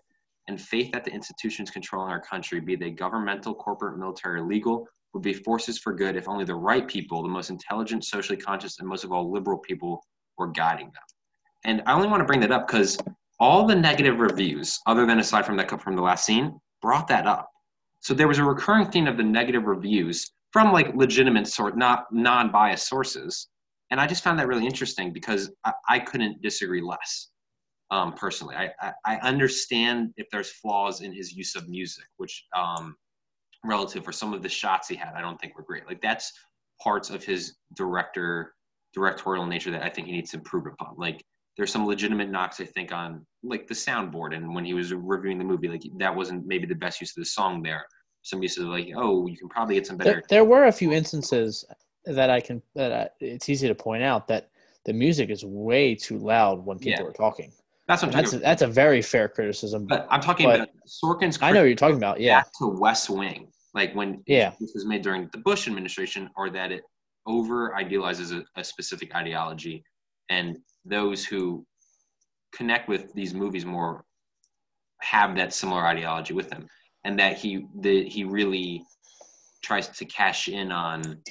and 0.49 0.61
faith 0.61 0.93
that 0.93 1.05
the 1.05 1.11
institutions 1.11 1.71
controlling 1.71 2.11
our 2.11 2.21
country, 2.21 2.61
be 2.61 2.77
they 2.77 2.91
governmental, 2.91 3.55
corporate, 3.55 3.99
military, 3.99 4.41
or 4.41 4.47
legal, 4.47 4.87
would 5.13 5.23
be 5.23 5.33
forces 5.33 5.79
for 5.79 5.93
good 5.93 6.17
if 6.17 6.29
only 6.29 6.45
the 6.45 6.55
right 6.55 6.87
people, 6.87 7.23
the 7.23 7.29
most 7.29 7.51
intelligent, 7.51 8.05
socially 8.05 8.37
conscious, 8.37 8.79
and 8.79 8.89
most 8.89 9.05
of 9.05 9.13
all 9.13 9.33
liberal 9.33 9.59
people, 9.59 10.03
were 10.39 10.49
guiding 10.49 10.87
them. 10.87 11.03
And 11.65 11.83
I 11.87 11.95
only 11.95 12.09
want 12.09 12.21
to 12.21 12.27
bring 12.27 12.41
that 12.41 12.53
up 12.53 12.67
because 12.67 12.99
all 13.41 13.67
the 13.67 13.75
negative 13.75 14.19
reviews, 14.19 14.79
other 14.87 15.07
than 15.07 15.19
aside 15.19 15.47
from 15.47 15.57
that 15.57 15.81
from 15.81 15.97
the 15.97 16.03
last 16.03 16.25
scene, 16.25 16.59
brought 16.83 17.09
that 17.09 17.27
up. 17.27 17.51
So 18.01 18.15
there 18.15 18.29
was 18.29 18.39
a 18.39 18.45
recurring 18.45 18.91
theme 18.91 19.07
of 19.07 19.17
the 19.17 19.25
negative 19.25 19.65
reviews 19.65 20.31
from 20.53 20.73
like 20.73 20.95
legitimate 20.95 21.49
sort, 21.49 21.77
not 21.77 22.07
non-biased 22.13 22.87
sources. 22.87 23.49
And 23.91 24.01
I 24.01 24.07
just 24.07 24.23
found 24.23 24.39
that 24.39 24.47
really 24.47 24.65
interesting 24.65 25.13
because 25.13 25.51
I, 25.65 25.73
I 25.89 25.99
couldn't 25.99 26.41
disagree 26.43 26.83
less. 26.83 27.29
Um, 27.91 28.15
personally, 28.15 28.57
I, 28.57 28.73
I, 28.81 28.93
I 29.05 29.17
understand 29.19 30.13
if 30.17 30.27
there's 30.31 30.51
flaws 30.51 31.03
in 31.03 31.13
his 31.13 31.33
use 31.33 31.55
of 31.55 31.69
music, 31.69 32.07
which 32.17 32.45
um, 32.57 32.97
relative 33.65 34.05
for 34.05 34.13
some 34.13 34.35
of 34.35 34.43
the 34.43 34.49
shots 34.49 34.89
he 34.89 34.97
had, 34.97 35.15
I 35.15 35.21
don't 35.21 35.41
think 35.41 35.57
were 35.57 35.63
great. 35.63 35.87
Like 35.87 36.01
that's 36.01 36.33
parts 36.83 37.11
of 37.11 37.25
his 37.25 37.57
director 37.75 38.55
directorial 38.93 39.47
nature 39.47 39.71
that 39.71 39.85
I 39.85 39.91
think 39.91 40.07
he 40.07 40.13
needs 40.15 40.31
to 40.31 40.39
improve 40.39 40.67
upon. 40.67 40.95
Like 40.97 41.23
there's 41.57 41.71
some 41.71 41.87
legitimate 41.87 42.31
knocks 42.31 42.61
I 42.61 42.65
think 42.65 42.93
on 42.93 43.25
like 43.43 43.67
the 43.67 43.75
soundboard 43.75 44.35
and 44.35 44.55
when 44.55 44.65
he 44.65 44.75
was 44.75 44.93
reviewing 44.93 45.39
the 45.39 45.45
movie, 45.45 45.69
like 45.69 45.83
that 45.99 46.15
wasn't 46.15 46.47
maybe 46.47 46.67
the 46.67 46.75
best 46.75 47.01
use 47.01 47.11
of 47.11 47.21
the 47.21 47.27
song 47.27 47.63
there. 47.63 47.85
Some 48.23 48.43
uses 48.43 48.65
like, 48.65 48.89
oh, 48.97 49.27
you 49.27 49.37
can 49.37 49.49
probably 49.49 49.77
get 49.77 49.87
some 49.87 49.97
better. 49.97 50.11
There, 50.11 50.23
there 50.29 50.45
were 50.45 50.65
a 50.65 50.73
few 50.73 50.93
instances 50.93 51.65
that 52.07 52.31
I 52.31 52.41
can 52.41 52.63
that 52.75 52.93
I, 52.93 53.09
it's 53.21 53.49
easy 53.49 53.69
to 53.69 53.75
point 53.75 54.03
out 54.03 54.27
that 54.29 54.51
the 54.85 54.93
music 54.93 55.31
is 55.31 55.45
way 55.45 55.95
too 55.95 56.19
loud 56.19 56.65
when 56.65 56.79
people 56.79 57.05
yeah. 57.05 57.11
are 57.11 57.13
talking. 57.13 57.53
That's 57.89 58.03
what 58.03 58.15
I'm 58.15 58.23
that's 58.23 58.33
a, 58.33 58.39
that's 58.39 58.63
a 58.63 58.67
very 58.67 59.01
fair 59.01 59.29
criticism. 59.29 59.87
But 59.87 60.07
I'm 60.11 60.21
talking 60.21 60.47
but 60.47 60.57
about 60.57 60.69
Sorkin's. 60.89 61.39
I 61.41 61.53
know 61.53 61.61
what 61.61 61.67
you're 61.67 61.77
talking 61.77 61.97
about. 61.97 62.21
Yeah. 62.21 62.43
to 62.59 62.69
West 62.69 63.09
Wing, 63.09 63.49
like 63.75 63.95
when 63.95 64.23
yeah. 64.27 64.53
this 64.59 64.73
was 64.75 64.85
made 64.85 65.03
during 65.03 65.29
the 65.33 65.39
Bush 65.39 65.69
administration, 65.69 66.29
or 66.37 66.51
that 66.51 66.73
it 66.73 66.83
over 67.27 67.75
idealizes 67.77 68.33
a, 68.33 68.45
a 68.57 68.65
specific 68.65 69.15
ideology, 69.15 69.85
and 70.31 70.59
those 70.85 71.25
who 71.25 71.65
connect 72.53 72.89
with 72.89 73.13
these 73.15 73.35
movies 73.35 73.65
more 73.65 74.05
have 75.03 75.37
that 75.37 75.53
similar 75.53 75.87
ideology 75.87 76.35
with 76.35 76.51
them, 76.51 76.67
and 77.05 77.19
that 77.19 77.37
he 77.39 77.67
the 77.81 78.09
he 78.09 78.25
really 78.25 78.83
tries 79.63 79.89
to 79.89 80.05
cash 80.07 80.49
in 80.49 80.73
on 80.73 81.23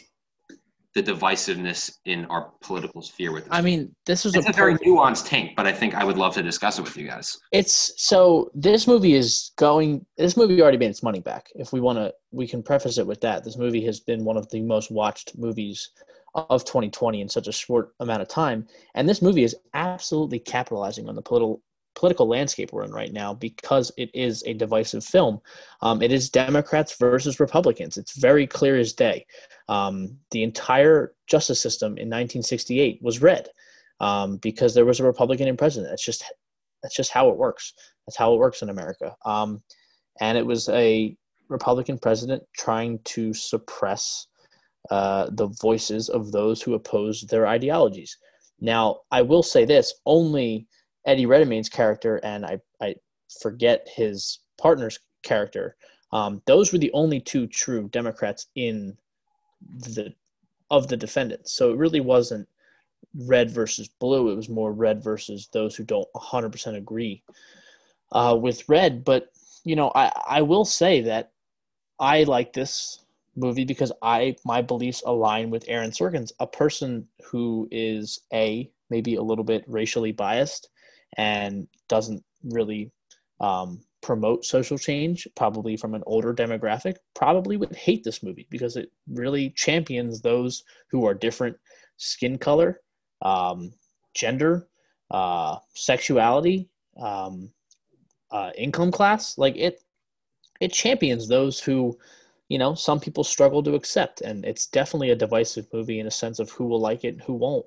the 0.95 1.03
divisiveness 1.03 1.97
in 2.05 2.25
our 2.25 2.51
political 2.61 3.01
sphere 3.01 3.33
with. 3.33 3.45
I 3.51 3.61
mean, 3.61 3.93
this 4.05 4.23
was 4.23 4.33
it's 4.33 4.47
a, 4.47 4.49
a 4.49 4.53
very 4.53 4.75
nuanced 4.75 5.25
take, 5.25 5.53
but 5.55 5.67
I 5.67 5.73
think 5.73 5.93
I 5.93 6.05
would 6.05 6.17
love 6.17 6.33
to 6.35 6.41
discuss 6.41 6.79
it 6.79 6.83
with 6.83 6.95
you 6.95 7.05
guys. 7.05 7.37
It's 7.51 7.91
so 8.01 8.49
this 8.55 8.87
movie 8.87 9.13
is 9.13 9.51
going. 9.57 10.05
This 10.17 10.37
movie 10.37 10.61
already 10.61 10.77
made 10.77 10.89
its 10.89 11.03
money 11.03 11.19
back. 11.19 11.49
If 11.53 11.73
we 11.73 11.81
want 11.81 11.99
to, 11.99 12.13
we 12.31 12.47
can 12.47 12.63
preface 12.63 12.97
it 12.97 13.05
with 13.05 13.19
that. 13.21 13.43
This 13.43 13.57
movie 13.57 13.85
has 13.85 13.99
been 13.99 14.23
one 14.23 14.37
of 14.37 14.49
the 14.49 14.61
most 14.61 14.89
watched 14.89 15.37
movies 15.37 15.89
of 16.33 16.63
2020 16.63 17.21
in 17.21 17.29
such 17.29 17.47
a 17.47 17.51
short 17.51 17.93
amount 17.99 18.21
of 18.21 18.29
time, 18.29 18.65
and 18.95 19.07
this 19.07 19.21
movie 19.21 19.43
is 19.43 19.55
absolutely 19.73 20.39
capitalizing 20.39 21.09
on 21.09 21.15
the 21.15 21.21
political 21.21 21.61
political 21.95 22.27
landscape 22.27 22.71
we're 22.71 22.83
in 22.83 22.91
right 22.91 23.13
now 23.13 23.33
because 23.33 23.91
it 23.97 24.09
is 24.13 24.43
a 24.45 24.53
divisive 24.53 25.03
film. 25.03 25.41
Um, 25.81 26.01
it 26.01 26.11
is 26.11 26.29
Democrats 26.29 26.97
versus 26.99 27.39
Republicans. 27.39 27.97
It's 27.97 28.17
very 28.17 28.45
clear 28.45 28.77
as 28.77 28.93
day. 28.93 29.25
Um, 29.69 30.17
the 30.31 30.43
entire 30.43 31.13
justice 31.27 31.59
system 31.59 31.91
in 31.91 32.09
1968 32.09 33.01
was 33.01 33.21
red 33.21 33.49
um, 33.99 34.37
because 34.37 34.73
there 34.73 34.85
was 34.85 34.99
a 34.99 35.05
Republican 35.05 35.47
in 35.47 35.57
president. 35.57 35.91
That's 35.91 36.05
just 36.05 36.23
that's 36.83 36.95
just 36.95 37.11
how 37.11 37.29
it 37.29 37.37
works. 37.37 37.73
That's 38.05 38.17
how 38.17 38.33
it 38.33 38.39
works 38.39 38.61
in 38.61 38.69
America. 38.69 39.15
Um, 39.25 39.63
and 40.21 40.37
it 40.37 40.45
was 40.45 40.69
a 40.69 41.17
Republican 41.49 41.97
president 41.97 42.43
trying 42.55 42.99
to 43.05 43.33
suppress 43.33 44.27
uh, 44.91 45.29
the 45.31 45.47
voices 45.47 46.09
of 46.09 46.31
those 46.31 46.61
who 46.61 46.75
opposed 46.75 47.29
their 47.29 47.47
ideologies. 47.47 48.17
Now, 48.59 49.01
I 49.11 49.21
will 49.21 49.43
say 49.43 49.65
this: 49.65 49.93
only 50.05 50.67
Eddie 51.05 51.25
Redmayne's 51.25 51.69
character 51.69 52.17
and 52.23 52.45
I, 52.45 52.59
I 52.81 52.95
forget 53.41 53.87
his 53.93 54.39
partner's 54.57 54.99
character. 55.23 55.75
Um, 56.11 56.41
those 56.45 56.71
were 56.71 56.79
the 56.79 56.93
only 56.93 57.19
two 57.19 57.47
true 57.47 57.89
Democrats 57.89 58.47
in 58.55 58.97
the 59.61 60.13
of 60.71 60.87
the 60.87 60.97
defendants. 60.97 61.53
So 61.53 61.71
it 61.71 61.77
really 61.77 61.99
wasn't 61.99 62.47
red 63.13 63.51
versus 63.51 63.87
blue. 63.99 64.31
It 64.31 64.35
was 64.35 64.49
more 64.49 64.73
red 64.73 65.03
versus 65.03 65.47
those 65.53 65.75
who 65.75 65.83
don't 65.83 66.07
100% 66.15 66.75
agree 66.75 67.23
uh, 68.11 68.37
with 68.39 68.67
red. 68.67 69.03
But 69.03 69.29
you 69.63 69.75
know, 69.75 69.91
I 69.95 70.11
I 70.27 70.41
will 70.41 70.65
say 70.65 71.01
that 71.01 71.31
I 71.99 72.23
like 72.23 72.53
this 72.53 72.99
movie 73.35 73.65
because 73.65 73.91
I 74.01 74.35
my 74.45 74.61
beliefs 74.61 75.03
align 75.05 75.49
with 75.49 75.65
Aaron 75.67 75.91
Sorkin's, 75.91 76.33
a 76.39 76.47
person 76.47 77.07
who 77.25 77.67
is 77.71 78.19
a 78.33 78.69
maybe 78.89 79.15
a 79.15 79.21
little 79.21 79.43
bit 79.43 79.63
racially 79.67 80.11
biased 80.11 80.69
and 81.17 81.67
doesn't 81.87 82.23
really 82.43 82.91
um, 83.39 83.81
promote 84.01 84.45
social 84.45 84.77
change, 84.77 85.27
probably 85.35 85.75
from 85.75 85.95
an 85.95 86.03
older 86.05 86.33
demographic, 86.33 86.95
probably 87.15 87.57
would 87.57 87.75
hate 87.75 88.03
this 88.03 88.21
movie 88.21 88.47
because 88.49 88.77
it 88.77 88.91
really 89.09 89.49
champions 89.51 90.21
those 90.21 90.63
who 90.89 91.05
are 91.05 91.13
different 91.13 91.57
skin 91.97 92.37
color, 92.37 92.81
um, 93.21 93.71
gender, 94.13 94.67
uh, 95.11 95.57
sexuality, 95.73 96.69
um, 96.97 97.49
uh, 98.31 98.51
income 98.57 98.91
class. 98.91 99.37
Like 99.37 99.55
it, 99.57 99.79
it 100.59 100.71
champions 100.71 101.27
those 101.27 101.59
who, 101.59 101.97
you 102.47 102.59
know, 102.59 102.75
some 102.75 102.99
people 102.99 103.23
struggle 103.23 103.63
to 103.63 103.75
accept, 103.75 104.21
and 104.21 104.45
it's 104.45 104.67
definitely 104.67 105.09
a 105.09 105.15
divisive 105.15 105.67
movie 105.73 105.99
in 105.99 106.07
a 106.07 106.11
sense 106.11 106.39
of 106.39 106.51
who 106.51 106.65
will 106.65 106.79
like 106.79 107.03
it 107.03 107.15
and 107.15 107.21
who 107.21 107.33
won't. 107.33 107.65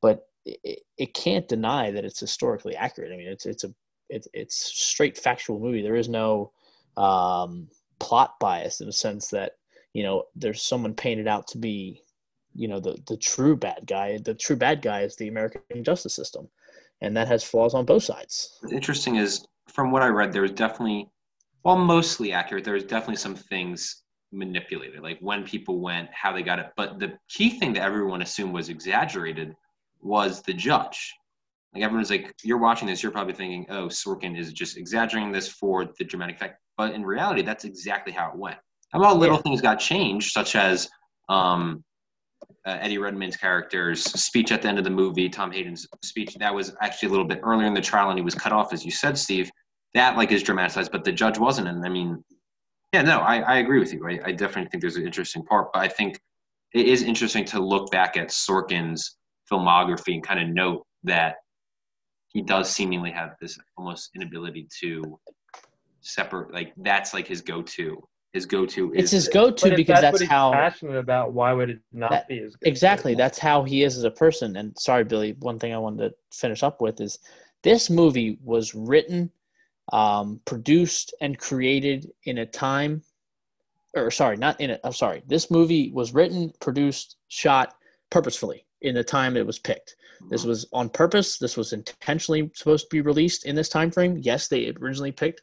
But 0.00 0.26
it, 0.46 0.80
it 0.96 1.14
can't 1.14 1.48
deny 1.48 1.90
that 1.90 2.04
it's 2.04 2.20
historically 2.20 2.76
accurate. 2.76 3.12
I 3.12 3.16
mean, 3.16 3.28
it's 3.28 3.46
it's 3.46 3.64
a 3.64 3.74
it's 4.08 4.28
it's 4.32 4.56
straight 4.56 5.18
factual 5.18 5.58
movie. 5.58 5.82
There 5.82 5.96
is 5.96 6.08
no 6.08 6.52
um, 6.96 7.68
plot 7.98 8.38
bias 8.40 8.80
in 8.80 8.86
the 8.86 8.92
sense 8.92 9.28
that 9.28 9.52
you 9.92 10.02
know 10.02 10.24
there's 10.34 10.62
someone 10.62 10.94
painted 10.94 11.26
out 11.26 11.46
to 11.48 11.58
be 11.58 12.02
you 12.54 12.68
know 12.68 12.80
the 12.80 12.96
the 13.08 13.16
true 13.16 13.56
bad 13.56 13.82
guy. 13.86 14.18
The 14.18 14.34
true 14.34 14.56
bad 14.56 14.82
guy 14.82 15.02
is 15.02 15.16
the 15.16 15.28
American 15.28 15.82
justice 15.82 16.14
system, 16.14 16.48
and 17.00 17.16
that 17.16 17.28
has 17.28 17.42
flaws 17.42 17.74
on 17.74 17.84
both 17.84 18.04
sides. 18.04 18.58
Interesting 18.70 19.16
is 19.16 19.46
from 19.68 19.90
what 19.90 20.02
I 20.02 20.08
read, 20.08 20.32
there 20.32 20.42
was 20.42 20.52
definitely, 20.52 21.10
well, 21.64 21.76
mostly 21.76 22.32
accurate. 22.32 22.64
There 22.64 22.74
was 22.74 22.84
definitely 22.84 23.16
some 23.16 23.34
things 23.34 24.04
manipulated, 24.32 25.02
like 25.02 25.18
when 25.20 25.44
people 25.44 25.80
went, 25.80 26.08
how 26.12 26.32
they 26.32 26.42
got 26.42 26.58
it. 26.58 26.72
But 26.76 26.98
the 26.98 27.18
key 27.28 27.58
thing 27.58 27.72
that 27.74 27.82
everyone 27.82 28.22
assumed 28.22 28.52
was 28.52 28.68
exaggerated 28.68 29.54
was 30.06 30.42
the 30.42 30.52
judge. 30.52 31.12
Like 31.74 31.82
everyone's 31.82 32.10
like, 32.10 32.34
you're 32.42 32.58
watching 32.58 32.88
this, 32.88 33.02
you're 33.02 33.12
probably 33.12 33.34
thinking, 33.34 33.66
oh, 33.68 33.86
Sorkin 33.86 34.38
is 34.38 34.52
just 34.52 34.76
exaggerating 34.76 35.32
this 35.32 35.48
for 35.48 35.84
the 35.98 36.04
dramatic 36.04 36.36
effect. 36.36 36.58
But 36.76 36.94
in 36.94 37.04
reality, 37.04 37.42
that's 37.42 37.64
exactly 37.64 38.12
how 38.12 38.30
it 38.30 38.38
went. 38.38 38.56
How 38.92 39.00
about 39.00 39.18
little 39.18 39.36
yeah. 39.36 39.42
things 39.42 39.60
got 39.60 39.78
changed, 39.78 40.32
such 40.32 40.56
as 40.56 40.88
um, 41.28 41.84
uh, 42.66 42.78
Eddie 42.80 42.98
Redmayne's 42.98 43.36
character's 43.36 44.04
speech 44.04 44.52
at 44.52 44.62
the 44.62 44.68
end 44.68 44.78
of 44.78 44.84
the 44.84 44.90
movie, 44.90 45.28
Tom 45.28 45.52
Hayden's 45.52 45.86
speech. 46.04 46.34
That 46.38 46.54
was 46.54 46.74
actually 46.80 47.08
a 47.08 47.10
little 47.10 47.26
bit 47.26 47.40
earlier 47.42 47.66
in 47.66 47.74
the 47.74 47.80
trial, 47.80 48.10
and 48.10 48.18
he 48.18 48.24
was 48.24 48.34
cut 48.34 48.52
off, 48.52 48.72
as 48.72 48.84
you 48.84 48.90
said, 48.90 49.18
Steve. 49.18 49.50
That 49.94 50.16
like 50.16 50.32
is 50.32 50.42
dramatized, 50.42 50.92
but 50.92 51.04
the 51.04 51.12
judge 51.12 51.38
wasn't. 51.38 51.68
And 51.68 51.84
I 51.84 51.88
mean, 51.88 52.22
yeah, 52.92 53.02
no, 53.02 53.20
I, 53.20 53.38
I 53.40 53.56
agree 53.58 53.78
with 53.78 53.92
you. 53.92 54.06
I, 54.08 54.20
I 54.26 54.32
definitely 54.32 54.70
think 54.70 54.80
there's 54.80 54.96
an 54.96 55.06
interesting 55.06 55.42
part, 55.44 55.72
but 55.72 55.80
I 55.80 55.88
think 55.88 56.18
it 56.74 56.86
is 56.86 57.02
interesting 57.02 57.44
to 57.46 57.60
look 57.60 57.90
back 57.90 58.16
at 58.16 58.28
Sorkin's 58.28 59.16
filmography 59.50 60.14
and 60.14 60.26
kind 60.26 60.40
of 60.40 60.48
note 60.48 60.86
that 61.04 61.36
he 62.28 62.42
does 62.42 62.70
seemingly 62.70 63.10
have 63.10 63.30
this 63.40 63.58
almost 63.76 64.10
inability 64.14 64.68
to 64.80 65.18
separate 66.00 66.52
like 66.52 66.72
that's 66.78 67.14
like 67.14 67.26
his 67.26 67.40
go-to 67.40 67.96
his 68.32 68.46
go-to 68.46 68.92
it's 68.94 69.10
his 69.10 69.28
go-to 69.28 69.74
because 69.74 70.00
that's, 70.00 70.18
that's 70.20 70.30
how 70.30 70.52
passionate 70.52 70.98
about 70.98 71.32
why 71.32 71.52
would 71.52 71.70
it 71.70 71.80
not 71.92 72.10
that, 72.10 72.28
be 72.28 72.38
his 72.38 72.56
exactly 72.62 73.14
that's 73.14 73.38
how 73.38 73.64
he 73.64 73.82
is 73.82 73.96
as 73.96 74.04
a 74.04 74.10
person 74.10 74.56
and 74.56 74.76
sorry 74.78 75.04
billy 75.04 75.34
one 75.40 75.58
thing 75.58 75.72
i 75.72 75.78
wanted 75.78 76.10
to 76.10 76.14
finish 76.32 76.62
up 76.62 76.80
with 76.80 77.00
is 77.00 77.18
this 77.62 77.90
movie 77.90 78.38
was 78.44 78.74
written 78.74 79.30
um, 79.92 80.40
produced 80.44 81.14
and 81.20 81.38
created 81.38 82.10
in 82.24 82.38
a 82.38 82.46
time 82.46 83.02
or 83.96 84.10
sorry, 84.10 84.36
not 84.36 84.60
in 84.60 84.70
it. 84.70 84.80
I'm 84.84 84.92
sorry. 84.92 85.22
This 85.26 85.50
movie 85.50 85.90
was 85.90 86.12
written, 86.12 86.52
produced, 86.60 87.16
shot 87.28 87.74
purposefully 88.10 88.65
in 88.86 88.94
the 88.94 89.04
time 89.04 89.36
it 89.36 89.46
was 89.46 89.58
picked. 89.58 89.96
This 90.28 90.44
was 90.44 90.66
on 90.72 90.88
purpose. 90.88 91.38
This 91.38 91.56
was 91.56 91.72
intentionally 91.72 92.50
supposed 92.54 92.86
to 92.86 92.96
be 92.96 93.00
released 93.00 93.44
in 93.44 93.54
this 93.54 93.68
time 93.68 93.90
frame. 93.90 94.18
Yes, 94.22 94.48
they 94.48 94.72
originally 94.80 95.12
picked 95.12 95.42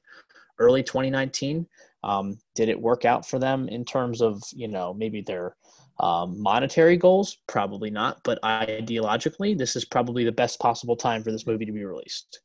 early 0.60 0.84
2019. 0.84 1.68
Um, 2.04 2.38
did 2.56 2.70
it 2.70 2.80
work 2.80 3.06
out 3.06 3.28
for 3.28 3.40
them 3.40 3.70
in 3.70 3.86
terms 3.86 4.22
of 4.22 4.42
you 4.52 4.68
know 4.68 4.94
maybe 4.94 5.22
their 5.22 5.56
um, 6.00 6.42
monetary 6.42 6.98
goals? 6.98 7.38
Probably 7.48 7.90
not. 7.90 8.20
But 8.24 8.42
ideologically, 8.42 9.58
this 9.58 9.76
is 9.76 9.86
probably 9.86 10.26
the 10.26 10.32
best 10.32 10.60
possible 10.60 10.96
time 10.96 11.24
for 11.24 11.32
this 11.32 11.48
movie 11.48 11.66
to 11.66 11.72
be 11.72 11.86
released 11.86 12.42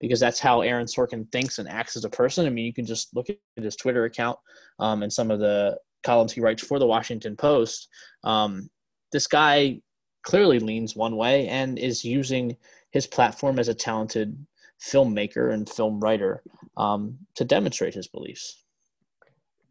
because 0.00 0.18
that's 0.18 0.40
how 0.40 0.62
Aaron 0.62 0.86
Sorkin 0.86 1.30
thinks 1.30 1.58
and 1.58 1.68
acts 1.68 1.96
as 1.96 2.04
a 2.04 2.10
person. 2.10 2.46
I 2.46 2.50
mean, 2.50 2.66
you 2.66 2.74
can 2.74 2.86
just 2.86 3.14
look 3.14 3.30
at 3.30 3.36
his 3.56 3.76
Twitter 3.76 4.04
account 4.04 4.38
um, 4.80 5.02
and 5.02 5.12
some 5.12 5.30
of 5.30 5.38
the 5.38 5.78
columns 6.02 6.32
he 6.32 6.40
writes 6.40 6.66
for 6.66 6.78
the 6.78 6.86
Washington 6.86 7.36
Post. 7.36 7.88
Um, 8.24 8.68
this 9.12 9.26
guy 9.26 9.80
clearly 10.22 10.58
leans 10.58 10.96
one 10.96 11.16
way 11.16 11.48
and 11.48 11.78
is 11.78 12.04
using 12.04 12.56
his 12.90 13.06
platform 13.06 13.58
as 13.58 13.68
a 13.68 13.74
talented 13.74 14.46
filmmaker 14.80 15.52
and 15.52 15.68
film 15.68 16.00
writer 16.00 16.42
um, 16.76 17.18
to 17.34 17.44
demonstrate 17.44 17.94
his 17.94 18.08
beliefs. 18.08 18.64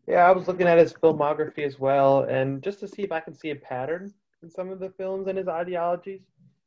Yeah, 0.07 0.27
I 0.27 0.31
was 0.31 0.47
looking 0.47 0.67
at 0.67 0.77
his 0.77 0.93
filmography 0.93 1.65
as 1.65 1.79
well, 1.79 2.23
and 2.23 2.61
just 2.61 2.79
to 2.79 2.87
see 2.87 3.03
if 3.03 3.11
I 3.11 3.19
can 3.19 3.33
see 3.35 3.51
a 3.51 3.55
pattern 3.55 4.13
in 4.41 4.49
some 4.49 4.69
of 4.69 4.79
the 4.79 4.89
films 4.89 5.27
and 5.27 5.37
his 5.37 5.47
ideologies. 5.47 6.21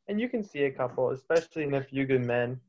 And 0.06 0.20
you 0.20 0.28
can 0.28 0.42
see 0.42 0.64
a 0.64 0.70
couple, 0.70 1.10
especially 1.10 1.64
in 1.64 1.74
A 1.74 1.82
Few 1.82 2.06
Good 2.06 2.24
Men. 2.24 2.60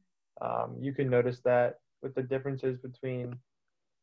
Um, 0.41 0.75
you 0.80 0.93
can 0.93 1.10
notice 1.10 1.39
that 1.41 1.80
with 2.01 2.15
the 2.15 2.23
differences 2.23 2.78
between, 2.78 3.36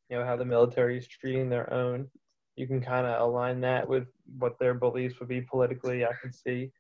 you 0.08 0.18
know, 0.18 0.24
how 0.24 0.36
the 0.36 0.44
military 0.44 0.98
is 0.98 1.06
treating 1.06 1.48
their 1.48 1.72
own. 1.72 2.08
You 2.56 2.66
can 2.66 2.80
kind 2.82 3.06
of 3.06 3.20
align 3.20 3.60
that 3.62 3.88
with 3.88 4.06
what 4.38 4.58
their 4.58 4.74
beliefs 4.74 5.18
would 5.18 5.28
be 5.28 5.40
politically. 5.40 6.04
I 6.04 6.12
can 6.20 6.32
see 6.32 6.70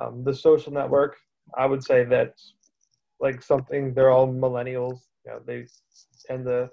um, 0.00 0.24
the 0.24 0.34
social 0.34 0.72
network. 0.72 1.16
I 1.56 1.66
would 1.66 1.82
say 1.82 2.04
that 2.04 2.34
like 3.20 3.42
something. 3.42 3.94
They're 3.94 4.10
all 4.10 4.28
millennials. 4.28 5.00
You 5.24 5.32
know, 5.32 5.40
they 5.46 5.66
tend 6.26 6.46
to 6.46 6.70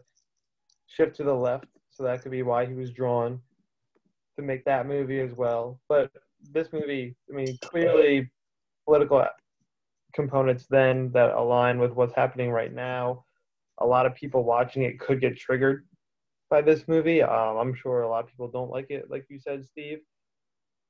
shift 0.88 1.15
to 1.17 1.23
the 1.23 1.34
left, 1.34 1.65
so 1.91 2.03
that 2.03 2.21
could 2.21 2.32
be 2.32 2.43
why 2.43 2.65
he 2.65 2.73
was 2.73 2.91
drawn 2.91 3.39
to 4.38 4.45
make 4.45 4.65
that 4.65 4.88
movie 4.88 5.19
as 5.19 5.34
well. 5.34 5.79
But 5.89 6.12
this 6.51 6.69
movie, 6.71 7.15
I 7.29 7.36
mean, 7.36 7.58
clearly 7.62 8.29
political 8.86 9.25
components 10.13 10.65
then 10.69 11.12
that 11.12 11.32
align 11.32 11.79
with 11.79 11.91
what's 11.91 12.15
happening 12.15 12.51
right 12.51 12.73
now. 12.73 13.25
A 13.79 13.86
lot 13.86 14.05
of 14.05 14.15
people 14.15 14.43
watching 14.43 14.84
it 14.84 14.99
could 14.99 15.21
get 15.21 15.38
triggered 15.38 15.86
by 16.49 16.62
this 16.62 16.88
movie. 16.88 17.21
Um, 17.21 17.58
I'm 17.58 17.73
sure 17.73 18.01
a 18.01 18.10
lot 18.10 18.23
of 18.23 18.29
people 18.29 18.49
don't 18.49 18.71
like 18.71 18.88
it, 18.89 19.10
like 19.10 19.25
you 19.29 19.39
said, 19.39 19.65
Steve. 19.65 19.99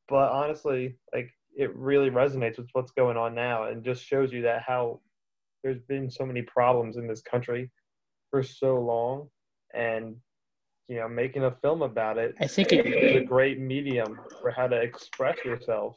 But 0.07 0.31
honestly, 0.31 0.97
like 1.13 1.31
it 1.55 1.75
really 1.75 2.09
resonates 2.09 2.57
with 2.57 2.69
what's 2.73 2.91
going 2.91 3.17
on 3.17 3.35
now, 3.35 3.65
and 3.65 3.83
just 3.83 4.03
shows 4.03 4.31
you 4.31 4.41
that 4.43 4.61
how 4.65 4.99
there's 5.63 5.81
been 5.87 6.09
so 6.09 6.25
many 6.25 6.41
problems 6.41 6.97
in 6.97 7.07
this 7.07 7.21
country 7.21 7.69
for 8.31 8.43
so 8.43 8.79
long, 8.79 9.27
and 9.73 10.15
you 10.87 10.95
know, 10.95 11.07
making 11.07 11.43
a 11.43 11.51
film 11.61 11.83
about 11.83 12.17
it. 12.17 12.33
I 12.39 12.47
think 12.47 12.71
it 12.71 12.85
is 12.87 13.21
a 13.21 13.23
great 13.23 13.59
medium 13.59 14.19
for 14.41 14.49
how 14.49 14.67
to 14.67 14.75
express 14.75 15.37
yourself. 15.45 15.95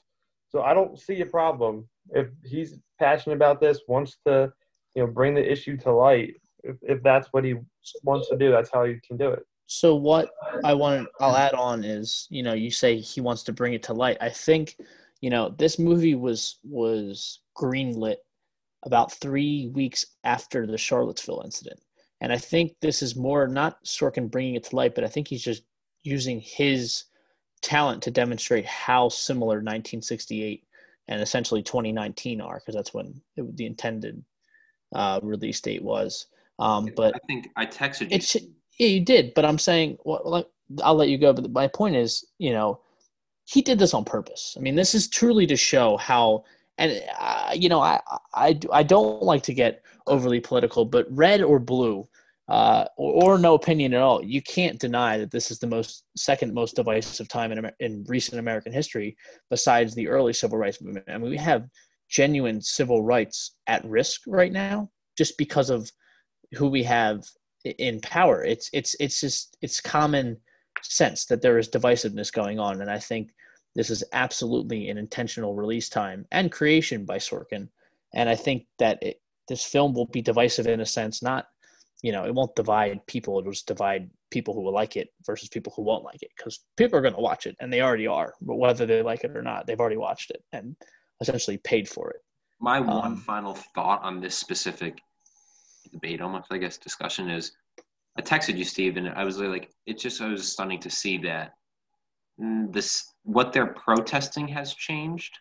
So 0.51 0.63
I 0.63 0.75
don't 0.75 0.99
see 0.99 1.23
a 1.23 1.27
problem 1.27 1.89
if 2.11 2.29
he's 2.45 2.79
passionate 2.99 3.37
about 3.37 3.59
this, 3.59 3.81
wants 3.89 4.19
to, 4.27 4.53
you 4.95 5.03
know, 5.03 5.11
bring 5.11 5.35
the 5.35 5.51
issue 5.51 5.79
to 5.79 5.93
light. 5.93 6.35
If, 6.63 6.77
if 6.83 7.03
that's 7.03 7.29
what 7.33 7.43
he 7.43 7.55
wants 8.03 8.29
to 8.29 8.37
do, 8.37 8.51
that's 8.51 8.71
how 8.71 8.85
he 8.85 8.97
can 9.07 9.17
do 9.17 9.31
it. 9.31 9.47
So 9.65 9.95
what 9.95 10.29
I 10.63 10.75
want 10.75 11.09
I'll 11.21 11.37
add 11.37 11.55
on 11.55 11.85
is, 11.85 12.27
you 12.29 12.43
know, 12.43 12.53
you 12.53 12.71
say 12.71 12.99
he 12.99 13.23
wants 13.23 13.43
to 13.45 13.53
bring 13.53 13.73
it 13.73 13.83
to 13.85 13.95
light. 13.95 14.19
I 14.21 14.29
think, 14.29 14.77
you 15.23 15.31
know, 15.31 15.55
this 15.57 15.79
movie 15.79 16.15
was 16.15 16.59
was 16.65 17.41
greenlit 17.57 18.17
about 18.85 19.13
three 19.13 19.71
weeks 19.73 20.05
after 20.25 20.67
the 20.67 20.77
Charlottesville 20.77 21.43
incident. 21.45 21.81
And 22.21 22.33
I 22.33 22.37
think 22.37 22.75
this 22.81 23.03
is 23.03 23.17
more 23.17 23.49
not 23.49 23.83
Sorkin 23.85 24.31
bringing 24.31 24.57
it 24.57 24.65
to 24.65 24.77
light, 24.77 24.95
but 24.95 25.05
I 25.05 25.09
think 25.09 25.29
he's 25.29 25.43
just 25.43 25.63
using 26.03 26.41
his 26.41 27.05
talent 27.63 28.03
to 28.03 28.11
demonstrate 28.11 28.67
how 28.67 29.09
similar 29.09 29.57
1968 29.57 30.65
and 31.09 31.23
essentially 31.23 31.63
2019 31.63 32.41
are, 32.41 32.59
because 32.59 32.75
that's 32.75 32.93
when 32.93 33.21
it, 33.37 33.57
the 33.57 33.67
intended 33.67 34.23
uh, 34.95 35.21
release 35.23 35.61
date 35.61 35.83
was. 35.83 36.27
Um, 36.59 36.89
but 36.97 37.15
I 37.15 37.19
think 37.29 37.49
I 37.57 37.67
texted 37.67 38.03
you. 38.03 38.17
It's, 38.17 38.35
yeah, 38.79 38.89
you 38.89 39.01
did, 39.05 39.35
but 39.35 39.45
I'm 39.45 39.59
saying, 39.59 39.99
well, 40.05 40.47
I'll 40.83 40.95
let 40.95 41.09
you 41.09 41.19
go. 41.19 41.33
But 41.33 41.51
my 41.53 41.69
point 41.69 41.95
is, 41.95 42.25
you 42.39 42.53
know, 42.53 42.81
he 43.53 43.61
did 43.61 43.79
this 43.79 43.93
on 43.93 44.05
purpose. 44.05 44.57
I 44.57 44.61
mean, 44.61 44.77
this 44.77 44.95
is 44.95 45.09
truly 45.09 45.47
to 45.47 45.57
show 45.57 45.99
how, 45.99 46.45
and 46.79 47.03
uh, 47.19 47.51
you 47.55 47.69
know, 47.69 47.81
I, 47.81 48.01
I, 48.35 48.59
I 48.73 48.83
don't 48.83 49.23
like 49.23 49.43
to 49.43 49.53
get 49.53 49.83
overly 50.07 50.41
political, 50.41 50.87
but 50.87 51.07
red 51.11 51.43
or 51.43 51.59
blue, 51.59 52.09
uh, 52.49 52.87
or, 52.97 53.35
or, 53.35 53.39
no 53.39 53.55
opinion 53.55 53.93
at 53.93 54.01
all, 54.01 54.25
you 54.25 54.41
can't 54.41 54.81
deny 54.81 55.19
that 55.19 55.31
this 55.31 55.51
is 55.51 55.59
the 55.59 55.67
most 55.67 56.05
second 56.17 56.55
most 56.55 56.77
divisive 56.77 57.29
time 57.29 57.53
in, 57.53 57.71
in 57.81 58.05
recent 58.09 58.39
American 58.39 58.73
history, 58.73 59.17
besides 59.51 59.95
the 59.95 60.09
early 60.09 60.33
civil 60.33 60.59
rights 60.59 60.81
movement. 60.81 61.05
I 61.09 61.19
mean, 61.19 61.31
we 61.31 61.37
have 61.37 61.69
genuine 62.09 62.61
civil 62.61 63.03
rights 63.03 63.53
at 63.67 63.85
risk 63.85 64.23
right 64.27 64.53
now 64.53 64.91
just 65.17 65.37
because 65.37 65.69
of 65.69 65.91
who 66.55 66.69
we 66.69 66.83
have 66.83 67.23
in 67.65 68.01
power. 68.01 68.45
It's 68.45 68.71
it's 68.73 68.97
it's 68.99 69.21
just 69.21 69.57
it's 69.61 69.81
common 69.81 70.39
sense 70.83 71.27
that 71.27 71.43
there 71.43 71.59
is 71.59 71.69
divisiveness 71.69 72.33
going 72.33 72.59
on, 72.59 72.81
and 72.81 72.91
I 72.91 72.99
think 72.99 73.31
this 73.75 73.91
is 73.91 74.05
absolutely 74.13 74.89
an 74.89 74.99
intentional 74.99 75.55
release 75.55 75.89
time 75.89 76.27
and 76.31 76.53
creation 76.53 77.05
by 77.05 77.19
Sorkin. 77.19 77.69
And 78.15 78.29
I 78.29 78.35
think 78.35 78.67
that 78.79 79.03
it, 79.03 79.21
this 79.49 79.65
film 79.65 79.95
will 79.95 80.07
be 80.07 80.23
divisive 80.23 80.67
in 80.67 80.81
a 80.81 80.87
sense, 80.87 81.23
not 81.23 81.47
you 82.03 82.11
know, 82.11 82.25
it 82.25 82.35
won't 82.35 82.55
divide 82.57 83.07
people. 83.07 83.39
It'll 83.39 83.53
just 83.53 83.67
divide 83.67 84.11
people 84.31 84.55
who 84.55 84.63
will 84.63 84.75
like 84.75 84.97
it 84.97 85.09
versus 85.25 85.49
people 85.49 85.73
who 85.75 85.83
won't 85.83 86.05
like 86.05 86.23
it 86.23 86.31
because 86.37 86.61
people 86.77 86.99
are 86.99 87.03
going 87.03 87.15
to 87.15 87.21
watch 87.21 87.47
it 87.47 87.57
and 87.61 87.73
they 87.73 87.81
already 87.81 88.09
are. 88.09 88.35
But 88.43 88.57
whether 88.57 88.85
they 88.85 89.03
like 89.03 89.25
it 89.25 89.37
or 89.37 89.43
not, 89.43 89.67
they've 89.67 89.81
already 89.81 89.97
watched 89.97 90.31
it 90.31 90.43
and 90.53 90.77
essentially 91.21 91.59
paid 91.59 91.89
for 91.89 92.11
it. 92.11 92.21
My 92.61 92.79
um, 92.79 92.87
one 92.87 93.17
final 93.17 93.55
thought 93.75 94.03
on 94.03 94.21
this 94.21 94.37
specific 94.37 94.99
debate, 95.93 96.21
almost 96.21 96.49
I 96.51 96.59
guess 96.59 96.77
discussion 96.77 97.31
is, 97.31 97.53
I 98.19 98.23
texted 98.23 98.59
you, 98.59 98.65
Steve, 98.65 98.97
and 98.97 99.09
I 99.09 99.25
was 99.25 99.39
like, 99.39 99.71
it's 99.87 100.03
just 100.03 100.21
I 100.21 100.29
was 100.29 100.53
stunning 100.53 100.81
to 100.81 100.91
see 100.91 101.19
that 101.19 101.53
this 102.39 103.15
what 103.25 103.53
they're 103.53 103.75
protesting 103.75 104.49
has 104.49 104.75
changed, 104.75 105.39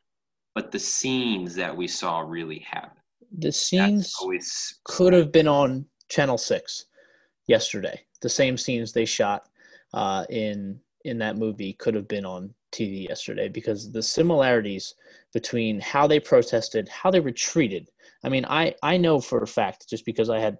but 0.53 0.71
the 0.71 0.79
scenes 0.79 1.55
that 1.55 1.75
we 1.75 1.87
saw 1.87 2.19
really 2.19 2.65
haven't. 2.69 2.93
The 3.39 3.51
scenes 3.51 4.13
always 4.19 4.79
could 4.83 5.13
have 5.13 5.31
been 5.31 5.47
on 5.47 5.85
Channel 6.09 6.37
Six 6.37 6.85
yesterday. 7.47 8.01
The 8.21 8.29
same 8.29 8.57
scenes 8.57 8.91
they 8.91 9.05
shot 9.05 9.49
uh, 9.93 10.25
in 10.29 10.79
in 11.05 11.17
that 11.17 11.37
movie 11.37 11.73
could 11.73 11.95
have 11.95 12.07
been 12.07 12.25
on 12.25 12.53
TV 12.71 13.07
yesterday 13.07 13.49
because 13.49 13.91
the 13.91 14.03
similarities 14.03 14.95
between 15.33 15.79
how 15.79 16.07
they 16.07 16.19
protested, 16.19 16.87
how 16.89 17.09
they 17.09 17.19
retreated. 17.19 17.89
I 18.23 18.29
mean, 18.29 18.45
I 18.45 18.75
I 18.83 18.97
know 18.97 19.19
for 19.19 19.41
a 19.41 19.47
fact 19.47 19.89
just 19.89 20.05
because 20.05 20.29
I 20.29 20.39
had 20.39 20.57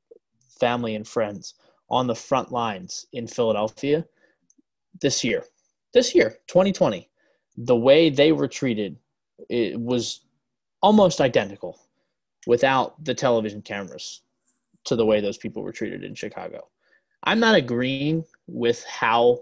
family 0.60 0.96
and 0.96 1.08
friends 1.08 1.56
on 1.90 2.08
the 2.08 2.16
front 2.16 2.52
lines 2.52 3.06
in 3.14 3.28
Philadelphia 3.28 4.06
this 5.02 5.24
year. 5.24 5.44
This 5.94 6.16
year, 6.16 6.38
2020, 6.48 7.10
the 7.58 7.76
way 7.76 8.10
they 8.10 8.32
retreated 8.32 8.98
it 9.50 9.80
was 9.80 10.22
almost 10.82 11.22
identical 11.22 11.80
without 12.48 13.04
the 13.04 13.14
television 13.14 13.62
cameras 13.62 14.22
to 14.86 14.96
the 14.96 15.06
way 15.06 15.22
those 15.22 15.38
people 15.38 15.64
were 15.64 15.72
treated 15.72 16.04
in 16.04 16.16
Chicago. 16.16 16.68
I'm 17.24 17.40
not 17.40 17.56
agreeing 17.56 18.24
with 18.48 18.84
how 18.86 19.42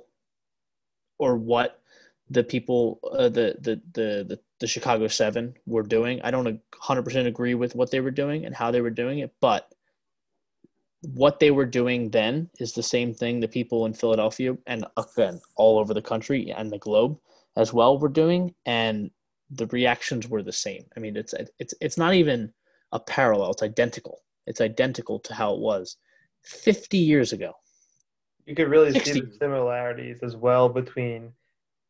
or 1.17 1.37
what 1.37 1.81
the 2.29 2.43
people, 2.43 2.99
uh, 3.11 3.29
the, 3.29 3.55
the, 3.59 3.81
the, 3.93 4.25
the, 4.27 4.39
the 4.59 4.67
Chicago 4.67 5.07
Seven 5.07 5.53
were 5.65 5.83
doing. 5.83 6.21
I 6.23 6.31
don't 6.31 6.59
100% 6.73 7.25
agree 7.25 7.55
with 7.55 7.75
what 7.75 7.91
they 7.91 8.01
were 8.01 8.11
doing 8.11 8.45
and 8.45 8.55
how 8.55 8.71
they 8.71 8.81
were 8.81 8.89
doing 8.89 9.19
it, 9.19 9.33
but 9.41 9.73
what 11.01 11.39
they 11.39 11.51
were 11.51 11.65
doing 11.65 12.09
then 12.09 12.49
is 12.59 12.73
the 12.73 12.83
same 12.83 13.13
thing 13.13 13.39
the 13.39 13.47
people 13.47 13.85
in 13.85 13.93
Philadelphia 13.93 14.57
and 14.67 14.85
uh, 14.97 15.03
again 15.15 15.39
all 15.55 15.79
over 15.79 15.93
the 15.93 16.01
country 16.01 16.51
and 16.51 16.71
the 16.71 16.77
globe 16.77 17.17
as 17.55 17.73
well 17.73 17.97
were 17.97 18.09
doing, 18.09 18.53
and 18.65 19.11
the 19.51 19.67
reactions 19.67 20.27
were 20.27 20.43
the 20.43 20.51
same. 20.51 20.85
I 20.95 20.99
mean, 20.99 21.15
it's 21.15 21.33
it's 21.59 21.73
it's 21.81 21.97
not 21.97 22.13
even 22.13 22.51
a 22.91 22.99
parallel; 22.99 23.51
it's 23.51 23.63
identical. 23.63 24.21
It's 24.47 24.61
identical 24.61 25.19
to 25.19 25.33
how 25.33 25.53
it 25.53 25.59
was 25.59 25.97
50 26.43 26.97
years 26.97 27.33
ago. 27.33 27.53
You 28.45 28.55
could 28.55 28.69
really 28.69 28.91
60. 28.91 29.13
see 29.13 29.19
the 29.21 29.31
similarities 29.33 30.19
as 30.23 30.35
well 30.35 30.69
between 30.69 31.31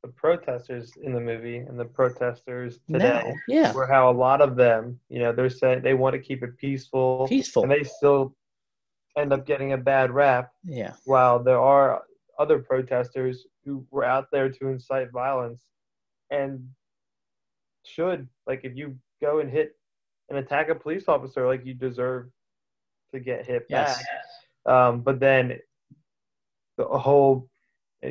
the 0.04 0.10
protesters 0.10 0.94
in 1.02 1.14
the 1.14 1.20
movie 1.20 1.58
and 1.58 1.80
the 1.80 1.86
protesters 1.86 2.80
today. 2.92 3.22
Now, 3.24 3.34
yeah. 3.48 3.74
Where 3.74 3.88
how 3.88 4.10
a 4.10 4.12
lot 4.12 4.42
of 4.42 4.56
them, 4.56 5.00
you 5.10 5.20
know, 5.20 5.32
they're 5.32 5.50
saying 5.50 5.82
they 5.82 5.94
want 5.94 6.14
to 6.14 6.20
keep 6.20 6.44
it 6.44 6.58
peaceful. 6.58 7.28
Peaceful. 7.30 7.64
And 7.64 7.72
they 7.72 7.84
still 7.84 8.36
end 9.18 9.34
up 9.34 9.46
getting 9.46 9.74
a 9.74 9.78
bad 9.78 10.12
rap. 10.12 10.52
Yeah. 10.64 10.94
While 11.06 11.44
there 11.44 11.60
are 11.60 12.04
other 12.38 12.60
protesters 12.60 13.46
who 13.66 13.86
were 13.92 14.06
out 14.06 14.28
there 14.32 14.50
to 14.50 14.68
incite 14.68 15.12
violence 15.12 15.66
and 16.32 16.70
should 17.86 18.28
like 18.48 18.62
if 18.64 18.76
you 18.76 18.96
go 19.22 19.40
and 19.40 19.50
hit 19.50 19.76
and 20.30 20.38
attack 20.38 20.70
a 20.70 20.76
police 20.76 21.08
officer 21.08 21.46
like 21.48 21.66
you 21.66 21.74
deserve 21.74 22.30
to 23.14 23.20
get 23.20 23.46
hit 23.46 23.66
Yes. 23.70 23.98
back 24.66 24.74
um, 24.74 25.02
but 25.02 25.20
then 25.20 25.60
the 26.78 26.86
whole 26.86 27.50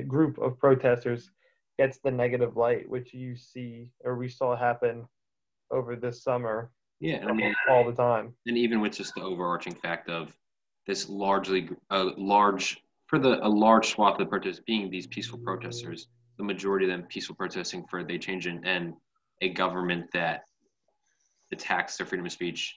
group 0.07 0.39
of 0.39 0.59
protesters 0.59 1.31
gets 1.79 1.99
the 1.99 2.11
negative 2.11 2.57
light 2.57 2.89
which 2.89 3.15
you 3.15 3.37
see 3.37 3.89
or 4.05 4.17
we 4.17 4.29
saw 4.29 4.57
happen 4.57 5.07
over 5.71 5.97
this 5.97 6.23
summer 6.23 6.71
Yeah, 7.01 7.25
I 7.27 7.33
mean, 7.33 7.55
all 7.71 7.85
the 7.85 7.95
time 7.95 8.35
and 8.47 8.59
even 8.59 8.81
with 8.81 8.93
just 8.97 9.15
the 9.15 9.23
overarching 9.23 9.75
fact 9.75 10.09
of 10.11 10.37
this 10.89 11.09
largely 11.09 11.69
a 11.91 12.03
large 12.17 12.83
for 13.07 13.19
the 13.19 13.47
a 13.47 13.49
large 13.49 13.91
swath 13.91 14.15
of 14.15 14.19
the 14.19 14.27
protesters 14.27 14.65
being 14.67 14.91
these 14.91 15.07
peaceful 15.07 15.39
protesters, 15.39 16.09
the 16.39 16.43
majority 16.43 16.87
of 16.87 16.91
them 16.91 17.07
peaceful 17.09 17.37
protesting 17.37 17.85
for 17.89 18.03
they 18.03 18.19
change 18.19 18.47
and 18.47 18.95
a 19.43 19.51
government 19.51 20.07
that 20.13 20.41
attacks 21.53 21.97
their 21.97 22.07
freedom 22.07 22.27
of 22.27 22.33
speech, 22.33 22.75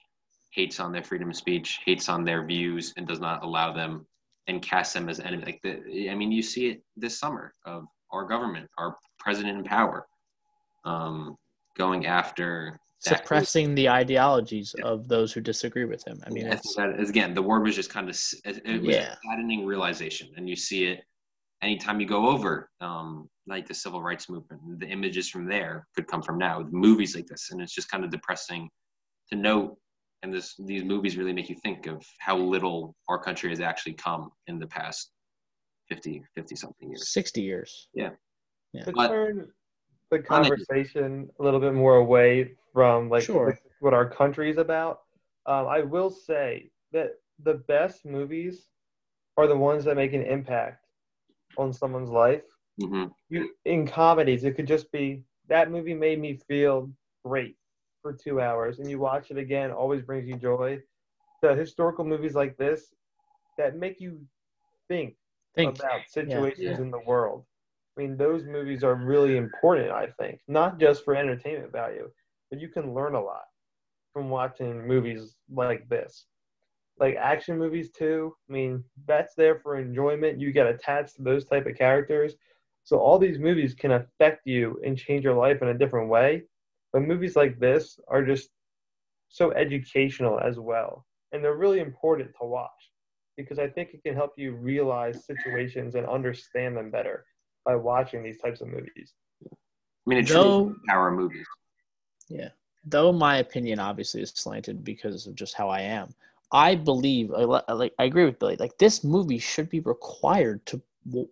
hates 0.50 0.78
on 0.78 0.92
their 0.92 1.02
freedom 1.02 1.30
of 1.30 1.36
speech, 1.36 1.80
hates 1.84 2.08
on 2.08 2.22
their 2.22 2.44
views, 2.44 2.92
and 2.96 3.08
does 3.08 3.18
not 3.18 3.42
allow 3.42 3.72
them 3.72 4.06
and 4.46 4.62
casts 4.62 4.94
them 4.94 5.08
as 5.08 5.18
enemy. 5.18 5.44
Like 5.44 5.60
the, 5.62 6.08
I 6.10 6.14
mean, 6.14 6.30
you 6.30 6.42
see 6.42 6.68
it 6.68 6.82
this 6.96 7.18
summer 7.18 7.54
of 7.64 7.86
our 8.10 8.24
government, 8.24 8.68
our 8.78 8.96
president 9.18 9.58
in 9.58 9.64
power, 9.64 10.06
um, 10.84 11.36
going 11.76 12.06
after. 12.06 12.78
Suppressing 13.02 13.74
the 13.74 13.88
ideologies 13.88 14.74
of 14.82 15.08
those 15.08 15.32
who 15.32 15.40
disagree 15.40 15.84
with 15.84 16.06
him. 16.06 16.20
I 16.26 16.30
mean, 16.30 16.46
I 16.48 16.52
it's 16.52 16.74
that 16.76 16.98
is- 17.00 17.10
again, 17.10 17.34
the 17.34 17.42
word 17.42 17.62
was 17.62 17.74
just 17.74 17.90
kind 17.90 18.08
of 18.08 18.16
it 18.44 18.62
it 18.64 18.82
was 18.82 18.94
Yeah. 18.96 19.12
a 19.12 19.16
saddening 19.28 19.66
realization, 19.66 20.32
and 20.36 20.48
you 20.48 20.56
see 20.56 20.84
it 20.86 21.00
anytime 21.62 22.00
you 22.00 22.06
go 22.06 22.28
over 22.28 22.70
um, 22.80 23.28
like 23.46 23.66
the 23.66 23.74
civil 23.74 24.02
rights 24.02 24.28
movement. 24.28 24.60
The 24.80 24.86
images 24.86 25.28
from 25.28 25.46
there 25.46 25.86
could 25.94 26.06
come 26.06 26.22
from 26.22 26.38
now, 26.38 26.58
with 26.62 26.72
movies 26.72 27.14
like 27.16 27.26
this, 27.26 27.50
and 27.50 27.60
it's 27.60 27.74
just 27.74 27.90
kind 27.90 28.04
of 28.04 28.10
depressing 28.10 28.68
to 29.30 29.36
note. 29.36 29.76
And 30.22 30.32
this 30.32 30.54
these 30.56 30.84
movies 30.84 31.16
really 31.16 31.32
make 31.32 31.48
you 31.48 31.56
think 31.64 31.86
of 31.86 32.04
how 32.20 32.36
little 32.36 32.94
our 33.08 33.18
country 33.18 33.50
has 33.50 33.60
actually 33.60 33.94
come 33.94 34.30
in 34.46 34.60
the 34.60 34.68
past 34.68 35.10
50, 35.88 36.22
50 36.36 36.54
something 36.56 36.88
years. 36.90 37.08
sixty 37.08 37.42
years. 37.42 37.88
Yeah. 37.94 38.10
To 38.84 38.92
But- 38.92 39.08
turn 39.08 39.52
the 40.10 40.18
conversation 40.20 41.28
a 41.40 41.42
little 41.42 41.58
bit 41.58 41.72
more 41.74 41.96
away 41.96 42.54
from 42.72 43.08
like 43.08 43.30
Sure. 43.30 43.44
like, 43.44 43.60
what 43.80 43.94
our 43.94 44.08
country 44.08 44.50
is 44.50 44.58
about, 44.58 45.00
um, 45.46 45.66
I 45.68 45.82
will 45.82 46.10
say 46.10 46.70
that 46.92 47.12
the 47.42 47.54
best 47.54 48.04
movies 48.04 48.68
are 49.36 49.46
the 49.46 49.56
ones 49.56 49.84
that 49.84 49.96
make 49.96 50.12
an 50.12 50.22
impact 50.22 50.84
on 51.56 51.72
someone's 51.72 52.10
life. 52.10 52.44
hmm 52.78 53.06
You 53.28 53.50
in 53.64 53.86
comedies, 53.86 54.44
it 54.44 54.54
could 54.56 54.66
just 54.66 54.90
be 54.92 55.24
that 55.48 55.70
movie 55.70 55.94
made 55.94 56.20
me 56.20 56.34
feel 56.36 56.90
great 57.24 57.56
for 58.02 58.12
two 58.12 58.40
hours, 58.40 58.78
and 58.78 58.88
you 58.90 58.98
watch 58.98 59.30
it 59.30 59.38
again, 59.38 59.70
always 59.70 60.02
brings 60.02 60.26
you 60.28 60.36
joy. 60.36 60.80
The 61.42 61.54
historical 61.54 62.04
movies 62.04 62.34
like 62.34 62.56
this 62.56 62.94
that 63.58 63.76
make 63.76 64.00
you 64.00 64.20
think 64.88 65.14
Think 65.54 65.76
about 65.76 66.08
situations 66.08 66.78
Yeah. 66.78 66.78
in 66.78 66.90
the 66.90 67.00
world. 67.00 67.44
I 67.96 68.02
mean, 68.02 68.16
those 68.16 68.44
movies 68.44 68.82
are 68.84 68.94
really 68.94 69.36
important, 69.36 69.90
I 69.90 70.06
think, 70.06 70.40
not 70.48 70.78
just 70.78 71.04
for 71.04 71.14
entertainment 71.16 71.72
value, 71.72 72.10
but 72.52 72.60
you 72.60 72.68
can 72.68 72.92
learn 72.92 73.14
a 73.14 73.20
lot 73.20 73.44
from 74.12 74.28
watching 74.28 74.86
movies 74.86 75.36
like 75.50 75.88
this. 75.88 76.26
Like 77.00 77.16
action 77.16 77.58
movies 77.58 77.90
too. 77.90 78.34
I 78.48 78.52
mean, 78.52 78.84
that's 79.06 79.34
there 79.34 79.58
for 79.58 79.78
enjoyment. 79.78 80.38
You 80.38 80.52
get 80.52 80.66
attached 80.66 81.16
to 81.16 81.22
those 81.22 81.46
type 81.46 81.64
of 81.66 81.78
characters. 81.78 82.34
So 82.84 82.98
all 82.98 83.18
these 83.18 83.38
movies 83.38 83.74
can 83.74 83.92
affect 83.92 84.42
you 84.44 84.78
and 84.84 84.98
change 84.98 85.24
your 85.24 85.32
life 85.34 85.62
in 85.62 85.68
a 85.68 85.78
different 85.78 86.10
way. 86.10 86.42
But 86.92 87.02
movies 87.02 87.36
like 87.36 87.58
this 87.58 87.98
are 88.06 88.22
just 88.22 88.50
so 89.30 89.52
educational 89.52 90.38
as 90.38 90.58
well. 90.58 91.06
And 91.32 91.42
they're 91.42 91.56
really 91.56 91.80
important 91.80 92.32
to 92.38 92.46
watch 92.46 92.68
because 93.38 93.58
I 93.58 93.66
think 93.66 93.94
it 93.94 94.02
can 94.04 94.14
help 94.14 94.32
you 94.36 94.52
realize 94.54 95.24
situations 95.24 95.94
and 95.94 96.06
understand 96.06 96.76
them 96.76 96.90
better 96.90 97.24
by 97.64 97.76
watching 97.76 98.22
these 98.22 98.38
types 98.42 98.60
of 98.60 98.68
movies. 98.68 99.14
I 99.46 99.48
mean, 100.04 100.18
it's 100.18 100.30
Though- 100.30 100.74
power 100.86 101.10
movies. 101.10 101.46
Though 102.84 103.12
my 103.12 103.38
opinion 103.38 103.78
obviously 103.78 104.22
is 104.22 104.30
slanted 104.30 104.84
because 104.84 105.26
of 105.26 105.34
just 105.34 105.54
how 105.54 105.68
I 105.68 105.80
am. 105.80 106.14
I 106.50 106.74
believe, 106.74 107.30
like, 107.30 107.94
I 107.98 108.04
agree 108.04 108.24
with 108.24 108.38
Billy. 108.38 108.56
Like, 108.56 108.76
this 108.78 109.04
movie 109.04 109.38
should 109.38 109.70
be 109.70 109.80
required 109.80 110.64
to, 110.66 110.82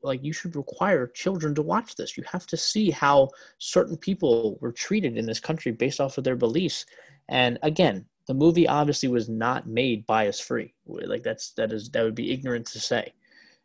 like, 0.02 0.24
you 0.24 0.32
should 0.32 0.56
require 0.56 1.06
children 1.06 1.54
to 1.56 1.62
watch 1.62 1.96
this. 1.96 2.16
You 2.16 2.24
have 2.30 2.46
to 2.46 2.56
see 2.56 2.90
how 2.90 3.28
certain 3.58 3.96
people 3.96 4.56
were 4.60 4.72
treated 4.72 5.18
in 5.18 5.26
this 5.26 5.40
country 5.40 5.72
based 5.72 6.00
off 6.00 6.16
of 6.16 6.24
their 6.24 6.36
beliefs. 6.36 6.86
And 7.28 7.58
again, 7.62 8.06
the 8.26 8.34
movie 8.34 8.66
obviously 8.66 9.08
was 9.08 9.28
not 9.28 9.66
made 9.66 10.06
bias 10.06 10.40
free. 10.40 10.72
Like, 10.86 11.22
that's 11.22 11.50
that 11.52 11.72
is 11.72 11.90
that 11.90 12.02
would 12.02 12.14
be 12.14 12.32
ignorant 12.32 12.66
to 12.68 12.80
say. 12.80 13.12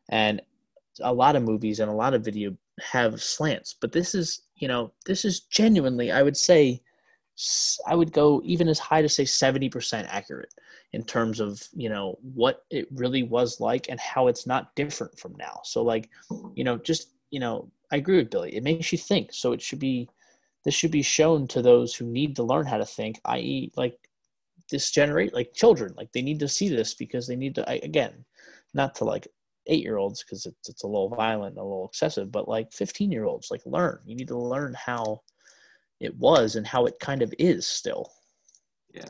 And 0.09 0.41
a 1.01 1.13
lot 1.13 1.35
of 1.35 1.43
movies 1.43 1.79
and 1.79 1.89
a 1.89 1.93
lot 1.93 2.13
of 2.13 2.25
video 2.25 2.55
have 2.79 3.21
slants, 3.21 3.75
but 3.79 3.91
this 3.91 4.13
is, 4.13 4.41
you 4.57 4.67
know, 4.67 4.91
this 5.05 5.23
is 5.25 5.41
genuinely, 5.41 6.11
I 6.11 6.23
would 6.23 6.37
say, 6.37 6.81
I 7.85 7.95
would 7.95 8.11
go 8.13 8.41
even 8.45 8.67
as 8.67 8.79
high 8.79 9.01
to 9.01 9.09
say 9.09 9.23
70% 9.23 10.07
accurate 10.09 10.53
in 10.93 11.03
terms 11.03 11.39
of, 11.39 11.61
you 11.73 11.89
know, 11.89 12.17
what 12.21 12.63
it 12.69 12.87
really 12.91 13.23
was 13.23 13.59
like 13.59 13.87
and 13.89 13.99
how 13.99 14.27
it's 14.27 14.47
not 14.47 14.73
different 14.75 15.19
from 15.19 15.35
now. 15.37 15.59
So 15.63 15.83
like, 15.83 16.09
you 16.53 16.63
know, 16.63 16.77
just, 16.77 17.09
you 17.31 17.39
know, 17.39 17.69
I 17.91 17.97
agree 17.97 18.17
with 18.17 18.31
Billy. 18.31 18.55
It 18.55 18.63
makes 18.63 18.91
you 18.91 18.97
think. 18.97 19.33
So 19.33 19.51
it 19.51 19.61
should 19.61 19.79
be 19.79 20.09
this 20.63 20.73
should 20.73 20.91
be 20.91 21.03
shown 21.03 21.47
to 21.49 21.61
those 21.61 21.93
who 21.93 22.05
need 22.05 22.35
to 22.37 22.43
learn 22.43 22.65
how 22.65 22.77
to 22.77 22.85
think, 22.85 23.19
i.e. 23.25 23.71
like 23.75 23.97
this 24.71 24.89
generate 24.89 25.33
like 25.33 25.53
children, 25.53 25.93
like 25.95 26.11
they 26.11 26.23
need 26.23 26.39
to 26.39 26.47
see 26.47 26.69
this 26.69 26.95
because 26.95 27.27
they 27.27 27.35
need 27.35 27.53
to 27.55 27.69
I, 27.69 27.75
again, 27.83 28.25
not 28.73 28.95
to 28.95 29.03
like 29.03 29.27
8-year-olds 29.69 30.23
because 30.23 30.45
it's 30.45 30.69
it's 30.69 30.83
a 30.83 30.87
little 30.87 31.09
violent, 31.09 31.53
and 31.53 31.59
a 31.59 31.63
little 31.63 31.87
excessive, 31.87 32.31
but 32.31 32.47
like 32.47 32.71
15-year-olds 32.71 33.51
like 33.51 33.61
learn. 33.65 33.99
You 34.05 34.15
need 34.15 34.29
to 34.29 34.37
learn 34.37 34.73
how 34.73 35.21
it 36.05 36.15
was 36.17 36.55
and 36.55 36.65
how 36.65 36.85
it 36.85 36.99
kind 36.99 37.21
of 37.21 37.33
is 37.37 37.67
still. 37.67 38.11
Yeah. 38.93 39.09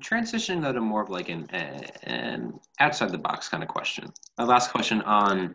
Transition 0.00 0.60
though 0.60 0.72
to 0.72 0.80
more 0.80 1.02
of 1.02 1.10
like 1.10 1.28
an 1.28 1.48
an 1.50 2.58
outside 2.80 3.10
the 3.10 3.18
box 3.18 3.48
kind 3.48 3.62
of 3.62 3.68
question. 3.68 4.12
My 4.38 4.44
last 4.44 4.70
question 4.72 5.02
on 5.02 5.54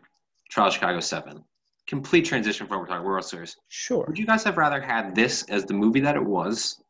Trial 0.50 0.68
of 0.68 0.74
Chicago 0.74 1.00
Seven. 1.00 1.44
Complete 1.86 2.24
transition 2.24 2.66
from 2.66 2.78
what 2.78 2.82
we're 2.82 2.94
talking 2.94 3.06
World 3.06 3.24
Series. 3.24 3.56
Sure. 3.68 4.04
Would 4.06 4.18
you 4.18 4.26
guys 4.26 4.44
have 4.44 4.56
rather 4.56 4.80
had 4.80 5.14
this 5.14 5.42
as 5.48 5.64
the 5.64 5.74
movie 5.74 6.00
that 6.00 6.14
it 6.14 6.24
was, 6.24 6.80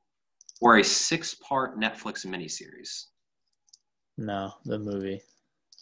or 0.60 0.76
a 0.76 0.84
six-part 0.84 1.80
Netflix 1.80 2.26
miniseries? 2.26 3.06
No, 4.18 4.52
the 4.66 4.78
movie. 4.78 5.22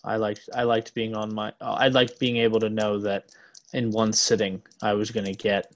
I 0.04 0.16
liked 0.16 0.48
I 0.54 0.62
liked 0.62 0.94
being 0.94 1.16
on 1.16 1.34
my 1.34 1.52
I 1.60 1.88
liked 1.88 2.20
being 2.20 2.36
able 2.36 2.60
to 2.60 2.70
know 2.70 2.98
that 3.00 3.34
in 3.72 3.90
one 3.90 4.12
sitting 4.12 4.62
I 4.80 4.94
was 4.94 5.10
going 5.10 5.26
to 5.26 5.34
get 5.34 5.72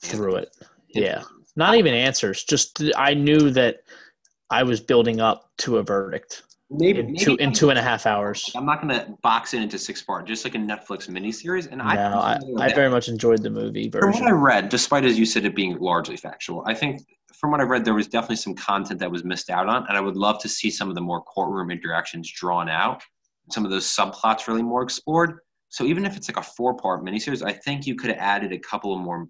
through 0.00 0.36
it. 0.36 0.56
Yeah. 0.94 1.22
Not 1.56 1.76
even 1.76 1.94
answers, 1.94 2.44
just 2.44 2.82
I 2.96 3.14
knew 3.14 3.50
that 3.50 3.82
I 4.50 4.62
was 4.62 4.80
building 4.80 5.20
up 5.20 5.50
to 5.58 5.78
a 5.78 5.82
verdict 5.82 6.42
Maybe, 6.70 7.00
in 7.00 7.12
maybe 7.12 7.34
in 7.42 7.52
two 7.52 7.70
and 7.70 7.78
a 7.78 7.82
half 7.82 8.06
hours. 8.06 8.50
I'm 8.56 8.64
not 8.64 8.80
gonna 8.80 9.14
box 9.22 9.52
it 9.52 9.62
into 9.62 9.78
six 9.78 10.02
part, 10.02 10.26
just 10.26 10.44
like 10.44 10.54
a 10.54 10.58
Netflix 10.58 11.08
miniseries. 11.08 11.68
And 11.70 11.78
No, 11.78 11.84
I, 11.84 12.38
I, 12.58 12.66
I 12.66 12.74
very 12.74 12.88
much 12.88 13.08
enjoyed 13.08 13.42
the 13.42 13.50
movie 13.50 13.88
version. 13.88 14.12
from 14.12 14.22
what. 14.22 14.28
I 14.28 14.32
read, 14.32 14.68
despite 14.68 15.04
as 15.04 15.18
you 15.18 15.26
said 15.26 15.44
it 15.44 15.54
being 15.54 15.78
largely 15.78 16.16
factual, 16.16 16.62
I 16.66 16.74
think 16.74 17.02
from 17.34 17.50
what 17.50 17.60
I 17.60 17.64
read 17.64 17.84
there 17.84 17.94
was 17.94 18.08
definitely 18.08 18.36
some 18.36 18.54
content 18.54 19.00
that 19.00 19.10
was 19.10 19.24
missed 19.24 19.50
out 19.50 19.68
on, 19.68 19.86
and 19.88 19.98
I 19.98 20.00
would 20.00 20.16
love 20.16 20.40
to 20.42 20.48
see 20.48 20.70
some 20.70 20.88
of 20.88 20.94
the 20.94 21.00
more 21.00 21.22
courtroom 21.22 21.70
interactions 21.70 22.30
drawn 22.30 22.68
out, 22.68 23.02
some 23.50 23.64
of 23.64 23.70
those 23.70 23.84
subplots 23.84 24.46
really 24.48 24.62
more 24.62 24.82
explored. 24.82 25.40
So 25.68 25.84
even 25.84 26.04
if 26.04 26.16
it's 26.16 26.28
like 26.28 26.38
a 26.38 26.42
four 26.42 26.74
part 26.74 27.04
miniseries, 27.04 27.44
I 27.44 27.52
think 27.52 27.86
you 27.86 27.96
could 27.96 28.10
have 28.10 28.18
added 28.18 28.52
a 28.52 28.58
couple 28.58 28.94
of 28.94 29.00
more 29.00 29.28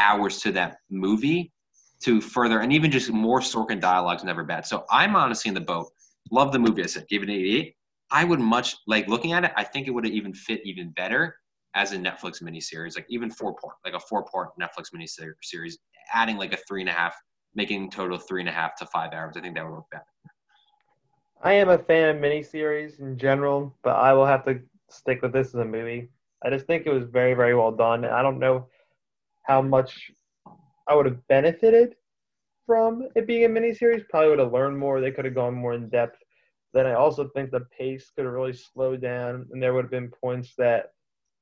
hours 0.00 0.40
to 0.40 0.52
that 0.52 0.78
movie 0.90 1.52
to 2.00 2.20
further, 2.20 2.60
and 2.60 2.72
even 2.72 2.90
just 2.90 3.10
more 3.12 3.40
Sorkin 3.40 3.80
dialogues 3.80 4.24
never 4.24 4.42
bad. 4.42 4.66
So 4.66 4.84
I'm 4.90 5.14
honestly 5.14 5.50
in 5.50 5.54
the 5.54 5.60
boat. 5.60 5.88
Love 6.30 6.52
the 6.52 6.58
movie. 6.58 6.82
I 6.82 6.86
said 6.86 7.06
gave 7.08 7.22
it 7.22 7.28
an 7.28 7.34
88. 7.34 7.74
I 8.10 8.24
would 8.24 8.40
much 8.40 8.76
like 8.86 9.06
looking 9.06 9.32
at 9.32 9.44
it. 9.44 9.52
I 9.56 9.64
think 9.64 9.86
it 9.86 9.90
would 9.90 10.04
have 10.04 10.14
even 10.14 10.32
fit 10.32 10.60
even 10.64 10.90
better 10.90 11.36
as 11.74 11.92
a 11.92 11.96
Netflix 11.96 12.42
miniseries, 12.42 12.96
like 12.96 13.06
even 13.08 13.30
four 13.30 13.54
part, 13.54 13.76
like 13.84 13.94
a 13.94 14.00
four 14.00 14.24
part 14.24 14.50
Netflix 14.60 14.86
miniseries, 14.94 15.74
adding 16.12 16.36
like 16.36 16.52
a 16.52 16.58
three 16.68 16.80
and 16.80 16.88
a 16.88 16.92
half, 16.92 17.14
making 17.54 17.90
total 17.90 18.18
three 18.18 18.40
and 18.40 18.48
a 18.48 18.52
half 18.52 18.74
to 18.76 18.86
five 18.86 19.12
hours. 19.12 19.36
I 19.36 19.40
think 19.40 19.54
that 19.54 19.64
would 19.64 19.72
work 19.72 19.90
better. 19.92 20.04
I 21.42 21.52
am 21.52 21.68
a 21.68 21.78
fan 21.78 22.16
of 22.16 22.22
miniseries 22.22 22.98
in 22.98 23.16
general, 23.16 23.74
but 23.82 23.96
I 23.96 24.12
will 24.12 24.26
have 24.26 24.44
to 24.46 24.60
stick 24.88 25.22
with 25.22 25.32
this 25.32 25.48
as 25.48 25.54
a 25.54 25.64
movie. 25.64 26.08
I 26.44 26.50
just 26.50 26.66
think 26.66 26.86
it 26.86 26.92
was 26.92 27.04
very, 27.04 27.34
very 27.34 27.54
well 27.54 27.70
done. 27.70 28.04
I 28.04 28.22
don't 28.22 28.38
know 28.38 28.66
how 29.50 29.60
much 29.60 30.12
I 30.88 30.94
would 30.94 31.06
have 31.06 31.26
benefited 31.26 31.96
from 32.66 33.08
it 33.16 33.26
being 33.26 33.44
a 33.44 33.48
miniseries. 33.48 34.08
Probably 34.08 34.30
would 34.30 34.38
have 34.38 34.52
learned 34.52 34.78
more. 34.78 35.00
They 35.00 35.10
could 35.10 35.24
have 35.24 35.34
gone 35.34 35.54
more 35.54 35.74
in 35.74 35.88
depth. 35.88 36.18
Then 36.72 36.86
I 36.86 36.94
also 36.94 37.28
think 37.34 37.50
the 37.50 37.66
pace 37.76 38.12
could 38.14 38.26
have 38.26 38.34
really 38.34 38.52
slowed 38.52 39.02
down, 39.02 39.46
and 39.50 39.60
there 39.60 39.74
would 39.74 39.86
have 39.86 39.90
been 39.90 40.12
points 40.22 40.54
that 40.58 40.92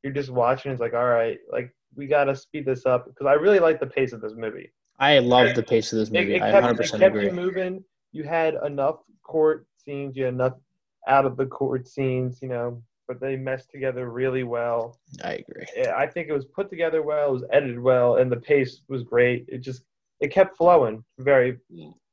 you're 0.03 0.15
just 0.15 0.31
watching. 0.31 0.73
It's 0.73 0.81
like, 0.81 0.95
all 0.95 1.05
right, 1.05 1.39
like 1.53 1.71
we 1.95 2.07
gotta 2.07 2.35
speed 2.35 2.65
this 2.65 2.87
up 2.87 3.05
because 3.05 3.27
I 3.27 3.35
really 3.35 3.59
like 3.59 3.79
the 3.79 3.87
pace 3.87 4.15
of 4.15 4.23
this 4.23 4.33
movie. 4.35 4.73
I 4.99 5.19
love 5.19 5.55
the 5.55 5.63
pace 5.63 5.93
of 5.93 5.99
this 5.99 6.11
movie. 6.11 6.37
it 6.37 6.43
I 6.43 6.51
kept, 6.51 6.63
100 6.63 6.73
it 6.73 6.77
percent 6.79 7.03
kept 7.03 7.15
agree. 7.15 7.27
you 7.27 7.33
moving. 7.33 7.85
You 8.13 8.25
had 8.25 8.55
enough 8.65 9.01
court 9.23 9.67
scenes. 9.85 10.17
You 10.17 10.25
had 10.25 10.35
enough 10.35 10.55
out 11.07 11.27
of 11.27 11.37
the 11.37 11.47
court 11.47 11.87
scenes. 11.87 12.39
You 12.41 12.49
know, 12.49 12.83
but 13.09 13.19
they 13.21 13.35
meshed 13.37 13.71
together 13.71 14.09
really 14.11 14.45
well. 14.45 14.99
I 15.25 15.33
agree. 15.35 15.65
Yeah, 15.77 15.95
I 15.97 16.07
think 16.07 16.29
it 16.29 16.33
was 16.33 16.45
put 16.45 16.69
together 16.71 17.03
well. 17.03 17.31
It 17.31 17.33
was 17.33 17.45
edited 17.51 17.81
well, 17.81 18.17
and 18.17 18.31
the 18.31 18.37
pace 18.37 18.83
was 18.89 19.03
great. 19.03 19.47
It 19.49 19.59
just 19.59 19.83
it 20.21 20.29
kept 20.33 20.57
flowing 20.57 21.03
very, 21.19 21.59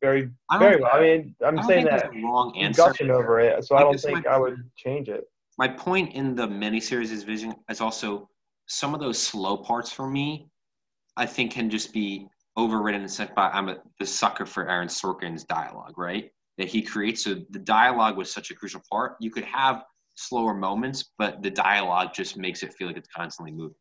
very, 0.01 0.29
very 0.59 0.79
well. 0.81 0.91
I 0.93 1.01
mean, 1.01 1.35
I'm 1.45 1.59
I 1.59 1.67
saying 1.67 1.85
that 1.85 2.11
there's 2.11 2.23
a 2.23 2.25
wrong 2.25 2.53
I'm 2.55 2.65
answer. 2.65 2.83
gushing 2.83 3.11
over 3.11 3.39
it, 3.39 3.63
so 3.65 3.75
I 3.75 3.79
Like, 3.79 3.91
don't 3.91 3.99
think 3.99 4.27
I 4.27 4.37
would 4.39 4.57
change 4.77 5.09
it. 5.09 5.25
my 5.57 5.67
point 5.67 6.13
in 6.13 6.35
the 6.35 6.47
miniseries 6.47 7.11
is 7.11 7.23
vision 7.23 7.53
is 7.69 7.81
also 7.81 8.29
some 8.67 8.93
of 8.93 8.99
those 8.99 9.17
slow 9.21 9.57
parts 9.57 9.91
for 9.91 10.07
me, 10.07 10.47
I 11.17 11.25
think 11.25 11.51
can 11.51 11.69
just 11.69 11.93
be 11.93 12.27
overridden 12.57 13.01
and 13.01 13.11
sent 13.11 13.35
by 13.35 13.49
I'm 13.49 13.69
a, 13.69 13.77
the 13.99 14.05
sucker 14.05 14.45
for 14.45 14.69
Aaron 14.69 14.87
Sorkin's 14.87 15.43
dialogue, 15.43 15.97
right? 15.97 16.31
That 16.57 16.67
he 16.69 16.81
creates. 16.81 17.23
So 17.23 17.35
the 17.49 17.59
dialogue 17.59 18.15
was 18.17 18.31
such 18.31 18.49
a 18.51 18.55
crucial 18.55 18.81
part. 18.89 19.17
You 19.19 19.29
could 19.29 19.43
have 19.43 19.83
slower 20.15 20.53
moments, 20.53 21.11
but 21.17 21.41
the 21.43 21.49
dialogue 21.51 22.13
just 22.13 22.37
makes 22.37 22.63
it 22.63 22.73
feel 22.73 22.87
like 22.87 22.97
it's 22.97 23.09
constantly 23.15 23.51
moving. 23.51 23.75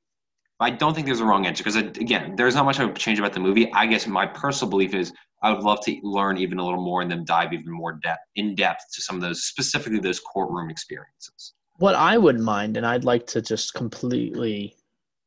I 0.61 0.71
don't 0.71 0.95
think 0.95 1.07
there's 1.07 1.21
a 1.21 1.25
wrong 1.25 1.47
answer 1.47 1.65
because 1.65 1.77
uh, 1.77 1.89
again, 2.01 2.37
there's 2.37 2.55
not 2.55 2.65
much 2.65 2.79
I 2.79 2.85
would 2.85 2.97
change 2.97 3.19
about 3.19 3.33
the 3.33 3.41
movie. 3.41 3.73
I 3.73 3.87
guess 3.87 4.07
my 4.07 4.27
personal 4.27 4.71
belief 4.71 4.95
is 4.95 5.13
I 5.43 5.53
would 5.53 5.63
love 5.63 5.81
to 5.85 5.99
learn 6.03 6.39
even 6.39 6.59
a 6.59 6.65
little 6.65 6.83
more 6.83 7.03
and 7.03 7.11
then 7.11 7.25
dive 7.25 7.53
even 7.53 7.71
more 7.73 7.99
depth 8.03 8.23
in 8.37 8.55
depth 8.55 8.85
to 8.95 9.03
some 9.03 9.17
of 9.17 9.23
those 9.23 9.45
specifically 9.45 9.99
those 9.99 10.21
courtroom 10.21 10.71
experiences. 10.71 11.55
What 11.77 11.97
I 11.97 12.17
wouldn't 12.17 12.45
mind, 12.45 12.77
and 12.77 12.87
I'd 12.87 13.05
like 13.05 13.27
to 13.29 13.43
just 13.43 13.75
completely, 13.75 14.77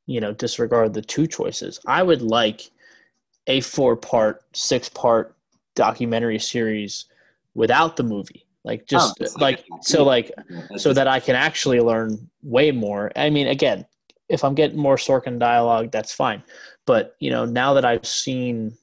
you 0.05 0.21
know, 0.21 0.33
disregard 0.33 0.93
the 0.93 1.01
two 1.01 1.27
choices. 1.27 1.79
I 1.85 2.03
would 2.03 2.21
like 2.21 2.71
a 3.47 3.59
four-part, 3.61 4.43
six-part 4.53 5.35
documentary 5.75 6.39
series 6.39 7.05
without 7.53 7.97
the 7.97 8.03
movie, 8.03 8.46
like 8.67 8.85
just 8.85 9.17
Oh, 9.21 9.25
like 9.39 9.39
like 9.39 9.65
so, 9.81 10.03
like 10.03 10.31
so 10.75 10.91
that 10.91 11.07
I 11.07 11.21
can 11.21 11.35
actually 11.35 11.79
learn 11.79 12.29
way 12.43 12.71
more. 12.71 13.13
I 13.15 13.29
mean, 13.29 13.47
again, 13.47 13.85
if 14.27 14.43
I'm 14.43 14.55
getting 14.55 14.77
more 14.77 14.97
Sorkin 14.97 15.39
dialogue, 15.39 15.89
that's 15.91 16.13
fine. 16.13 16.43
But 16.85 17.15
you 17.19 17.31
know, 17.31 17.45
now 17.45 17.73
that 17.73 17.85
I've 17.85 18.05
seen, 18.05 18.77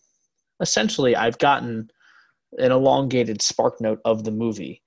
essentially, 0.61 1.15
I've 1.15 1.39
gotten 1.39 1.91
an 2.57 2.73
elongated 2.73 3.43
spark 3.43 3.79
note 3.79 4.01
of 4.07 4.25
the 4.25 4.31
movie, 4.31 4.81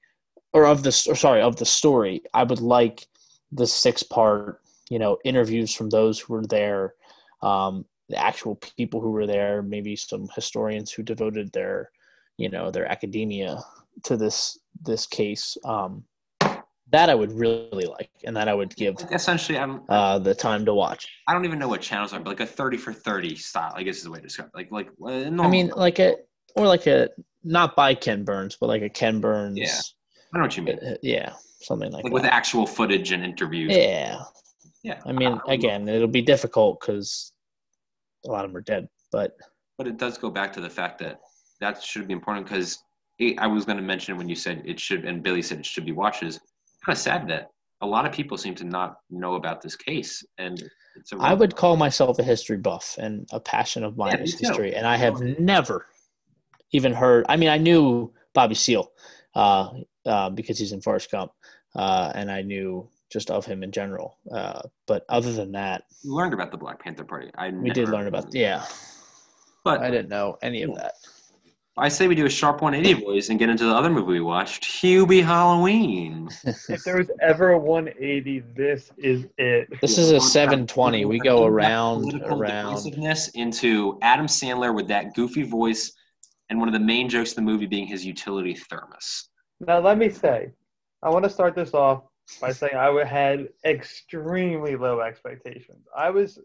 or 0.52 0.66
of 0.66 0.82
the 0.82 0.90
or 1.08 1.16
sorry 1.16 1.42
of 1.42 1.58
the 1.58 1.66
story. 1.66 2.24
I 2.34 2.44
would 2.44 2.60
like 2.60 3.06
the 3.52 3.68
six 3.68 4.02
part, 4.02 4.62
you 4.90 4.98
know, 4.98 5.20
interviews 5.24 5.76
from 5.76 5.90
those 5.92 6.20
who 6.20 6.34
were 6.34 6.48
there, 6.48 6.96
um, 7.44 7.86
the 8.10 8.18
actual 8.18 8.56
people 8.56 9.00
who 9.00 9.12
were 9.12 9.28
there, 9.28 9.62
maybe 9.62 9.96
some 9.96 10.28
historians 10.34 10.92
who 10.92 11.04
devoted 11.04 11.52
their, 11.52 11.92
you 12.38 12.50
know, 12.50 12.72
their 12.72 12.92
academia 12.92 13.64
to 14.04 14.18
this 14.18 14.60
this 14.84 15.06
case. 15.06 15.58
Um, 15.64 16.04
that 16.90 17.10
I 17.10 17.16
would 17.16 17.34
really 17.34 17.86
like, 17.86 18.10
and 18.24 18.36
that 18.38 18.48
I 18.48 18.54
would 18.54 18.74
give 18.76 18.96
essentially, 19.12 19.58
I'm, 19.58 19.82
uh, 19.90 20.20
the 20.20 20.34
time 20.34 20.64
to 20.66 20.74
watch. 20.74 21.06
I 21.28 21.34
don't 21.34 21.44
even 21.44 21.60
know 21.60 21.68
what 21.68 21.82
channels 21.82 22.14
are, 22.14 22.20
but 22.20 22.30
like 22.30 22.40
a 22.40 22.46
thirty 22.46 22.78
for 22.78 22.94
thirty 22.94 23.36
style. 23.36 23.74
I 23.76 23.84
guess 23.84 23.98
is 23.98 24.04
the 24.04 24.12
way 24.12 24.20
to 24.20 24.24
describe. 24.24 24.50
It. 24.54 24.56
Like 24.56 24.72
like 24.72 24.90
uh, 25.02 25.42
I 25.44 25.48
mean, 25.50 25.70
like 25.76 26.00
a 26.00 26.16
or 26.56 26.66
like 26.66 26.88
a 26.88 27.10
not 27.44 27.76
by 27.76 27.94
Ken 27.94 28.24
Burns, 28.24 28.58
but 28.60 28.68
like 28.68 28.82
a 28.82 28.90
Ken 28.90 29.20
Burns. 29.20 29.58
Yeah. 29.58 29.80
I 30.34 30.38
know 30.38 30.44
what 30.44 30.58
you 30.58 30.64
mean. 30.64 30.80
uh, 30.80 30.96
yeah, 31.02 31.34
something 31.62 31.92
like, 31.92 32.04
Like 32.04 32.12
that. 32.12 32.14
with 32.14 32.26
actual 32.26 32.68
footage 32.68 33.12
and 33.12 33.24
interviews. 33.24 33.76
yeah, 33.76 34.20
Yeah. 34.84 35.00
I 35.06 35.14
mean, 35.14 35.34
Uh, 35.34 35.40
again, 35.48 35.88
it'll 35.88 36.08
be 36.08 36.22
difficult 36.22 36.80
because 36.82 37.32
a 38.26 38.30
lot 38.30 38.44
of 38.44 38.52
them 38.52 38.58
are 38.58 38.62
dead. 38.62 38.90
But 39.12 39.38
But 39.78 39.88
it 39.88 39.98
does 39.98 40.18
go 40.18 40.30
back 40.30 40.52
to 40.54 40.62
the 40.62 40.70
fact 40.70 41.00
that 41.00 41.22
that 41.62 41.82
should 41.82 42.08
be 42.08 42.14
important 42.14 42.46
because 42.46 42.84
I 43.38 43.48
was 43.48 43.66
going 43.66 43.78
to 43.78 43.84
mention 43.84 44.18
when 44.18 44.30
you 44.30 44.36
said 44.36 44.62
it 44.66 44.80
should, 44.80 45.06
and 45.06 45.24
Billy 45.24 45.42
said 45.42 45.60
it 45.60 45.66
should 45.66 45.86
be 45.86 45.92
watched. 45.92 46.24
Is 46.24 46.40
kind 46.86 46.96
of 46.96 46.98
sad 46.98 47.28
that 47.30 47.50
a 47.82 47.86
lot 47.86 48.06
of 48.06 48.12
people 48.12 48.38
seem 48.38 48.56
to 48.56 48.64
not 48.64 49.00
know 49.10 49.36
about 49.36 49.62
this 49.62 49.76
case, 49.76 50.24
and 50.38 50.64
I 51.20 51.34
would 51.34 51.56
call 51.56 51.78
myself 51.78 52.20
a 52.20 52.24
history 52.24 52.58
buff, 52.58 52.96
and 53.00 53.28
a 53.32 53.40
passion 53.40 53.84
of 53.84 53.98
mine 53.98 54.18
Yeah, 54.18 54.24
is 54.24 54.40
history, 54.40 54.76
and 54.76 54.86
I 54.86 54.98
have 54.98 55.20
never 55.22 55.88
even 56.72 56.94
heard. 56.94 57.26
I 57.30 57.38
mean, 57.38 57.50
I 57.50 57.58
knew 57.58 58.14
Bobby 58.34 58.56
Seale 58.56 58.92
uh, 59.36 59.70
uh, 60.06 60.30
because 60.30 60.60
he's 60.60 60.72
in 60.72 60.82
Forrest 60.82 61.10
Gump, 61.12 61.32
uh, 61.76 62.12
and 62.14 62.32
I 62.32 62.42
knew 62.42 62.88
just 63.12 63.32
of 63.32 63.46
him 63.46 63.64
in 63.64 63.72
general. 63.72 64.18
Uh, 64.32 64.62
but 64.86 65.06
other 65.10 65.32
than 65.32 65.54
that, 65.54 65.86
We 66.04 66.12
learned 66.12 66.34
about 66.34 66.52
the 66.52 66.58
Black 66.58 66.80
Panther 66.84 67.04
Party. 67.04 67.32
I 67.36 67.50
we 67.50 67.72
did 67.72 67.90
learn 67.90 68.08
about. 68.08 68.34
Yeah, 68.34 68.64
But 69.64 69.82
I 69.82 69.90
didn't 69.90 70.10
know 70.10 70.38
any 70.42 70.62
of 70.64 70.76
that. 70.76 70.94
I 71.80 71.90
say 71.90 72.08
we 72.08 72.16
do 72.16 72.26
a 72.26 72.30
sharp 72.30 72.62
180, 72.62 73.06
boys, 73.06 73.30
and 73.30 73.38
get 73.38 73.50
into 73.50 73.66
the 73.66 73.74
other 73.76 73.90
movie 73.92 74.14
we 74.14 74.22
watched, 74.22 74.64
Hubie 74.64 75.24
Halloween. 75.24 76.28
If 76.70 76.84
there 76.84 76.98
was 76.98 77.12
ever 77.22 77.52
a 77.52 77.60
180, 77.60 78.40
this 78.56 78.92
is 78.98 79.28
it. 79.38 79.68
This 79.80 80.00
is 80.00 80.12
a 80.12 80.20
720. 80.20 81.06
we're 81.06 81.10
We 81.10 81.20
gonna 81.20 81.38
go 81.38 81.46
around, 81.46 82.22
around. 82.24 82.88
into 83.36 84.00
Adam 84.02 84.26
Sandler 84.26 84.74
with 84.74 84.88
that 84.88 85.14
goofy 85.14 85.44
voice, 85.44 85.94
and 86.50 86.60
one 86.60 86.68
of 86.68 86.74
the 86.74 86.80
main 86.80 87.10
jokes 87.10 87.32
of 87.32 87.36
the 87.36 87.42
movie 87.44 87.68
being 87.68 87.86
his 87.86 88.04
utility 88.04 88.56
thermos. 88.56 89.30
Now, 89.60 89.80
let 89.80 90.00
me 90.00 90.10
say, 90.10 90.52
I 91.04 91.10
want 91.10 91.26
to 91.26 91.30
start 91.30 91.54
this 91.54 91.76
off 91.76 92.04
by 92.42 92.54
saying 92.54 92.76
I 92.76 93.06
had 93.06 93.50
extremely 93.66 94.76
low 94.76 95.02
expectations. 95.02 95.86
I 95.96 96.10
was 96.10 96.40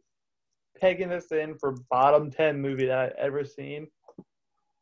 pegging 0.78 1.08
this 1.08 1.32
in 1.32 1.56
for 1.56 1.74
bottom 1.90 2.30
10 2.30 2.60
movie 2.60 2.86
that 2.86 2.98
I'd 2.98 3.12
ever 3.18 3.44
seen. 3.44 3.86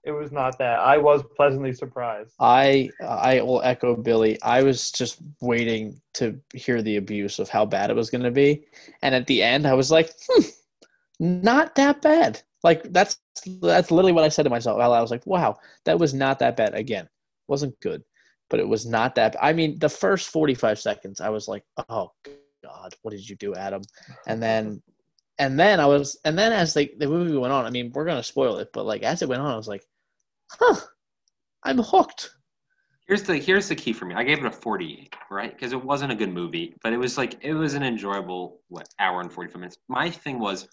It 0.03 0.13
was 0.13 0.33
not 0.33 0.57
that. 0.59 0.79
I 0.79 0.97
was 0.97 1.23
pleasantly 1.37 1.75
surprised. 1.75 2.35
I 2.41 2.91
I 3.07 3.43
will 3.43 3.61
echo 3.63 3.95
Billy. 3.95 4.41
I 4.43 4.63
was 4.63 4.91
just 4.91 5.19
waiting 5.43 6.01
to 6.15 6.41
hear 6.55 6.81
the 6.81 6.97
abuse 6.97 7.39
of 7.39 7.51
how 7.51 7.67
bad 7.67 7.91
it 7.91 7.97
was 7.97 8.09
going 8.09 8.23
to 8.23 8.31
be, 8.31 8.65
and 9.03 9.15
at 9.15 9.27
the 9.27 9.43
end, 9.43 9.67
I 9.67 9.75
was 9.75 9.91
like, 9.91 10.11
hmm, 10.27 10.45
not 11.19 11.75
that 11.75 12.01
bad. 12.01 12.41
Like 12.63 12.83
that's 12.93 13.19
that's 13.61 13.91
literally 13.91 14.13
what 14.13 14.25
I 14.25 14.31
said 14.31 14.45
to 14.45 14.51
myself. 14.51 14.81
I 14.81 14.89
was 15.01 15.11
like, 15.11 15.27
wow, 15.27 15.59
that 15.85 15.99
was 15.99 16.15
not 16.15 16.39
that 16.39 16.57
bad. 16.57 16.75
Again, 16.75 17.07
wasn't 17.47 17.79
good, 17.81 18.03
but 18.49 18.59
it 18.59 18.69
was 18.69 18.87
not 18.87 19.15
that. 19.17 19.37
I 19.43 19.53
mean, 19.53 19.79
the 19.79 19.89
first 19.91 20.31
forty 20.31 20.55
five 20.55 20.79
seconds, 20.79 21.21
I 21.21 21.29
was 21.29 21.47
like, 21.47 21.65
oh 21.91 22.13
God, 22.63 22.95
what 23.03 23.11
did 23.11 23.29
you 23.29 23.37
do, 23.37 23.55
Adam? 23.55 23.83
And 24.27 24.43
then. 24.43 24.83
And 25.39 25.59
then 25.59 25.81
I 25.81 25.87
was, 25.87 26.19
and 26.27 26.39
then 26.39 26.53
as 26.53 26.75
they, 26.75 26.89
the 26.99 27.09
movie 27.09 27.35
went 27.35 27.51
on, 27.51 27.65
I 27.65 27.71
mean, 27.71 27.93
we're 27.95 28.05
gonna 28.05 28.23
spoil 28.23 28.59
it, 28.59 28.69
but 28.75 28.85
like 28.85 29.03
as 29.03 29.23
it 29.23 29.29
went 29.31 29.41
on, 29.41 29.51
I 29.51 29.57
was 29.57 29.69
like, 29.69 29.83
"Huh, 30.59 30.77
I'm 31.63 31.79
hooked." 31.79 32.31
Here's 33.07 33.25
the 33.25 33.37
here's 33.37 33.69
the 33.69 33.75
key 33.75 33.93
for 33.93 34.05
me. 34.05 34.15
I 34.15 34.23
gave 34.23 34.39
it 34.39 34.45
a 34.45 34.51
48, 34.53 35.15
right? 35.31 35.53
Because 35.53 35.73
it 35.73 35.85
wasn't 35.85 36.13
a 36.13 36.15
good 36.15 36.33
movie, 36.33 36.77
but 36.83 36.93
it 36.93 36.97
was 36.97 37.19
like 37.19 37.37
it 37.43 37.55
was 37.55 37.75
an 37.75 37.83
enjoyable 37.83 38.61
what 38.69 38.89
hour 39.01 39.21
and 39.21 39.33
45 39.33 39.57
minutes. 39.57 39.79
My 39.89 40.09
thing 40.09 40.39
was, 40.39 40.69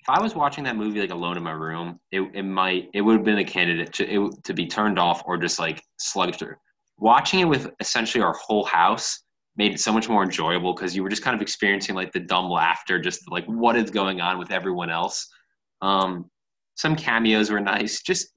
if 0.00 0.08
I 0.08 0.18
was 0.18 0.34
watching 0.34 0.64
that 0.64 0.76
movie 0.76 1.00
like 1.00 1.10
alone 1.10 1.36
in 1.36 1.42
my 1.42 1.50
room, 1.50 2.00
it, 2.10 2.22
it 2.32 2.44
might 2.44 2.88
it 2.94 3.02
would 3.02 3.16
have 3.16 3.24
been 3.24 3.38
a 3.38 3.44
candidate 3.44 3.92
to 3.94 4.08
it, 4.08 4.44
to 4.44 4.54
be 4.54 4.66
turned 4.66 4.98
off 4.98 5.22
or 5.26 5.36
just 5.36 5.58
like 5.58 5.82
slugged 5.98 6.36
through. 6.36 6.54
Watching 6.96 7.40
it 7.40 7.44
with 7.44 7.70
essentially 7.80 8.24
our 8.24 8.34
whole 8.34 8.64
house 8.64 9.20
made 9.58 9.74
it 9.74 9.80
so 9.80 9.92
much 9.92 10.08
more 10.08 10.22
enjoyable 10.22 10.72
because 10.72 10.96
you 10.96 11.02
were 11.02 11.10
just 11.10 11.22
kind 11.22 11.36
of 11.36 11.42
experiencing 11.42 11.94
like 11.94 12.12
the 12.12 12.20
dumb 12.20 12.48
laughter, 12.48 12.98
just 12.98 13.30
like 13.30 13.44
what 13.44 13.76
is 13.76 13.90
going 13.90 14.22
on 14.22 14.38
with 14.38 14.52
everyone 14.52 14.88
else. 14.88 15.28
Um, 15.82 16.30
some 16.76 16.96
cameos 16.96 17.50
were 17.50 17.60
nice. 17.60 18.00
Just 18.00 18.28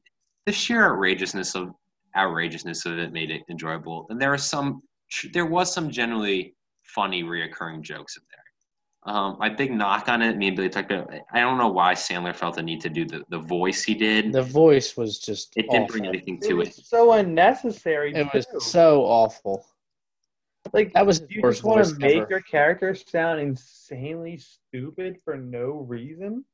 the 0.45 0.51
sheer 0.51 0.91
outrageousness 0.91 1.55
of 1.55 1.73
outrageousness 2.15 2.85
of 2.85 2.97
it 2.97 3.11
made 3.13 3.31
it 3.31 3.41
enjoyable. 3.49 4.05
And 4.09 4.19
there 4.21 4.33
are 4.33 4.37
some, 4.37 4.81
there 5.33 5.45
was 5.45 5.73
some 5.73 5.89
generally 5.89 6.55
funny 6.83 7.23
reoccurring 7.23 7.81
jokes 7.81 8.17
in 8.17 8.23
there. 8.29 8.37
Um, 9.15 9.37
my 9.39 9.49
big 9.49 9.71
knock 9.71 10.09
on 10.09 10.21
it, 10.21 10.37
me 10.37 10.47
and 10.49 10.55
Billy 10.55 10.69
talked 10.69 10.91
about. 10.91 11.11
I 11.33 11.39
don't 11.39 11.57
know 11.57 11.69
why 11.69 11.93
Sandler 11.93 12.35
felt 12.35 12.55
the 12.57 12.61
need 12.61 12.81
to 12.81 12.89
do 12.89 13.03
the, 13.05 13.23
the 13.29 13.39
voice 13.39 13.81
he 13.83 13.95
did. 13.95 14.31
The 14.31 14.43
voice 14.43 14.95
was 14.95 15.17
just 15.19 15.53
it 15.57 15.63
didn't 15.63 15.83
awful. 15.85 15.93
bring 15.93 16.05
anything 16.07 16.35
It 16.35 16.47
to 16.49 16.53
was 16.55 16.67
it. 16.67 16.85
so 16.85 17.13
unnecessary. 17.13 18.13
It 18.13 18.27
was 18.31 18.45
so 18.63 19.01
awful. 19.05 19.65
like 20.73 20.93
That 20.93 21.05
was 21.05 21.19
his 21.19 21.31
you 21.31 21.41
worst 21.41 21.57
just 21.59 21.65
want 21.65 21.83
to 21.85 21.95
make 21.97 22.17
ever. 22.17 22.27
your 22.29 22.41
character 22.41 22.93
sound 22.93 23.39
insanely 23.41 24.37
stupid 24.37 25.17
for 25.25 25.35
no 25.35 25.83
reason. 25.87 26.45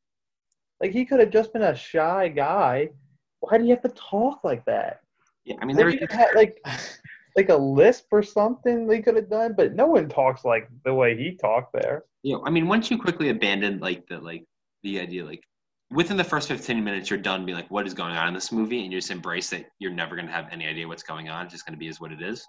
Like 0.80 0.92
he 0.92 1.04
could 1.04 1.20
have 1.20 1.32
just 1.32 1.52
been 1.52 1.64
a 1.64 1.76
shy 1.76 2.30
guy. 2.30 2.92
Why 3.40 3.58
do 3.58 3.64
you 3.64 3.72
have 3.72 3.84
to 3.84 3.90
talk 3.90 4.44
like 4.44 4.66
that? 4.66 5.02
Yeah, 5.46 5.56
I 5.62 5.66
mean, 5.66 5.78
They 5.78 5.98
could 5.98 6.12
have 6.12 6.20
had 6.20 6.36
like 6.36 6.60
like 7.36 7.50
a 7.50 7.56
lisp 7.56 8.08
or 8.12 8.24
something 8.24 8.88
they 8.88 9.02
could 9.02 9.16
have 9.16 9.30
done, 9.30 9.54
but 9.56 9.76
no 9.76 9.88
one 9.88 10.10
talks 10.10 10.44
like 10.44 10.68
the 10.84 10.94
way 10.94 11.16
he 11.16 11.36
talked 11.36 11.72
there. 11.74 12.04
you 12.24 12.34
know, 12.34 12.44
I 12.46 12.50
mean, 12.50 12.68
once 12.68 12.90
you 12.92 12.98
quickly 12.98 13.30
abandon 13.30 13.80
like 13.80 14.08
the 14.08 14.20
like 14.20 14.46
the 14.84 15.00
idea, 15.00 15.24
like 15.24 15.44
within 15.92 16.18
the 16.18 16.24
first 16.24 16.48
fifteen 16.48 16.84
minutes, 16.84 17.10
you're 17.10 17.20
done 17.20 17.46
being 17.46 17.56
like, 17.56 17.70
what 17.70 17.86
is 17.88 17.94
going 17.94 18.16
on 18.16 18.28
in 18.28 18.34
this 18.34 18.52
movie, 18.52 18.84
and 18.84 18.92
you 18.92 18.98
just 19.00 19.12
embrace 19.12 19.50
that 19.52 19.66
you're 19.80 19.92
never 19.92 20.16
going 20.16 20.28
to 20.28 20.34
have 20.34 20.48
any 20.52 20.66
idea 20.66 20.88
what's 20.88 21.04
going 21.04 21.30
on. 21.30 21.46
It's 21.46 21.54
just 21.54 21.66
going 21.66 21.76
to 21.76 21.80
be 21.80 21.88
is 21.88 22.02
what 22.02 22.12
it 22.12 22.22
is. 22.22 22.46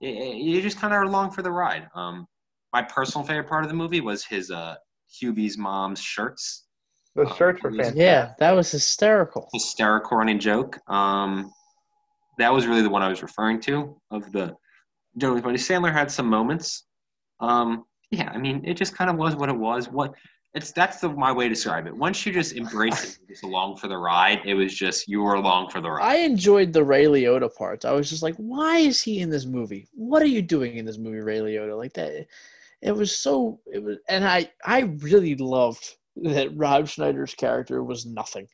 You 0.00 0.62
just 0.62 0.78
kind 0.78 0.94
of 0.94 0.98
are 0.98 1.04
along 1.04 1.32
for 1.32 1.42
the 1.42 1.52
ride. 1.52 1.88
Um, 1.94 2.26
my 2.72 2.82
personal 2.82 3.26
favorite 3.26 3.48
part 3.48 3.64
of 3.64 3.70
the 3.70 3.76
movie 3.76 4.00
was 4.00 4.24
his 4.24 4.50
uh 4.50 4.76
Hubie's 5.20 5.58
mom's 5.58 6.00
shirts. 6.00 6.66
The 7.16 7.32
shirts 7.34 7.62
were 7.62 7.70
it 7.70 7.76
fantastic. 7.76 7.98
Yeah, 7.98 8.32
that 8.38 8.52
was 8.52 8.70
hysterical. 8.70 9.48
hysterical 9.52 10.16
running 10.18 10.38
joke. 10.38 10.78
Um, 10.88 11.52
that 12.38 12.52
was 12.52 12.66
really 12.66 12.82
the 12.82 12.90
one 12.90 13.02
I 13.02 13.08
was 13.08 13.22
referring 13.22 13.60
to 13.62 14.00
of 14.10 14.30
the 14.32 14.54
Joey 15.18 15.40
Funny. 15.40 15.58
Sandler 15.58 15.92
had 15.92 16.10
some 16.10 16.26
moments. 16.26 16.84
Um, 17.40 17.84
yeah, 18.10 18.30
I 18.32 18.38
mean, 18.38 18.62
it 18.64 18.74
just 18.74 18.96
kind 18.96 19.10
of 19.10 19.16
was 19.16 19.36
what 19.36 19.48
it 19.48 19.56
was. 19.56 19.88
What 19.88 20.14
it's 20.54 20.72
that's 20.72 21.00
the 21.00 21.08
my 21.08 21.30
way 21.30 21.44
to 21.44 21.54
describe 21.54 21.86
it. 21.86 21.96
Once 21.96 22.26
you 22.26 22.32
just 22.32 22.54
embrace 22.54 23.04
it, 23.04 23.18
you're 23.20 23.34
just 23.34 23.44
along 23.44 23.76
for 23.76 23.88
the 23.88 23.96
ride. 23.96 24.40
It 24.44 24.54
was 24.54 24.74
just 24.74 25.06
you 25.06 25.22
were 25.22 25.34
along 25.34 25.70
for 25.70 25.80
the 25.80 25.90
ride. 25.90 26.04
I 26.04 26.16
enjoyed 26.18 26.72
the 26.72 26.82
Ray 26.82 27.04
Liotta 27.04 27.54
parts. 27.54 27.84
I 27.84 27.92
was 27.92 28.10
just 28.10 28.22
like, 28.22 28.34
why 28.36 28.78
is 28.78 29.00
he 29.00 29.20
in 29.20 29.30
this 29.30 29.46
movie? 29.46 29.88
What 29.92 30.22
are 30.22 30.26
you 30.26 30.42
doing 30.42 30.76
in 30.76 30.84
this 30.84 30.98
movie, 30.98 31.20
Ray 31.20 31.38
Liotta? 31.38 31.76
Like 31.76 31.92
that, 31.94 32.26
it 32.82 32.92
was 32.92 33.16
so. 33.16 33.60
It 33.66 33.82
was, 33.82 33.98
and 34.08 34.26
I 34.26 34.50
I 34.64 34.80
really 34.98 35.36
loved 35.36 35.96
that 36.16 36.56
Rob 36.56 36.88
Schneider's 36.88 37.34
character 37.34 37.82
was 37.82 38.06
nothing. 38.06 38.46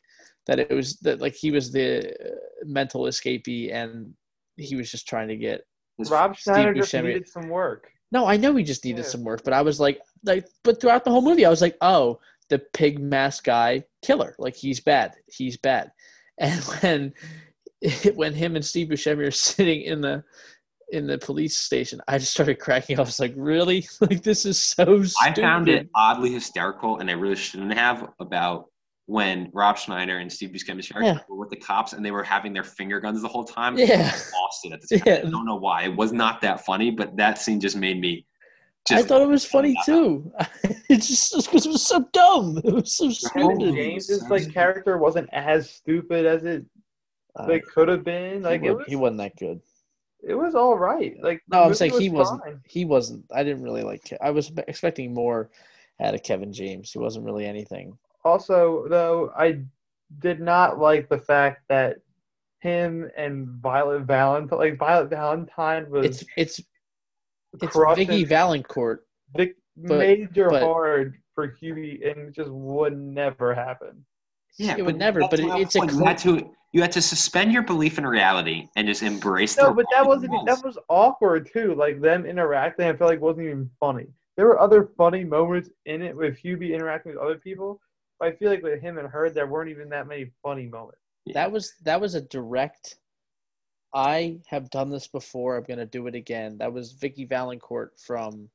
That 0.45 0.59
it 0.59 0.71
was 0.71 0.97
that 0.99 1.19
like 1.19 1.33
he 1.35 1.51
was 1.51 1.71
the 1.71 2.09
uh, 2.11 2.35
mental 2.65 3.03
escapee, 3.03 3.73
and 3.73 4.13
he 4.55 4.75
was 4.75 4.89
just 4.91 5.07
trying 5.07 5.27
to 5.27 5.35
get. 5.37 5.61
His- 5.97 6.09
Rob 6.11 6.35
Schneider 6.35 6.71
Steve 6.71 6.81
just 6.83 6.93
Buscemi- 6.93 7.03
needed 7.07 7.27
some 7.27 7.49
work. 7.49 7.89
No, 8.11 8.25
I 8.25 8.37
know 8.37 8.55
he 8.55 8.63
just 8.63 8.85
needed 8.85 9.03
Yeah. 9.03 9.09
some 9.09 9.23
work, 9.23 9.43
but 9.43 9.51
I 9.53 9.61
was 9.61 9.79
like, 9.81 9.99
like, 10.23 10.47
but 10.63 10.79
throughout 10.79 11.03
the 11.03 11.11
whole 11.11 11.21
movie, 11.21 11.45
I 11.45 11.49
was 11.49 11.61
like, 11.61 11.75
oh, 11.81 12.19
the 12.49 12.59
pig 12.73 12.99
mask 12.99 13.43
guy 13.43 13.83
killer, 14.05 14.33
like 14.39 14.55
he's 14.55 14.79
bad, 14.79 15.15
he's 15.27 15.57
bad, 15.57 15.91
and 16.37 16.63
when 16.81 17.13
when 18.15 18.33
him 18.33 18.55
and 18.55 18.65
Steve 18.65 18.87
Buscemi 18.87 19.27
are 19.27 19.31
sitting 19.31 19.81
in 19.81 20.01
the 20.01 20.23
in 20.89 21.07
the 21.07 21.17
police 21.17 21.57
station, 21.57 21.99
I 22.07 22.17
just 22.17 22.31
started 22.31 22.59
cracking 22.59 22.95
up. 22.97 23.01
I 23.01 23.03
was 23.03 23.19
like, 23.19 23.33
really, 23.35 23.87
like 24.01 24.23
this 24.23 24.45
is 24.45 24.61
so 24.61 25.03
stupid. 25.03 25.39
I 25.39 25.47
found 25.47 25.67
it 25.69 25.89
oddly 25.95 26.31
hysterical, 26.31 26.99
and 26.99 27.09
I 27.09 27.13
really 27.13 27.35
shouldn't 27.35 27.73
have 27.73 28.09
about 28.19 28.65
when 29.07 29.49
Rob 29.53 29.77
Schneider 29.77 30.17
and 30.17 30.31
Steve 30.31 30.49
Buscemi 30.49 30.85
Yeah. 31.01 31.19
were 31.29 31.37
with 31.37 31.49
the 31.49 31.55
cops 31.55 31.93
and 31.93 32.05
they 32.05 32.11
were 32.11 32.23
having 32.23 32.51
their 32.51 32.65
finger 32.65 32.99
guns 32.99 33.21
the 33.21 33.27
whole 33.29 33.45
time. 33.45 33.77
Yeah. 33.77 34.11
I 34.13 34.39
lost 34.41 34.65
it 34.65 34.73
at 34.73 34.81
the 34.81 34.87
time. 34.99 35.03
Yeah. 35.05 35.21
I 35.25 35.29
don't 35.29 35.45
know 35.45 35.55
why. 35.55 35.83
It 35.83 35.95
was 35.95 36.11
not 36.11 36.41
that 36.41 36.65
funny, 36.65 36.91
but 36.91 37.15
that 37.15 37.37
scene 37.37 37.61
just 37.61 37.77
made 37.77 38.01
me. 38.01 38.25
I 38.91 39.01
thought 39.01 39.21
it 39.21 39.27
was 39.27 39.45
funny 39.45 39.75
too. 39.85 40.29
it's 40.89 41.07
just 41.07 41.33
because 41.49 41.65
it 41.65 41.69
was 41.69 41.85
so 41.85 42.05
dumb. 42.11 42.59
It 42.63 42.73
was 42.73 42.93
so 42.95 43.05
Kevin 43.33 43.55
stupid. 43.57 43.75
James's 43.75 44.23
like 44.29 44.53
character 44.53 44.97
wasn't 44.97 45.29
as 45.33 45.69
stupid 45.69 46.25
as 46.25 46.43
it 46.43 46.65
Uh, 47.39 47.47
like 47.47 47.63
could 47.65 47.87
have 47.87 48.03
been. 48.03 48.41
Like 48.43 48.61
he, 48.61 48.67
it 48.67 48.75
was, 48.77 48.85
he 48.87 48.95
wasn't 48.97 49.19
that 49.19 49.35
good. 49.37 49.61
It 50.27 50.35
was 50.35 50.55
all 50.55 50.77
right. 50.77 51.15
Like 51.23 51.41
No, 51.49 51.59
I'm 51.59 51.63
movie 51.65 51.75
saying 51.75 51.99
he 51.99 52.09
was 52.09 52.29
wasn't. 52.29 52.59
He 52.65 52.85
wasn't. 52.85 53.25
I 53.33 53.43
didn't 53.43 53.63
really 53.63 53.83
like. 53.83 54.11
I 54.21 54.29
was 54.29 54.51
expecting 54.67 55.13
more 55.13 55.49
out 56.01 56.13
of 56.13 56.21
Kevin 56.23 56.51
James. 56.51 56.91
He 56.91 56.99
wasn't 56.99 57.25
really 57.25 57.45
anything. 57.45 57.97
Also, 58.25 58.85
though, 58.89 59.31
I 59.37 59.61
did 60.19 60.41
not 60.41 60.79
like 60.79 61.07
the 61.07 61.17
fact 61.17 61.61
that 61.69 61.97
him 62.59 63.09
and 63.17 63.47
Violet 63.47 64.01
Valentine, 64.01 64.57
like 64.59 64.77
Violet 64.77 65.09
Valentine, 65.09 65.89
was 65.89 66.05
It's 66.05 66.25
it's 66.35 66.61
it's 67.61 67.71
crushing 67.71 68.07
Vicki 68.07 68.25
Vallencourt. 68.25 68.99
Vic, 69.35 69.55
but- 69.77 69.99
major 69.99 70.49
but- 70.49 70.61
hard 70.63 71.17
for 71.33 71.55
Huey, 71.59 72.01
and 72.03 72.33
just 72.33 72.49
would 72.49 72.97
never 72.97 73.53
happen. 73.53 74.03
yeah, 74.57 74.75
it 74.77 74.83
would 74.83 74.97
never. 74.97 75.21
But 75.21 75.39
it, 75.39 75.45
it's 75.45 75.75
a 75.75 75.79
point. 75.79 75.91
you 75.91 75.97
cr- 75.99 76.05
had 76.05 76.17
to 76.19 76.49
you 76.77 76.83
had 76.83 76.91
to 76.91 77.01
suspend 77.01 77.51
your 77.51 77.63
belief 77.63 77.97
in 77.97 78.05
reality 78.05 78.67
and 78.75 78.87
just 78.87 79.01
embrace. 79.01 79.57
No, 79.57 79.69
the 79.69 79.73
but 79.73 79.87
that 79.91 80.05
wasn't. 80.05 80.31
walls. 80.31 80.45
That 80.45 80.63
was 80.63 80.77
awkward 80.89 81.49
too. 81.51 81.73
Like 81.73 81.99
them 81.99 82.23
interacting, 82.27 82.85
I 82.85 82.95
feel 82.95 83.07
like 83.07 83.19
wasn't 83.19 83.47
even 83.47 83.67
funny. 83.79 84.05
There 84.35 84.45
were 84.45 84.59
other 84.59 84.91
funny 84.95 85.23
moments 85.23 85.71
in 85.87 86.03
it 86.03 86.15
with 86.15 86.37
Hubie 86.37 86.75
interacting 86.75 87.13
with 87.13 87.21
other 87.21 87.37
people. 87.39 87.81
But 88.19 88.27
I 88.27 88.31
feel 88.33 88.51
like 88.51 88.61
with 88.61 88.79
him 88.79 88.99
and 88.99 89.07
her, 89.07 89.31
there 89.31 89.47
weren't 89.47 89.71
even 89.71 89.89
that 89.89 90.07
many 90.07 90.29
funny 90.43 90.67
moments. 90.67 90.99
that 91.33 91.51
was 91.51 91.73
that 91.83 91.99
was 91.99 92.13
a 92.13 92.21
direct. 92.21 92.99
I 93.95 94.37
have 94.45 94.69
done 94.69 94.91
this 94.91 95.07
before. 95.07 95.57
I'm 95.57 95.63
gonna 95.63 95.87
do 95.87 96.05
it 96.05 96.13
again. 96.13 96.59
That 96.59 96.71
was 96.71 96.91
Vicki 96.91 97.25
Vallencourt 97.25 97.99
from 97.99 98.49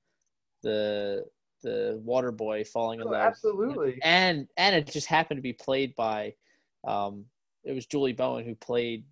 the 0.63 1.25
the 1.65 2.01
Waterboy 2.07 2.69
falling 2.69 3.01
in 3.01 3.09
Oh, 3.09 3.11
love. 3.11 3.21
absolutely. 3.21 3.99
and 4.05 4.47
and 4.57 4.77
it 4.77 4.87
just 4.87 5.09
happened 5.09 5.39
to 5.39 5.43
be 5.43 5.53
played 5.53 5.97
by 5.97 6.35
um 6.87 7.25
it 7.65 7.73
was 7.73 7.87
Julie 7.87 8.13
Bowen 8.13 8.45
who 8.45 8.55
played 8.55 9.05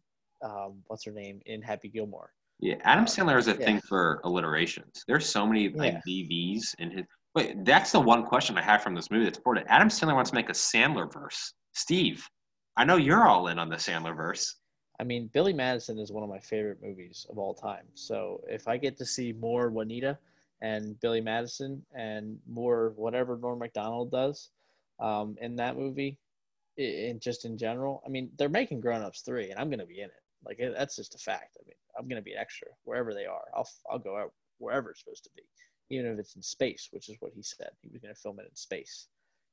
um 0.42 0.82
what's 0.86 1.05
her 1.05 1.12
name 1.12 1.40
in 1.46 1.62
Happy 1.62 1.88
Gilmore. 1.88 2.32
Yeah, 2.59 2.76
Adam 2.82 3.05
Uh, 3.05 3.09
Sandler 3.09 3.38
is 3.38 3.48
a 3.48 3.53
yeah. 3.53 3.64
thing 3.64 3.80
for 3.80 4.20
alliterations. 4.24 5.05
There's 5.09 5.26
so 5.26 5.46
many 5.46 5.68
like 5.70 5.94
Yeah. 5.94 6.01
VVs 6.07 6.74
in 6.78 6.90
his. 6.90 7.05
Wait, 7.34 7.64
that's 7.64 7.92
the 7.92 8.01
one 8.01 8.24
question 8.24 8.59
I 8.59 8.62
have 8.62 8.82
from 8.82 8.94
this 8.94 9.11
movie 9.11 9.24
that's 9.24 9.38
important. 9.38 9.66
Adam 9.68 9.88
Sandler 9.88 10.14
wants 10.14 10.30
to 10.30 10.34
make 10.34 10.48
a 10.48 10.53
Sandler 10.53 11.11
verse. 11.12 11.55
Steve, 11.74 12.26
I 12.76 12.84
know 12.84 12.96
you're 12.96 13.26
all 13.28 13.46
in 13.48 13.59
on 13.59 13.68
the 13.68 13.76
Sandler 13.76 14.16
verse. 14.16 14.57
I 14.98 15.05
mean, 15.05 15.30
Billy 15.32 15.53
Madison 15.55 15.98
is 15.98 16.12
one 16.12 16.22
of 16.22 16.28
my 16.28 16.40
favorite 16.40 16.82
movies 16.82 17.26
of 17.30 17.38
all 17.38 17.55
time. 17.55 17.84
So 17.94 18.42
if 18.48 18.68
I 18.68 18.76
get 18.76 18.98
to 18.98 19.07
see 19.07 19.32
more 19.32 19.70
Juanita 19.70 20.18
and 20.61 20.98
Billy 21.01 21.20
Madison 21.22 21.82
and 21.94 22.38
more 22.46 22.92
whatever 22.96 23.38
Norm 23.38 23.61
Macdonald 23.61 24.11
does 24.11 24.51
um, 24.98 25.36
in 25.40 25.57
that 25.57 25.76
movie, 25.78 26.18
just 27.20 27.44
in 27.44 27.58
general, 27.58 28.02
I 28.06 28.08
mean, 28.08 28.30
they're 28.38 28.48
making 28.48 28.80
Grown 28.80 29.02
Ups 29.02 29.22
three, 29.22 29.50
and 29.50 29.58
I'm 29.58 29.68
going 29.68 29.80
to 29.80 29.86
be 29.86 30.00
in 30.00 30.06
it. 30.06 30.22
Like 30.44 30.58
that's 30.76 30.96
just 30.96 31.14
a 31.14 31.18
fact. 31.18 31.56
I 31.60 31.62
mean, 31.66 31.74
I'm 31.98 32.08
going 32.08 32.20
to 32.20 32.24
be 32.24 32.32
an 32.32 32.38
extra 32.40 32.68
wherever 32.84 33.12
they 33.12 33.26
are. 33.26 33.44
I'll 33.54 33.68
I'll 33.90 33.98
go 33.98 34.16
out 34.16 34.32
wherever 34.58 34.90
it's 34.90 35.00
supposed 35.00 35.24
to 35.24 35.30
be, 35.36 35.42
even 35.90 36.12
if 36.12 36.18
it's 36.18 36.36
in 36.36 36.42
space, 36.42 36.88
which 36.92 37.08
is 37.08 37.16
what 37.20 37.32
he 37.34 37.42
said. 37.42 37.70
He 37.82 37.88
was 37.92 38.00
going 38.00 38.14
to 38.14 38.20
film 38.20 38.40
it 38.40 38.46
in 38.48 38.56
space. 38.56 39.08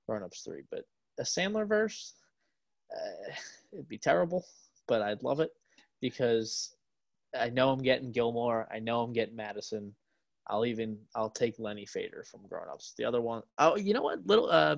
Grown 0.08 0.24
Ups 0.24 0.42
three, 0.42 0.64
but 0.72 0.86
a 1.20 1.24
Sandler 1.24 1.68
verse, 1.68 2.14
uh, 2.96 3.34
it'd 3.74 3.90
be 3.90 3.98
terrible, 3.98 4.46
but 4.88 5.02
I'd 5.02 5.24
love 5.24 5.42
it 5.42 5.52
because 6.00 6.76
I 7.38 7.50
know 7.50 7.72
I'm 7.72 7.84
getting 7.84 8.12
Gilmore. 8.12 8.68
I 8.72 8.80
know 8.80 9.02
I'm 9.02 9.14
getting 9.14 9.36
Madison. 9.36 9.94
I'll 10.48 10.66
even 10.66 10.98
I'll 11.16 11.30
take 11.30 11.60
Lenny 11.60 11.86
Feder 11.86 12.24
from 12.30 12.48
Grown 12.48 12.70
Ups. 12.72 12.94
The 12.98 13.04
other 13.04 13.22
one, 13.22 13.44
oh, 13.58 13.76
you 13.76 13.94
know 13.94 14.04
what? 14.04 14.26
Little 14.26 14.50
uh, 14.50 14.78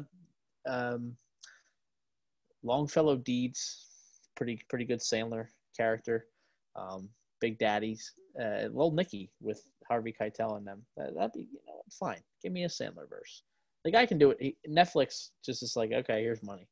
um, 0.68 1.16
Longfellow 2.64 3.18
Deeds, 3.18 3.88
pretty 4.36 4.60
pretty 4.70 4.86
good 4.86 5.00
Sandler 5.00 5.48
character. 5.76 6.26
Um, 6.76 7.10
Big 7.42 7.58
Daddies, 7.58 8.14
uh, 8.40 8.64
Little 8.64 8.92
Nicky 8.92 9.32
with 9.42 9.62
Harvey 9.88 10.14
Keitel 10.20 10.58
and 10.58 10.68
them. 10.68 10.82
That, 10.98 11.16
that'd 11.16 11.34
be 11.34 11.48
you 11.52 11.60
know 11.68 11.82
fine. 12.00 12.22
Give 12.44 12.52
me 12.52 12.64
a 12.64 12.68
Sandler 12.68 13.10
verse. 13.10 13.44
The 13.86 13.92
guy 13.92 14.06
can 14.06 14.18
do 14.18 14.32
it. 14.32 14.38
He, 14.40 14.58
Netflix 14.70 15.30
just 15.44 15.64
is 15.64 15.76
like, 15.76 15.92
okay, 15.92 16.22
here's 16.22 16.44
money, 16.44 16.68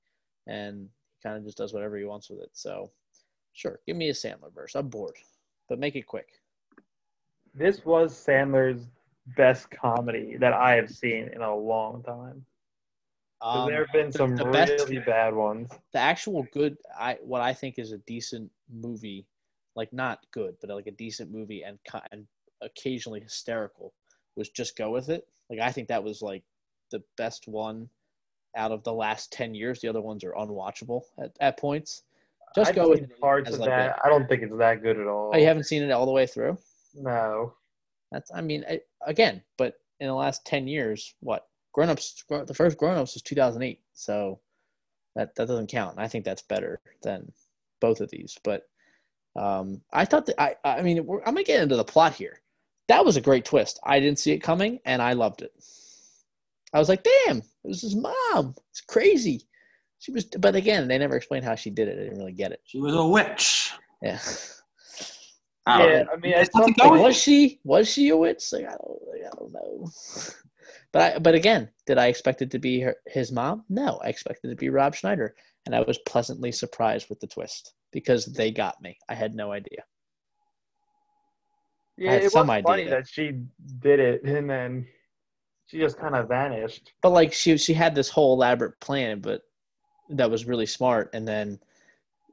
and 0.48 0.82
he 0.82 1.28
kind 1.28 1.38
of 1.38 1.46
just 1.46 1.58
does 1.58 1.74
whatever 1.74 1.98
he 1.98 2.06
wants 2.06 2.30
with 2.30 2.42
it. 2.42 2.50
So, 2.54 2.92
sure, 3.54 3.80
give 3.88 3.96
me 3.96 4.10
a 4.10 4.14
Sandler 4.14 4.54
verse. 4.54 4.76
I'm 4.76 4.90
bored, 4.90 5.16
but 5.70 5.80
make 5.80 5.96
it 5.96 6.06
quick. 6.06 6.28
This 7.54 7.86
was 7.86 8.14
Sandler's 8.14 8.86
best 9.36 9.70
comedy 9.72 10.38
that 10.38 10.54
I 10.54 10.76
have 10.76 10.90
seen 10.90 11.30
in 11.34 11.42
a 11.42 11.56
long 11.56 12.04
time. 12.04 12.46
Um, 13.42 13.70
there 13.70 13.86
have 13.86 13.94
been 13.94 14.08
the- 14.12 14.18
some 14.18 14.36
the 14.36 14.46
best- 14.46 14.72
really 14.90 15.00
bad 15.00 15.34
ones. 15.36 15.70
the 15.94 16.00
actual 16.00 16.44
good 16.52 16.76
i 17.00 17.18
what 17.22 17.42
i 17.42 17.54
think 17.54 17.78
is 17.78 17.92
a 17.92 18.00
decent 18.00 18.50
movie 18.72 19.28
like 19.76 19.94
not 19.94 20.26
good 20.32 20.56
but 20.60 20.70
like 20.72 20.88
a 20.88 20.92
decent 20.92 21.30
movie 21.32 21.62
and 21.64 21.78
and 22.12 22.26
occasionally 22.62 23.20
hysterical 23.20 23.94
was 24.36 24.50
just 24.50 24.76
go 24.76 24.90
with 24.90 25.10
it 25.10 25.28
like 25.52 25.60
i 25.60 25.72
think 25.72 25.88
that 25.88 26.04
was 26.04 26.22
like 26.24 26.44
the 26.92 27.04
best 27.16 27.48
one 27.48 27.88
out 28.56 28.72
of 28.72 28.84
the 28.84 28.94
last 28.94 29.32
10 29.32 29.54
years 29.54 29.80
the 29.82 29.88
other 29.88 30.02
ones 30.02 30.24
are 30.24 30.34
unwatchable 30.34 31.02
at, 31.20 31.32
at 31.40 31.58
points 31.60 32.04
just 32.56 32.70
I've 32.70 32.76
go 32.76 32.90
with 32.90 33.02
it 33.02 33.20
parts 33.20 33.52
of 33.52 33.60
like 33.60 33.70
that. 33.70 34.00
I 34.04 34.10
don't 34.10 34.28
think 34.28 34.42
it's 34.42 34.58
that 34.58 34.82
good 34.82 34.98
at 34.98 35.06
all. 35.06 35.32
oh 35.34 35.38
you 35.38 35.46
haven't 35.46 35.66
seen 35.66 35.84
it 35.84 35.92
all 35.92 36.08
the 36.08 36.12
way 36.12 36.26
through 36.26 36.58
No. 36.96 37.54
that's 38.12 38.32
i 38.34 38.42
mean 38.42 38.66
I, 38.68 38.82
again 39.06 39.44
but 39.58 39.76
in 40.00 40.08
the 40.08 40.14
last 40.16 40.44
10 40.46 40.68
years 40.68 41.14
what 41.20 41.46
grown-ups 41.78 42.24
the 42.48 42.54
first 42.56 42.76
grown-ups 42.76 43.14
was 43.14 43.22
2008 43.22 43.80
so 43.94 44.40
that 45.16 45.36
that 45.36 45.48
doesn't 45.48 45.68
count 45.70 45.94
i 46.00 46.08
think 46.08 46.26
that's 46.26 46.42
better 46.42 46.80
than 47.04 47.32
both 47.80 48.02
of 48.02 48.10
these 48.10 48.36
but 48.44 48.64
um 49.36 49.80
i 49.94 50.04
thought 50.04 50.26
that 50.26 50.42
i 50.42 50.56
i 50.66 50.82
mean 50.82 51.06
we're, 51.06 51.20
i'm 51.20 51.36
gonna 51.36 51.44
get 51.44 51.62
into 51.62 51.76
the 51.76 51.84
plot 51.84 52.14
here 52.16 52.42
that 52.88 53.06
was 53.06 53.16
a 53.16 53.22
great 53.22 53.46
twist 53.46 53.80
i 53.84 54.00
didn't 54.00 54.18
see 54.18 54.32
it 54.32 54.40
coming 54.40 54.80
and 54.86 55.04
i 55.04 55.14
loved 55.14 55.44
it 55.44 55.52
i 56.74 56.80
was 56.80 56.90
like 56.90 57.04
damn 57.04 57.38
it 57.38 57.44
was 57.68 57.82
his 57.82 57.96
mom 57.96 58.56
it's 58.72 58.82
crazy 58.82 59.44
she 60.00 60.12
was 60.12 60.26
but 60.26 60.56
again 60.56 60.88
they 60.88 60.98
never 60.98 61.16
explained 61.16 61.46
how 61.46 61.54
she 61.54 61.70
did 61.70 61.88
it 61.88 62.00
i 62.00 62.04
didn't 62.06 62.18
really 62.18 62.32
get 62.32 62.52
it 62.52 62.62
She 62.66 62.80
was 62.80 62.96
a 62.96 63.06
witch. 63.06 63.72
yeah 64.02 64.20
I 65.68 65.78
don't 65.80 65.92
Yeah, 65.92 66.04
know. 66.04 66.12
I 66.14 66.16
mean, 66.16 66.32
There's 66.32 66.48
at 66.48 66.56
nothing 66.56 66.76
some 66.78 66.88
going- 66.90 67.02
Like, 67.02 67.08
was 67.10 67.18
she 67.22 67.60
was 67.66 67.92
she 67.92 68.08
a 68.08 68.16
witch? 68.16 68.54
Like 68.54 68.64
I 68.68 68.72
don't, 68.72 69.00
I 69.26 69.30
don't 69.38 69.52
know. 69.52 69.92
But 70.92 71.02
I, 71.16 71.20
but 71.20 71.36
again, 71.36 71.70
did 71.86 71.98
I 71.98 72.08
expect 72.08 72.42
it 72.42 72.52
to 72.52 72.60
be 72.60 72.80
her, 72.82 72.96
his 73.06 73.32
mom? 73.32 73.66
No, 73.70 74.00
I 74.04 74.10
expected 74.10 74.48
it 74.48 74.56
to 74.56 74.56
be 74.56 74.70
Rob 74.70 74.96
Schneider, 74.96 75.36
and 75.66 75.76
I 75.76 75.82
was 75.82 75.98
pleasantly 76.00 76.52
surprised 76.52 77.10
with 77.10 77.20
the 77.20 77.28
twist 77.28 77.74
because 77.92 78.26
they 78.26 78.52
got 78.52 78.82
me. 78.82 78.98
I 79.10 79.16
had 79.16 79.36
no 79.36 79.52
idea. 79.52 79.84
Yeah, 81.98 82.12
had 82.12 82.22
it 82.22 82.24
was 82.26 82.34
some 82.34 82.48
funny 82.48 82.84
idea. 82.84 82.90
that 82.90 83.08
she 83.08 83.32
did 83.80 84.00
it, 84.00 84.24
and 84.24 84.50
then 84.50 84.88
She 85.68 85.80
just 85.80 85.98
kind 86.00 86.16
of 86.16 86.30
vanished. 86.30 86.94
But 87.02 87.10
like 87.10 87.34
she 87.34 87.58
she 87.58 87.74
had 87.74 87.94
this 87.94 88.10
whole 88.10 88.34
elaborate 88.34 88.80
plan, 88.80 89.20
but 89.20 89.42
that 90.10 90.32
was 90.32 90.46
really 90.46 90.66
smart, 90.66 91.10
and 91.14 91.28
then 91.28 91.60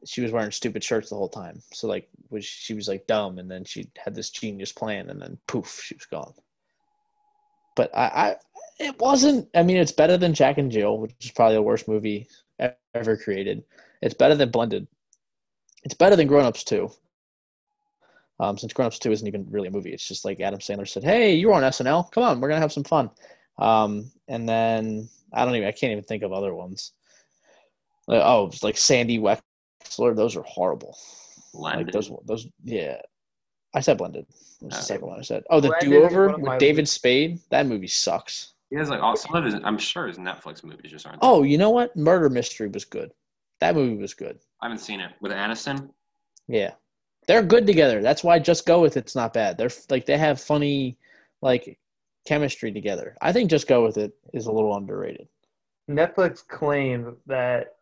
she 0.05 0.20
was 0.20 0.30
wearing 0.32 0.53
stupid 0.53 0.85
shirts 0.85 1.11
the 1.11 1.16
whole 1.16 1.28
time. 1.28 1.62
So 1.72 1.89
like, 1.89 2.09
was 2.30 2.45
she 2.45 2.74
was 2.74 2.89
like 2.89 3.07
dumb, 3.07 3.39
and 3.39 3.51
then 3.51 3.64
she 3.64 3.91
had 3.99 4.14
this 4.14 4.30
genius 4.30 4.72
plan, 4.72 5.11
and 5.11 5.20
then 5.20 5.39
poof, 5.49 5.80
she 5.85 5.95
was 5.95 6.07
gone. 6.07 6.35
But 7.75 7.91
I, 7.97 8.05
I 8.05 8.37
it 8.79 8.99
wasn't. 8.99 9.49
I 9.55 9.62
mean, 9.62 9.77
it's 9.77 9.93
better 9.93 10.16
than 10.16 10.35
Jack 10.35 10.59
and 10.59 10.70
Jill, 10.70 10.99
which 10.99 11.14
is 11.20 11.31
probably 11.31 11.57
the 11.57 11.62
worst 11.62 11.89
movie 11.89 12.29
ever 12.95 13.16
created. 13.16 13.64
It's 14.03 14.14
better 14.14 14.35
than 14.35 14.51
Blended. 14.51 14.87
It's 15.85 15.95
better 15.95 16.16
than 16.16 16.27
Grown 16.27 16.45
Ups 16.45 16.64
too. 16.64 16.91
Um, 18.41 18.59
since 18.59 18.72
Grown 18.72 18.87
Ups 18.87 18.99
Two 18.99 19.12
isn't 19.12 19.27
even 19.27 19.47
really 19.51 19.68
a 19.68 19.70
movie, 19.72 19.93
it's 19.93 20.07
just 20.07 20.25
like 20.25 20.41
Adam 20.41 20.59
Sandler 20.59 20.89
said, 20.89 21.05
"Hey, 21.05 21.35
you 21.35 21.49
were 21.49 21.55
on 21.55 21.62
SNL. 21.62 22.11
Come 22.11 22.25
on, 22.25 22.41
we're 22.41 22.49
gonna 22.49 22.61
have 22.61 22.72
some 22.72 22.85
fun." 22.85 23.11
Um, 23.59 24.11
and 24.29 24.49
then 24.49 25.09
I 25.33 25.45
don't 25.45 25.55
even. 25.55 25.68
I 25.68 25.72
can't 25.72 25.93
even 25.93 26.05
think 26.05 26.22
of 26.22 26.33
other 26.33 26.55
ones. 26.55 26.93
Like, 28.07 28.22
oh, 28.22 28.51
like 28.62 28.77
Sandy 28.77 29.18
Wexler. 29.18 30.16
Those 30.16 30.37
are 30.37 30.43
horrible. 30.43 30.97
Blended. 31.53 31.87
Like 31.87 31.93
those. 31.93 32.11
Those. 32.25 32.49
Yeah. 32.64 33.01
I 33.75 33.81
said 33.81 33.99
blended. 33.99 34.27
What's 34.61 34.61
the 34.61 34.66
Okay. 34.66 34.81
second 34.87 35.09
one 35.09 35.18
I 35.18 35.22
said? 35.22 35.45
Oh, 35.51 35.61
the 35.61 35.68
Blended 35.68 35.91
Do 35.91 36.05
Over 36.05 36.29
with 36.31 36.41
my 36.41 36.59
David 36.59 36.83
least- 36.83 36.95
Spade. 36.95 37.41
That 37.51 37.66
movie 37.66 37.89
sucks. 37.89 38.55
He 38.70 38.77
has 38.77 38.89
like 38.89 39.01
all, 39.03 39.16
some 39.16 39.35
of 39.35 39.45
his. 39.45 39.55
I'm 39.62 39.79
sure 39.79 40.07
his 40.07 40.18
Netflix 40.18 40.64
movies 40.64 40.91
just 40.91 41.07
aren't. 41.07 41.18
Oh, 41.22 41.43
you 41.43 41.59
know 41.59 41.70
what? 41.70 41.95
Murder 41.97 42.31
Mystery 42.31 42.68
was 42.68 42.85
good. 42.85 43.12
That 43.61 43.75
movie 43.75 44.01
was 44.01 44.14
good. 44.14 44.39
I 44.62 44.66
haven't 44.66 44.79
seen 44.79 45.01
it 45.01 45.12
with 45.20 45.33
Aniston. 45.33 45.91
Yeah, 46.49 46.72
they're 47.27 47.43
good 47.43 47.66
together. 47.66 48.01
That's 48.03 48.25
why 48.25 48.39
Just 48.39 48.66
Go 48.66 48.81
with 48.81 48.97
It's 48.97 49.14
not 49.14 49.33
bad. 49.33 49.59
They're 49.59 49.70
like 49.91 50.07
they 50.07 50.16
have 50.18 50.41
funny, 50.41 50.97
like 51.43 51.79
chemistry 52.27 52.72
together. 52.72 53.16
I 53.20 53.33
think 53.33 53.51
Just 53.51 53.66
Go 53.68 53.85
with 53.85 53.97
It 53.99 54.12
is 54.33 54.47
a 54.47 54.53
little 54.53 54.77
underrated. 54.77 55.29
Netflix 55.91 56.47
claimed 56.47 57.14
that 57.27 57.75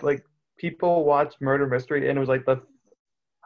like 0.00 0.24
people 0.56 1.04
watched 1.04 1.40
Murder 1.40 1.66
Mystery 1.66 2.08
and 2.08 2.16
it 2.16 2.20
was 2.20 2.28
like 2.28 2.44
the 2.46 2.60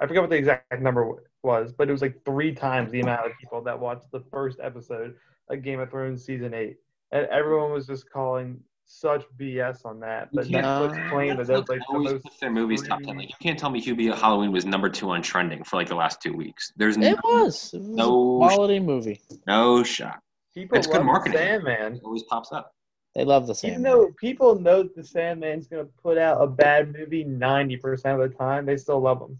I 0.00 0.06
forget 0.06 0.22
what 0.22 0.30
the 0.30 0.36
exact 0.36 0.80
number 0.80 1.08
was, 1.42 1.72
but 1.72 1.88
it 1.88 1.92
was 1.92 2.02
like 2.02 2.16
three 2.24 2.52
times 2.54 2.90
the 2.90 3.00
amount 3.00 3.26
of 3.26 3.32
people 3.40 3.62
that 3.62 3.78
watched 3.78 4.10
the 4.10 4.20
first 4.30 4.58
episode 4.62 5.14
of 5.48 5.62
Game 5.62 5.80
of 5.80 5.90
Thrones 5.90 6.24
season 6.24 6.54
eight, 6.54 6.76
and 7.12 7.26
everyone 7.26 7.72
was 7.72 7.86
just 7.86 8.10
calling 8.10 8.58
such 8.86 9.24
BS 9.38 9.84
on 9.86 10.00
that. 10.00 10.28
But 10.32 10.46
You 10.46 10.56
can't- 10.60 10.66
Netflix 10.66 11.10
claimed 11.10 11.38
that 11.38 11.46
that 11.46 11.52
was 11.52 11.62
Netflix 11.64 11.68
like 11.68 11.78
the 11.80 11.84
always 11.94 12.12
most. 12.14 12.24
puts 12.24 12.38
their 12.40 12.50
movies 12.50 12.82
top 12.86 13.02
ten. 13.02 13.16
Like 13.16 13.28
you 13.28 13.34
can't 13.40 13.58
tell 13.58 13.70
me 13.70 13.80
Hubie 13.80 14.12
Halloween 14.14 14.50
was 14.52 14.64
number 14.66 14.88
two 14.88 15.10
on 15.10 15.22
trending 15.22 15.62
for 15.64 15.76
like 15.76 15.88
the 15.88 15.94
last 15.94 16.20
two 16.20 16.32
weeks. 16.34 16.72
There's 16.76 16.98
no, 16.98 17.08
It 17.08 17.18
was. 17.22 17.72
It 17.74 17.78
was 17.78 17.88
No 17.88 18.34
a 18.42 18.48
quality 18.48 18.80
movie. 18.80 19.20
no 19.46 19.82
shot. 19.84 20.18
People 20.54 20.76
It's 20.78 20.86
good 20.86 20.96
love 20.96 21.06
marketing. 21.06 21.38
Sandman. 21.38 21.94
It 21.94 22.02
always 22.04 22.24
pops 22.24 22.52
up. 22.52 22.74
They 23.14 23.24
love 23.24 23.46
the 23.46 23.54
Sandman. 23.54 23.80
Even 23.80 23.92
though 23.92 24.12
people 24.18 24.58
know 24.58 24.82
the 24.82 25.02
Sandman's 25.04 25.66
gonna 25.68 25.84
put 26.02 26.18
out 26.18 26.42
a 26.42 26.46
bad 26.46 26.92
movie 26.92 27.24
ninety 27.24 27.76
percent 27.76 28.20
of 28.20 28.30
the 28.30 28.36
time, 28.36 28.66
they 28.66 28.76
still 28.76 29.00
love 29.00 29.20
him. 29.22 29.38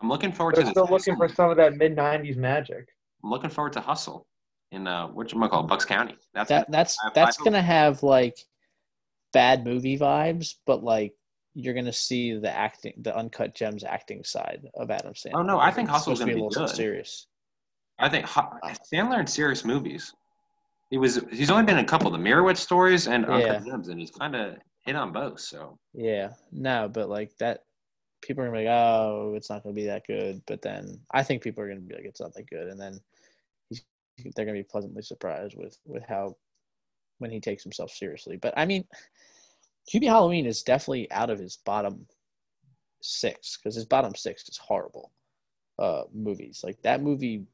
I'm 0.00 0.08
looking 0.08 0.32
forward 0.32 0.54
They're 0.56 0.64
to 0.64 0.70
still 0.70 0.84
this 0.86 1.06
looking 1.06 1.16
for 1.16 1.28
some 1.28 1.50
of 1.50 1.56
that 1.56 1.74
mid 1.76 1.96
'90s 1.96 2.36
magic. 2.36 2.88
I'm 3.24 3.30
looking 3.30 3.50
forward 3.50 3.72
to 3.74 3.80
Hustle 3.80 4.26
in 4.72 4.86
uh, 4.86 5.08
what 5.08 5.32
you 5.32 5.38
might 5.38 5.50
call 5.50 5.62
Bucks 5.64 5.84
County. 5.84 6.16
That's 6.34 6.48
that 6.48 6.70
that's 6.70 6.96
I- 7.02 7.08
I 7.08 7.10
that's 7.14 7.36
hope- 7.36 7.44
gonna 7.46 7.62
have 7.62 8.02
like 8.02 8.38
bad 9.32 9.64
movie 9.64 9.98
vibes, 9.98 10.54
but 10.66 10.82
like 10.84 11.14
you're 11.54 11.74
gonna 11.74 11.92
see 11.92 12.34
the 12.38 12.50
acting, 12.50 12.92
the 12.98 13.16
uncut 13.16 13.54
gems 13.54 13.82
acting 13.82 14.22
side 14.22 14.66
of 14.76 14.90
Adam 14.90 15.14
Sandler. 15.14 15.30
Oh, 15.34 15.42
no, 15.42 15.58
I 15.58 15.70
think 15.72 15.88
It's 15.88 15.96
Hustle's 15.98 16.20
gonna 16.20 16.32
be 16.34 16.40
a 16.40 16.44
little 16.44 16.66
good. 16.66 16.74
serious. 16.76 17.26
I 17.98 18.08
think 18.08 18.26
Hu- 18.26 18.40
Sandler 18.94 19.18
in 19.18 19.26
serious 19.26 19.64
movies. 19.64 20.14
He 20.90 20.98
was 20.98 21.20
he's 21.32 21.50
only 21.50 21.64
been 21.64 21.78
in 21.78 21.84
a 21.84 21.88
couple, 21.88 22.10
the 22.10 22.18
Meyerowitz 22.18 22.58
stories 22.58 23.08
and 23.08 23.26
Uncut 23.26 23.64
Gems, 23.66 23.88
and 23.88 23.98
he's 23.98 24.12
kind 24.12 24.36
of 24.36 24.56
hit 24.86 24.94
on 24.94 25.12
both. 25.12 25.40
So 25.40 25.76
Yeah, 25.92 26.30
no, 26.52 26.88
but 26.88 27.08
like 27.08 27.36
that, 27.40 27.64
people 28.22 28.42
are 28.42 28.46
gonna 28.46 28.58
be 28.58 28.64
like, 28.64 28.72
oh, 28.72 29.34
it's 29.36 29.50
not 29.50 29.62
gonna 29.62 29.74
be 29.74 29.86
that 29.86 30.06
good. 30.06 30.42
But 30.46 30.62
then 30.62 31.00
I 31.12 31.22
think 31.22 31.42
people 31.42 31.62
are 31.62 31.68
gonna 31.68 31.80
be 31.80 31.94
like, 31.94 32.04
it's 32.04 32.20
not 32.20 32.34
that 32.34 32.48
good, 32.48 32.68
and 32.68 32.80
then 32.80 33.00
they're 34.34 34.44
gonna 34.44 34.58
be 34.58 34.64
pleasantly 34.64 35.02
surprised 35.02 35.54
with 35.56 35.78
with 35.86 36.04
how 36.08 36.36
when 37.18 37.30
he 37.30 37.40
takes 37.40 37.62
himself 37.62 37.90
seriously. 37.90 38.36
But 38.36 38.54
I 38.56 38.64
mean, 38.64 38.84
Hubie 39.92 40.06
Halloween 40.08 40.46
is 40.46 40.62
definitely 40.62 41.10
out 41.10 41.30
of 41.30 41.38
his 41.38 41.58
bottom 41.64 42.06
six 43.00 43.56
because 43.56 43.74
his 43.74 43.84
bottom 43.84 44.14
six 44.14 44.48
is 44.48 44.58
horrible 44.58 45.12
uh, 45.78 46.02
movies. 46.12 46.60
Like 46.64 46.80
that 46.82 47.02
movie 47.02 47.44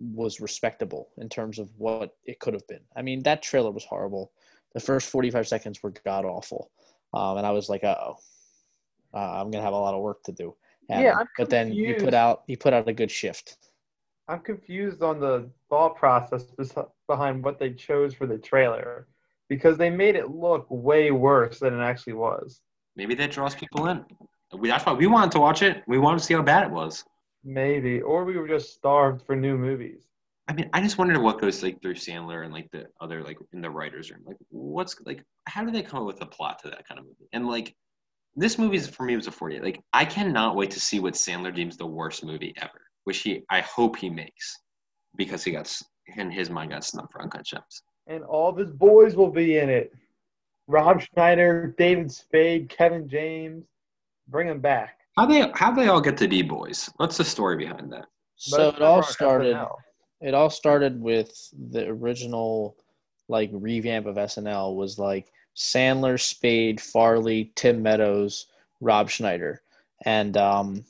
was 0.00 0.40
respectable 0.40 1.08
in 1.18 1.28
terms 1.28 1.58
of 1.58 1.70
what 1.76 2.16
it 2.24 2.38
could 2.38 2.54
have 2.54 2.66
been. 2.68 2.82
I 2.96 3.02
mean, 3.02 3.22
that 3.24 3.42
trailer 3.42 3.70
was 3.70 3.84
horrible. 3.84 4.32
The 4.74 4.80
first 4.80 5.10
45 5.10 5.48
seconds 5.48 5.82
were 5.82 5.92
god 6.04 6.24
awful. 6.24 6.70
Um, 7.14 7.38
and 7.38 7.46
I 7.46 7.50
was 7.50 7.68
like, 7.68 7.84
uh-oh, 7.84 8.18
uh, 9.14 9.18
I'm 9.40 9.50
going 9.50 9.60
to 9.62 9.62
have 9.62 9.72
a 9.72 9.76
lot 9.78 9.94
of 9.94 10.00
work 10.02 10.22
to 10.24 10.32
do. 10.32 10.54
And- 10.90 11.02
Yeah, 11.02 11.16
I'm 11.18 11.26
but 11.36 11.50
then 11.50 11.72
you 11.72 11.94
put 11.94 12.14
out, 12.14 12.42
you 12.46 12.56
put 12.56 12.72
out 12.72 12.88
a 12.88 12.92
good 12.92 13.10
shift. 13.10 13.56
I'm 14.28 14.40
confused 14.40 15.02
on 15.02 15.20
the 15.20 15.48
thought 15.70 15.96
process 15.96 16.44
behind 17.06 17.42
what 17.42 17.58
they 17.58 17.72
chose 17.72 18.12
for 18.14 18.26
the 18.26 18.36
trailer 18.36 19.06
because 19.48 19.78
they 19.78 19.88
made 19.88 20.16
it 20.16 20.30
look 20.30 20.66
way 20.68 21.10
worse 21.10 21.58
than 21.60 21.72
it 21.78 21.82
actually 21.82 22.12
was. 22.12 22.60
maybe 22.96 23.14
that 23.14 23.30
draws 23.30 23.54
people 23.54 23.86
in. 23.88 24.04
That's 24.62 24.84
why 24.84 24.92
we 24.92 25.06
wanted 25.06 25.30
to 25.32 25.40
watch 25.40 25.62
it. 25.62 25.82
We 25.86 25.98
wanted 25.98 26.18
to 26.18 26.24
see 26.24 26.34
how 26.34 26.42
bad 26.42 26.64
it 26.64 26.70
was. 26.70 27.04
Maybe, 27.44 28.00
or 28.02 28.24
we 28.24 28.36
were 28.36 28.48
just 28.48 28.74
starved 28.74 29.22
for 29.24 29.36
new 29.36 29.56
movies. 29.56 30.00
I 30.48 30.52
mean, 30.54 30.68
I 30.72 30.80
just 30.82 30.98
wondered 30.98 31.20
what 31.20 31.40
goes 31.40 31.62
like 31.62 31.80
through 31.80 31.94
Sandler 31.94 32.44
and 32.44 32.52
like 32.52 32.70
the 32.70 32.86
other 33.00 33.22
like 33.22 33.38
in 33.52 33.60
the 33.60 33.70
writers' 33.70 34.10
room. 34.10 34.22
Like, 34.26 34.36
what's 34.50 34.96
like, 35.06 35.22
how 35.46 35.64
do 35.64 35.70
they 35.70 35.82
come 35.82 36.00
up 36.00 36.06
with 36.06 36.20
a 36.22 36.26
plot 36.26 36.58
to 36.62 36.70
that 36.70 36.86
kind 36.88 36.98
of 36.98 37.04
movie? 37.04 37.28
And 37.32 37.46
like, 37.46 37.74
this 38.38 38.58
movie 38.58 38.76
is 38.76 38.88
for 38.88 39.02
me 39.04 39.16
was 39.16 39.26
a 39.26 39.32
48. 39.32 39.62
Like, 39.64 39.80
I 39.92 40.04
cannot 40.04 40.56
wait 40.56 40.70
to 40.72 40.80
see 40.80 41.00
what 41.00 41.14
Sandler 41.14 41.54
deems 41.54 41.76
the 41.76 41.86
worst 41.86 42.24
movie 42.24 42.54
ever, 42.62 42.80
which 43.04 43.18
he 43.18 43.42
I 43.50 43.60
hope 43.60 43.96
he 43.96 44.08
makes 44.08 44.56
because 45.16 45.42
he 45.44 45.50
got 45.52 45.60
s- 45.66 45.84
in 46.16 46.30
his 46.30 46.48
mind 46.48 46.70
got 46.70 46.84
snubbed 46.84 47.10
for 47.12 47.20
Uncut 47.22 47.44
Gems. 47.44 47.82
And 48.06 48.24
all 48.24 48.48
of 48.48 48.56
his 48.56 48.70
boys 48.70 49.16
will 49.16 49.30
be 49.30 49.58
in 49.58 49.68
it. 49.68 49.92
Rob 50.66 51.00
Schneider, 51.00 51.74
David 51.78 52.10
Spade, 52.12 52.68
Kevin 52.68 53.08
James. 53.08 53.64
Bring 54.28 54.46
them 54.46 54.60
back. 54.60 54.98
How 55.16 55.26
they 55.26 55.50
how 55.54 55.72
they 55.72 55.88
all 55.88 56.00
get 56.00 56.16
to 56.18 56.28
be 56.28 56.42
boys? 56.42 56.88
What's 56.96 57.16
the 57.16 57.24
story 57.24 57.56
behind 57.56 57.92
that? 57.92 58.06
So 58.36 58.58
Most 58.66 58.76
it 58.76 58.82
all 58.82 59.02
started, 59.02 59.58
it 60.20 60.34
all 60.34 60.50
started 60.50 61.00
with 61.00 61.32
the 61.70 61.88
original 61.88 62.76
like 63.28 63.50
revamp 63.52 64.06
of 64.06 64.16
SNL 64.16 64.76
was 64.76 64.98
like 64.98 65.32
Sandler, 65.58 66.20
Spade, 66.20 66.80
Farley, 66.80 67.50
Tim 67.56 67.82
Meadows, 67.82 68.46
Rob 68.80 69.10
Schneider, 69.10 69.60
and 70.04 70.36
um, 70.36 70.84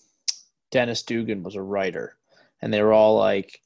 Dennis 0.70 1.02
Dugan 1.02 1.42
was 1.42 1.54
a 1.54 1.62
writer, 1.62 2.18
and 2.60 2.72
they 2.72 2.82
were 2.82 2.92
all 2.92 3.16
like, 3.16 3.62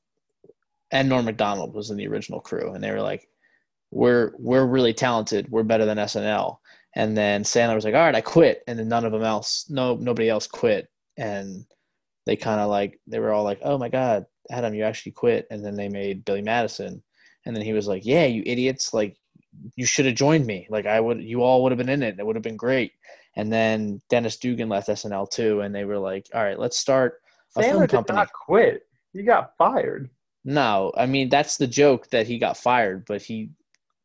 and 0.92 1.08
Norm 1.08 1.24
Macdonald 1.24 1.74
was 1.74 1.90
in 1.90 1.96
the 1.96 2.06
original 2.06 2.40
crew, 2.40 2.72
and 2.72 2.84
they 2.84 2.92
were 2.92 3.02
like, 3.02 3.28
we're 3.90 4.32
we're 4.38 4.64
really 4.64 4.94
talented, 4.94 5.50
we're 5.50 5.64
better 5.64 5.84
than 5.84 5.98
SNL, 5.98 6.58
and 6.94 7.16
then 7.16 7.42
Sandler 7.42 7.74
was 7.74 7.84
like, 7.84 7.94
all 7.94 8.00
right, 8.00 8.14
I 8.14 8.20
quit, 8.20 8.62
and 8.68 8.78
then 8.78 8.88
none 8.88 9.04
of 9.04 9.10
them 9.10 9.24
else, 9.24 9.66
no 9.68 9.96
nobody 9.96 10.28
else 10.28 10.46
quit, 10.46 10.88
and 11.16 11.66
they 12.26 12.36
kind 12.36 12.60
of 12.60 12.70
like 12.70 13.00
they 13.08 13.18
were 13.18 13.32
all 13.32 13.42
like, 13.42 13.58
oh 13.64 13.76
my 13.76 13.88
god, 13.88 14.24
Adam, 14.52 14.72
you 14.72 14.84
actually 14.84 15.12
quit, 15.12 15.48
and 15.50 15.64
then 15.64 15.74
they 15.74 15.88
made 15.88 16.24
Billy 16.24 16.42
Madison, 16.42 17.02
and 17.44 17.56
then 17.56 17.64
he 17.64 17.72
was 17.72 17.88
like, 17.88 18.06
yeah, 18.06 18.24
you 18.24 18.44
idiots, 18.46 18.94
like 18.94 19.16
you 19.76 19.86
should 19.86 20.06
have 20.06 20.14
joined 20.14 20.46
me, 20.46 20.66
like 20.70 20.86
I 20.86 21.00
would, 21.00 21.22
you 21.22 21.42
all 21.42 21.62
would 21.62 21.72
have 21.72 21.78
been 21.78 21.88
in 21.88 22.02
it, 22.02 22.18
it 22.18 22.26
would 22.26 22.36
have 22.36 22.42
been 22.42 22.56
great. 22.56 22.92
And 23.36 23.52
then 23.52 24.00
Dennis 24.10 24.36
Dugan 24.36 24.68
left 24.68 24.88
SNL 24.88 25.30
too, 25.30 25.60
and 25.60 25.74
they 25.74 25.84
were 25.84 25.98
like, 25.98 26.28
all 26.34 26.42
right, 26.42 26.58
let's 26.58 26.76
start 26.76 27.22
a 27.56 27.62
film 27.62 27.86
company." 27.86 28.02
did 28.02 28.12
not 28.12 28.32
quit. 28.32 28.86
He 29.12 29.22
got 29.22 29.56
fired. 29.56 30.10
No, 30.44 30.92
I 30.96 31.06
mean 31.06 31.28
that's 31.28 31.56
the 31.56 31.66
joke 31.66 32.08
that 32.10 32.26
he 32.26 32.38
got 32.38 32.56
fired, 32.56 33.04
but 33.06 33.22
he 33.22 33.50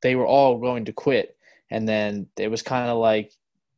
they 0.02 0.16
were 0.16 0.28
all 0.28 0.60
going 0.60 0.86
to 0.86 0.94
quit, 0.94 1.36
and 1.72 1.88
then 1.88 2.28
it 2.38 2.50
was 2.50 2.62
kind 2.62 2.90
of 2.90 2.98
like 2.98 3.34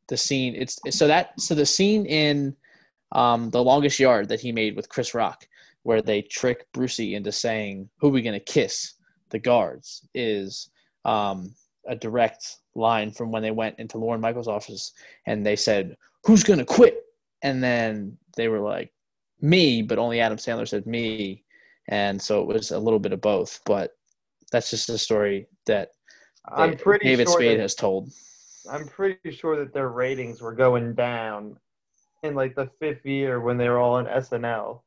the 0.07 0.17
scene. 0.17 0.55
It's 0.55 0.77
so 0.89 1.07
that 1.07 1.39
so 1.39 1.55
the 1.55 1.65
scene 1.65 2.05
in 2.05 2.55
um, 3.13 3.49
the 3.49 3.63
longest 3.63 3.99
yard 3.99 4.27
that 4.29 4.41
he 4.41 4.51
made 4.51 4.75
with 4.75 4.89
Chris 4.89 5.13
Rock, 5.13 5.47
where 5.83 6.01
they 6.01 6.21
trick 6.21 6.67
Brucey 6.73 7.15
into 7.15 7.31
saying 7.31 7.89
who 7.97 8.09
we 8.09 8.21
gonna 8.21 8.39
kiss 8.39 8.95
the 9.29 9.39
guards 9.39 10.07
is 10.13 10.69
um, 11.05 11.53
a 11.87 11.95
direct 11.95 12.57
line 12.75 13.11
from 13.11 13.31
when 13.31 13.41
they 13.41 13.51
went 13.51 13.79
into 13.79 13.97
Lorne 13.97 14.21
Michaels' 14.21 14.47
office 14.47 14.93
and 15.25 15.45
they 15.45 15.55
said 15.55 15.95
who's 16.25 16.43
gonna 16.43 16.65
quit, 16.65 17.03
and 17.41 17.63
then 17.63 18.17
they 18.35 18.47
were 18.47 18.59
like 18.59 18.91
me, 19.41 19.81
but 19.81 19.97
only 19.97 20.19
Adam 20.19 20.37
Sandler 20.37 20.67
said 20.67 20.85
me 20.85 21.43
and 21.89 22.21
so 22.21 22.41
it 22.41 22.47
was 22.47 22.71
a 22.71 22.79
little 22.79 22.99
bit 22.99 23.13
of 23.13 23.21
both. 23.21 23.59
But 23.65 23.91
that's 24.51 24.69
just 24.69 24.89
a 24.89 24.97
story 24.97 25.47
that 25.65 25.89
I'm 26.47 26.71
they- 26.71 26.75
pretty 26.77 27.05
David 27.05 27.27
sure 27.27 27.39
Spade 27.39 27.57
that, 27.57 27.63
has 27.63 27.75
told. 27.75 28.11
I'm 28.71 28.87
pretty 28.87 29.31
sure 29.31 29.57
that 29.57 29.73
their 29.73 29.89
ratings 29.89 30.41
were 30.41 30.53
going 30.53 30.93
down 30.93 31.57
in 32.23 32.35
like 32.35 32.55
the 32.55 32.69
fifth 32.79 33.05
year 33.05 33.39
when 33.39 33.57
they 33.57 33.67
were 33.69 33.79
all 33.79 33.95
on 33.95 34.05
SNL. 34.05 34.81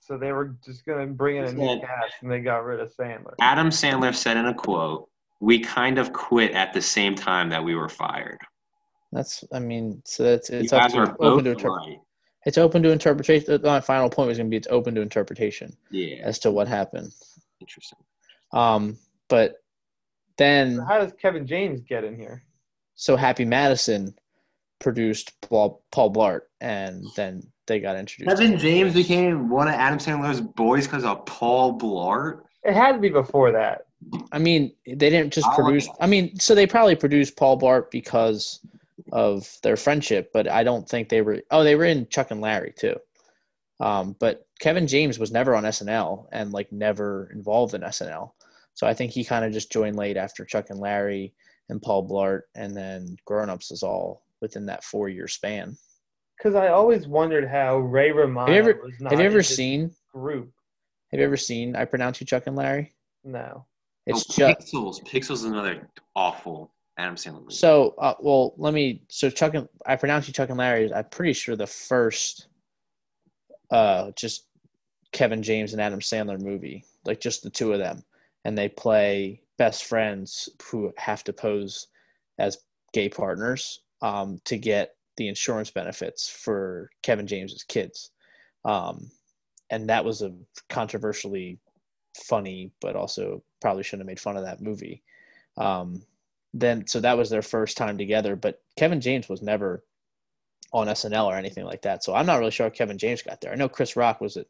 So 0.00 0.18
they 0.18 0.32
were 0.32 0.56
just 0.64 0.84
gonna 0.84 1.06
bring 1.06 1.36
in 1.36 1.44
a 1.44 1.52
new 1.52 1.80
cast, 1.80 2.14
and 2.22 2.30
they 2.30 2.40
got 2.40 2.64
rid 2.64 2.80
of 2.80 2.94
Sandler. 2.94 3.34
Adam 3.40 3.68
Sandler 3.68 4.14
said 4.14 4.36
in 4.36 4.46
a 4.46 4.54
quote, 4.54 5.08
"We 5.44 5.58
kind 5.60 5.98
of 5.98 6.12
quit 6.12 6.52
at 6.52 6.72
the 6.72 6.80
same 6.82 7.14
time 7.14 7.48
that 7.50 7.62
we 7.62 7.74
were 7.74 7.88
fired." 7.88 8.38
That's 9.12 9.44
I 9.52 9.58
mean, 9.60 10.02
so 10.04 10.22
that's 10.24 10.50
it's 10.50 10.72
you 10.72 10.78
up 10.78 10.90
to 10.92 11.00
open 11.02 11.16
both 11.18 11.44
to 11.44 11.50
interpret. 11.50 11.86
right. 11.86 11.98
It's 12.46 12.58
open 12.58 12.82
to 12.82 12.90
interpretation. 12.90 13.60
My 13.62 13.80
final 13.80 14.10
point 14.10 14.28
was 14.28 14.38
going 14.38 14.48
to 14.48 14.50
be 14.50 14.56
it's 14.56 14.66
open 14.70 14.94
to 14.96 15.00
interpretation 15.00 15.76
Yeah, 15.90 16.16
as 16.22 16.38
to 16.40 16.50
what 16.50 16.68
happened. 16.68 17.12
interesting. 17.60 17.98
Um, 18.52 18.98
but 19.28 19.56
then 20.36 20.76
So 20.76 20.84
how 20.84 20.98
does 20.98 21.12
Kevin 21.20 21.46
James 21.46 21.80
get 21.82 22.04
in 22.04 22.16
here? 22.18 22.42
so 22.96 23.16
Happy 23.16 23.44
Madison 23.44 24.14
produced 24.78 25.40
Paul, 25.40 25.82
Paul 25.90 26.12
Blart, 26.12 26.42
and 26.60 27.04
then 27.16 27.42
they 27.66 27.80
got 27.80 27.96
introduced. 27.96 28.36
Kevin 28.36 28.58
James 28.58 28.94
became 28.94 29.48
one 29.48 29.68
of 29.68 29.74
Adam 29.74 29.98
Sandler's 29.98 30.40
boys 30.40 30.86
because 30.86 31.04
of 31.04 31.24
Paul 31.26 31.78
Blart. 31.78 32.42
It 32.62 32.74
had 32.74 32.92
to 32.92 32.98
be 32.98 33.08
before 33.08 33.52
that. 33.52 33.86
I 34.32 34.38
mean, 34.38 34.72
they 34.86 35.10
didn't 35.10 35.32
just 35.32 35.46
I 35.48 35.54
produce. 35.54 35.86
that. 35.86 35.96
I 36.00 36.06
mean, 36.06 36.38
so 36.38 36.54
they 36.54 36.66
probably 36.66 36.96
produced 36.96 37.36
Paul 37.36 37.58
Blart 37.58 37.90
because 37.90 38.60
of 39.12 39.48
their 39.62 39.76
friendship, 39.76 40.30
but 40.32 40.48
I 40.48 40.64
don't 40.64 40.88
think 40.88 41.08
they 41.08 41.22
were. 41.22 41.42
Oh, 41.50 41.64
they 41.64 41.76
were 41.76 41.84
in 41.84 42.08
Chuck 42.08 42.30
and 42.30 42.40
Larry 42.40 42.72
too. 42.76 42.96
Um, 43.80 44.16
but 44.18 44.46
Kevin 44.60 44.86
James 44.86 45.18
was 45.18 45.32
never 45.32 45.54
on 45.54 45.64
SNL 45.64 46.26
and 46.32 46.52
like 46.52 46.70
never 46.72 47.30
involved 47.34 47.74
in 47.74 47.80
SNL. 47.82 48.30
So 48.74 48.86
I 48.86 48.94
think 48.94 49.12
he 49.12 49.24
kind 49.24 49.44
of 49.44 49.52
just 49.52 49.70
joined 49.70 49.96
late 49.96 50.16
after 50.16 50.44
Chuck 50.44 50.70
and 50.70 50.80
Larry 50.80 51.32
and 51.68 51.80
Paul 51.82 52.08
Blart, 52.08 52.42
and 52.54 52.76
then 52.76 53.16
Grown 53.24 53.50
Ups 53.50 53.70
is 53.70 53.82
all 53.82 54.22
within 54.40 54.66
that 54.66 54.84
four 54.84 55.08
year 55.08 55.28
span. 55.28 55.76
Because 56.36 56.54
I 56.56 56.68
always 56.68 57.06
wondered 57.06 57.48
how 57.48 57.78
Ray 57.78 58.10
Romano 58.10 58.52
Have 58.52 58.64
you 58.64 58.70
ever- 58.72 58.82
was 58.82 59.00
not 59.00 59.12
Have 59.12 59.20
you 59.20 59.26
ever 59.26 59.38
this 59.38 59.54
seen? 59.54 59.90
group. 60.12 60.50
Have 61.12 61.20
you 61.20 61.26
ever 61.26 61.36
seen 61.36 61.76
I 61.76 61.84
Pronounce 61.84 62.20
You 62.20 62.26
Chuck 62.26 62.46
and 62.46 62.56
Larry? 62.56 62.92
No. 63.22 63.66
It's 64.06 64.26
oh, 64.30 64.34
just 64.36 64.72
Pixels. 64.72 65.04
Pixels 65.04 65.32
is 65.32 65.44
another 65.44 65.88
awful 66.14 66.72
Adam 66.98 67.16
Sandler 67.16 67.40
movie. 67.40 67.54
So, 67.54 67.94
uh, 67.98 68.14
well, 68.20 68.54
let 68.56 68.74
me. 68.74 69.02
So, 69.08 69.30
Chuck 69.30 69.54
and 69.54 69.68
I 69.86 69.96
pronounce 69.96 70.26
you 70.26 70.34
Chuck 70.34 70.50
and 70.50 70.58
Larry. 70.58 70.92
I'm 70.92 71.06
pretty 71.06 71.32
sure 71.32 71.56
the 71.56 71.66
first, 71.66 72.48
uh, 73.70 74.10
just 74.16 74.46
Kevin 75.12 75.42
James 75.42 75.72
and 75.72 75.80
Adam 75.80 76.00
Sandler 76.00 76.40
movie, 76.40 76.84
like 77.04 77.20
just 77.20 77.42
the 77.42 77.50
two 77.50 77.72
of 77.72 77.78
them, 77.78 78.02
and 78.44 78.56
they 78.56 78.68
play 78.68 79.40
best 79.56 79.84
friends 79.84 80.48
who 80.62 80.92
have 80.98 81.24
to 81.24 81.32
pose 81.32 81.86
as 82.38 82.58
gay 82.92 83.08
partners 83.08 83.80
um, 84.02 84.38
to 84.44 84.58
get 84.58 84.96
the 85.16 85.28
insurance 85.28 85.70
benefits 85.70 86.28
for 86.28 86.90
Kevin 87.02 87.26
James's 87.26 87.62
kids, 87.62 88.10
um, 88.64 89.10
and 89.70 89.88
that 89.88 90.04
was 90.04 90.22
a 90.22 90.32
controversially 90.68 91.58
funny, 92.16 92.72
but 92.80 92.96
also 92.96 93.42
probably 93.60 93.82
shouldn't 93.82 94.02
have 94.02 94.06
made 94.06 94.20
fun 94.20 94.36
of 94.36 94.44
that 94.44 94.62
movie. 94.62 95.02
Um, 95.56 96.02
then 96.52 96.86
so 96.86 97.00
that 97.00 97.18
was 97.18 97.30
their 97.30 97.42
first 97.42 97.76
time 97.76 97.98
together. 97.98 98.36
But 98.36 98.62
Kevin 98.76 99.00
James 99.00 99.28
was 99.28 99.42
never 99.42 99.84
on 100.72 100.88
SNL 100.88 101.26
or 101.26 101.36
anything 101.36 101.64
like 101.64 101.82
that. 101.82 102.02
So 102.02 102.14
I'm 102.14 102.26
not 102.26 102.38
really 102.38 102.50
sure 102.50 102.68
Kevin 102.70 102.98
James 102.98 103.22
got 103.22 103.40
there. 103.40 103.52
I 103.52 103.56
know 103.56 103.68
Chris 103.68 103.96
Rock 103.96 104.20
was 104.20 104.36
at 104.36 104.46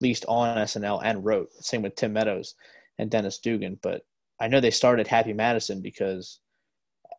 least 0.00 0.24
on 0.28 0.56
SNL 0.56 1.00
and 1.04 1.24
wrote. 1.24 1.52
Same 1.60 1.82
with 1.82 1.94
Tim 1.94 2.12
Meadows 2.12 2.54
and 2.98 3.10
Dennis 3.10 3.38
Dugan. 3.38 3.78
But 3.80 4.04
I 4.40 4.48
know 4.48 4.60
they 4.60 4.70
started 4.70 5.06
Happy 5.06 5.32
Madison 5.32 5.80
because 5.80 6.40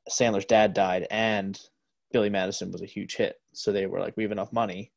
Sandler's 0.09 0.45
dad 0.45 0.73
died 0.73 1.07
and 1.09 1.59
Billy 2.11 2.29
Madison 2.29 2.71
was 2.71 2.81
a 2.81 2.87
huge 2.87 3.15
hit. 3.15 3.39
So 3.53 3.71
they 3.71 3.85
were 3.85 3.99
like, 3.99 4.17
we 4.17 4.23
have 4.23 4.31
enough 4.31 4.51
money. 4.51 4.91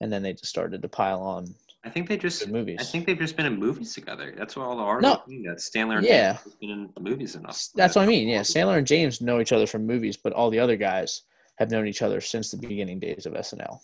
And 0.00 0.12
then 0.12 0.22
they 0.22 0.32
just 0.32 0.46
started 0.46 0.82
to 0.82 0.88
pile 0.88 1.20
on 1.20 1.54
I 1.84 1.88
think 1.88 2.08
they 2.08 2.16
just. 2.18 2.40
good 2.40 2.52
movies. 2.52 2.78
I 2.80 2.84
think 2.84 3.06
they've 3.06 3.18
just 3.18 3.36
been 3.36 3.46
in 3.46 3.58
movies 3.58 3.94
together. 3.94 4.34
That's 4.36 4.54
what 4.54 4.66
all 4.66 4.76
the 4.76 4.82
articles 4.82 5.26
mean. 5.26 5.44
That 5.44 5.56
Sandler 5.58 5.96
and 5.98 6.06
Yeah. 6.06 6.32
James 6.34 6.44
have 6.44 6.60
been 6.60 6.70
in 6.70 6.90
movies 7.00 7.34
enough. 7.36 7.68
That's 7.74 7.96
what 7.96 8.02
I 8.02 8.06
mean. 8.06 8.28
Yeah, 8.28 8.40
Sandler 8.40 8.76
and 8.78 8.86
James 8.86 9.20
know 9.20 9.40
each 9.40 9.52
other 9.52 9.66
from 9.66 9.86
movies, 9.86 10.16
but 10.16 10.32
all 10.34 10.50
the 10.50 10.58
other 10.58 10.76
guys 10.76 11.22
have 11.58 11.70
known 11.70 11.86
each 11.86 12.02
other 12.02 12.20
since 12.20 12.50
the 12.50 12.58
beginning 12.58 12.98
days 12.98 13.24
of 13.26 13.32
SNL. 13.34 13.80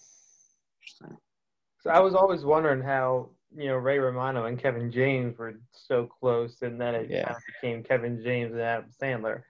Interesting. 0.83 1.17
So 1.81 1.91
I 1.91 2.01
was 2.01 2.15
always 2.15 2.45
wondering 2.45 2.83
how 2.83 3.31
you 3.57 3.69
know 3.69 3.77
Ray 3.77 3.99
Romano 3.99 4.45
and 4.45 4.59
Kevin 4.59 4.91
James 4.93 5.39
were 5.39 5.55
so 5.73 6.07
close, 6.07 6.61
and 6.63 6.79
then 6.81 6.95
it 6.95 7.09
Yeah. 7.11 7.25
kind 7.25 7.37
of 7.37 7.43
became 7.63 7.83
Kevin 7.83 8.23
James 8.23 8.53
and 8.53 8.61
Adam 8.61 8.91
Sandler, 9.01 9.43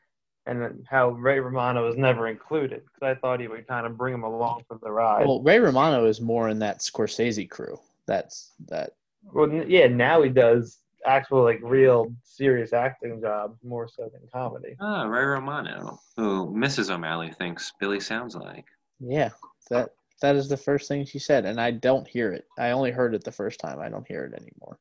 and 0.47 0.86
how 0.88 1.09
Ray 1.11 1.40
Romano 1.40 1.84
was 1.86 1.97
never 1.97 2.28
included 2.28 2.82
because 2.84 3.16
I 3.16 3.18
thought 3.20 3.40
he 3.40 3.49
would 3.49 3.66
kind 3.66 3.86
of 3.86 3.97
bring 3.97 4.14
him 4.14 4.22
along 4.22 4.62
for 4.68 4.78
the 4.80 4.90
ride. 4.92 5.26
Well, 5.26 5.42
Ray 5.42 5.59
Romano 5.59 6.05
is 6.07 6.20
more 6.20 6.49
in 6.49 6.61
that 6.61 6.78
Scorsese 6.78 7.49
crew. 7.51 7.80
That's 8.07 8.53
that. 8.69 8.93
Well, 9.33 9.53
yeah, 9.53 9.89
now 9.89 10.23
he 10.23 10.31
does 10.31 10.79
actual 11.07 11.43
like 11.45 11.61
real 11.63 12.13
serious 12.23 12.73
acting 12.73 13.21
jobs 13.21 13.63
more 13.63 13.89
so 13.89 14.11
than 14.13 14.23
comedy. 14.33 14.77
Ah, 14.81 15.05
Ray 15.05 15.25
Romano, 15.25 15.99
who 16.17 16.53
Mrs. 16.55 16.91
O'Malley 16.91 17.33
thinks 17.33 17.73
Billy 17.81 18.01
sounds 18.01 18.35
like. 18.35 18.67
Yeah, 19.01 19.31
that 19.71 19.91
that 20.23 20.37
is 20.37 20.49
the 20.49 20.57
first 20.57 20.89
thing 20.89 21.05
she 21.05 21.19
said, 21.19 21.45
and 21.45 21.61
I 21.61 21.71
don't 21.71 22.07
hear 22.07 22.33
it. 22.33 22.45
I 22.59 22.71
only 22.71 22.91
heard 22.91 23.15
it 23.15 23.25
the 23.25 23.33
first 23.33 23.61
time. 23.61 23.81
I 23.81 23.89
don't 23.89 24.07
hear 24.07 24.25
it 24.25 24.35
anymore. 24.35 24.79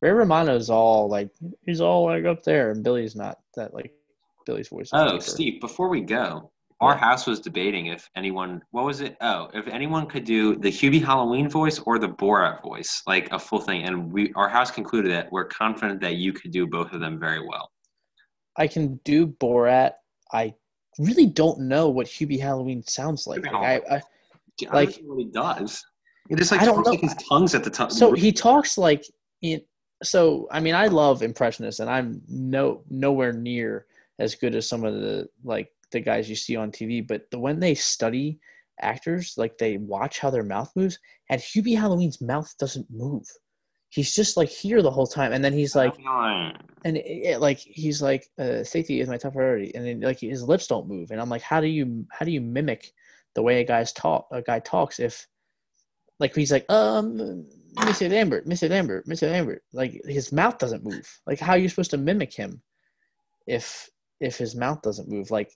Ray 0.00 0.10
Romano's 0.10 0.70
all 0.70 1.08
like 1.08 1.30
he's 1.64 1.80
all 1.80 2.06
like 2.06 2.24
up 2.24 2.42
there, 2.42 2.70
and 2.70 2.84
Billy's 2.84 3.16
not 3.16 3.38
that 3.56 3.74
like 3.74 3.92
Billy's 4.46 4.68
voice. 4.68 4.90
Oh, 4.92 5.12
deeper. 5.12 5.22
Steve, 5.22 5.60
before 5.60 5.88
we 5.88 6.00
go, 6.00 6.50
our 6.80 6.92
Yeah. 6.92 6.98
house 6.98 7.26
was 7.26 7.40
debating 7.40 7.86
if 7.86 8.08
anyone, 8.16 8.62
what 8.70 8.84
was 8.84 9.00
it? 9.00 9.16
Oh, 9.20 9.48
if 9.54 9.66
anyone 9.66 10.06
could 10.06 10.24
do 10.24 10.54
the 10.56 10.70
Hubie 10.70 11.02
Halloween 11.04 11.48
voice 11.48 11.78
or 11.80 11.98
the 11.98 12.08
Borat 12.08 12.62
voice, 12.62 13.02
like 13.06 13.30
a 13.32 13.38
full 13.38 13.60
thing. 13.60 13.82
And 13.84 14.12
we, 14.12 14.32
our 14.34 14.48
house 14.48 14.70
concluded 14.70 15.10
that 15.12 15.30
we're 15.32 15.46
confident 15.46 16.00
that 16.02 16.16
you 16.16 16.32
could 16.32 16.52
do 16.52 16.66
both 16.66 16.92
of 16.92 17.00
them 17.00 17.18
very 17.18 17.44
well. 17.46 17.70
I 18.56 18.66
can 18.68 19.00
do 19.04 19.26
Borat. 19.26 19.92
I 20.32 20.54
really 20.98 21.26
don't 21.26 21.60
know 21.60 21.88
what 21.88 22.06
Hubie 22.06 22.40
Halloween 22.40 22.82
sounds 22.86 23.26
like. 23.26 23.44
Like, 23.44 23.54
I, 23.54 23.74
I, 23.90 24.02
I 24.70 24.74
Like- 24.74 25.00
what 25.04 25.18
he 25.18 25.24
does. 25.26 25.84
He 26.28 26.34
just 26.34 26.52
like 26.52 26.60
I 26.60 26.64
don't 26.66 26.74
talks 26.76 26.86
know. 26.86 26.90
like 26.92 27.00
his 27.00 27.14
tongue's 27.28 27.54
at 27.54 27.64
the 27.64 27.70
top. 27.70 27.90
so 27.90 28.12
he 28.12 28.30
talks 28.32 28.76
like 28.76 29.02
in 29.40 29.62
so 30.02 30.46
i 30.52 30.60
mean 30.60 30.74
i 30.74 30.86
love 30.88 31.22
impressionists 31.22 31.80
and 31.80 31.88
i'm 31.88 32.20
no 32.28 32.82
nowhere 32.90 33.32
near 33.32 33.86
as 34.18 34.34
good 34.34 34.54
as 34.54 34.68
some 34.68 34.84
of 34.84 34.92
the 34.94 35.26
like 35.42 35.70
the 35.92 36.00
guys 36.00 36.28
you 36.28 36.36
see 36.36 36.56
on 36.56 36.70
tv 36.70 37.06
but 37.06 37.22
the 37.30 37.38
when 37.38 37.58
they 37.58 37.74
study 37.74 38.38
actors 38.80 39.34
like 39.36 39.58
they 39.58 39.76
watch 39.78 40.18
how 40.18 40.30
their 40.30 40.42
mouth 40.42 40.70
moves. 40.76 40.98
And 41.30 41.40
hubie 41.40 41.76
halloween's 41.76 42.20
mouth 42.20 42.52
doesn't 42.58 42.86
move. 42.90 43.26
He's 43.90 44.14
just 44.14 44.36
like 44.36 44.48
here 44.48 44.82
the 44.82 44.90
whole 44.90 45.06
time 45.06 45.32
and 45.32 45.42
then 45.42 45.52
he's 45.52 45.74
like 45.74 45.94
and 46.84 46.96
it, 46.96 47.06
it, 47.06 47.40
like 47.40 47.58
he's 47.58 48.02
like 48.02 48.26
uh, 48.38 48.62
safety 48.62 49.00
is 49.00 49.08
my 49.08 49.16
top 49.16 49.32
priority 49.32 49.74
and 49.74 49.84
then 49.84 50.00
like 50.00 50.20
his 50.20 50.42
lips 50.42 50.66
don't 50.66 50.86
move 50.86 51.10
and 51.10 51.18
i'm 51.20 51.30
like 51.30 51.40
how 51.40 51.58
do 51.58 51.66
you 51.66 52.04
how 52.10 52.26
do 52.26 52.30
you 52.30 52.40
mimic 52.40 52.92
the 53.34 53.42
way 53.42 53.60
a 53.60 53.64
guy's 53.64 53.90
talk 53.94 54.28
a 54.30 54.42
guy 54.42 54.58
talks 54.58 55.00
if 55.00 55.26
like 56.20 56.34
he's 56.34 56.52
like 56.52 56.66
um 56.70 57.46
mr 57.76 58.10
lambert 58.10 58.46
mr 58.46 58.68
lambert 58.68 59.06
mr 59.06 59.30
lambert 59.30 59.62
like 59.72 59.98
his 60.04 60.32
mouth 60.32 60.58
doesn't 60.58 60.84
move. 60.84 61.08
Like 61.26 61.40
how 61.40 61.52
are 61.52 61.58
you 61.58 61.68
supposed 61.70 61.90
to 61.92 61.96
mimic 61.96 62.34
him 62.34 62.60
if 63.46 63.88
if 64.20 64.36
his 64.38 64.54
mouth 64.56 64.80
doesn't 64.82 65.08
move 65.08 65.30
like 65.30 65.50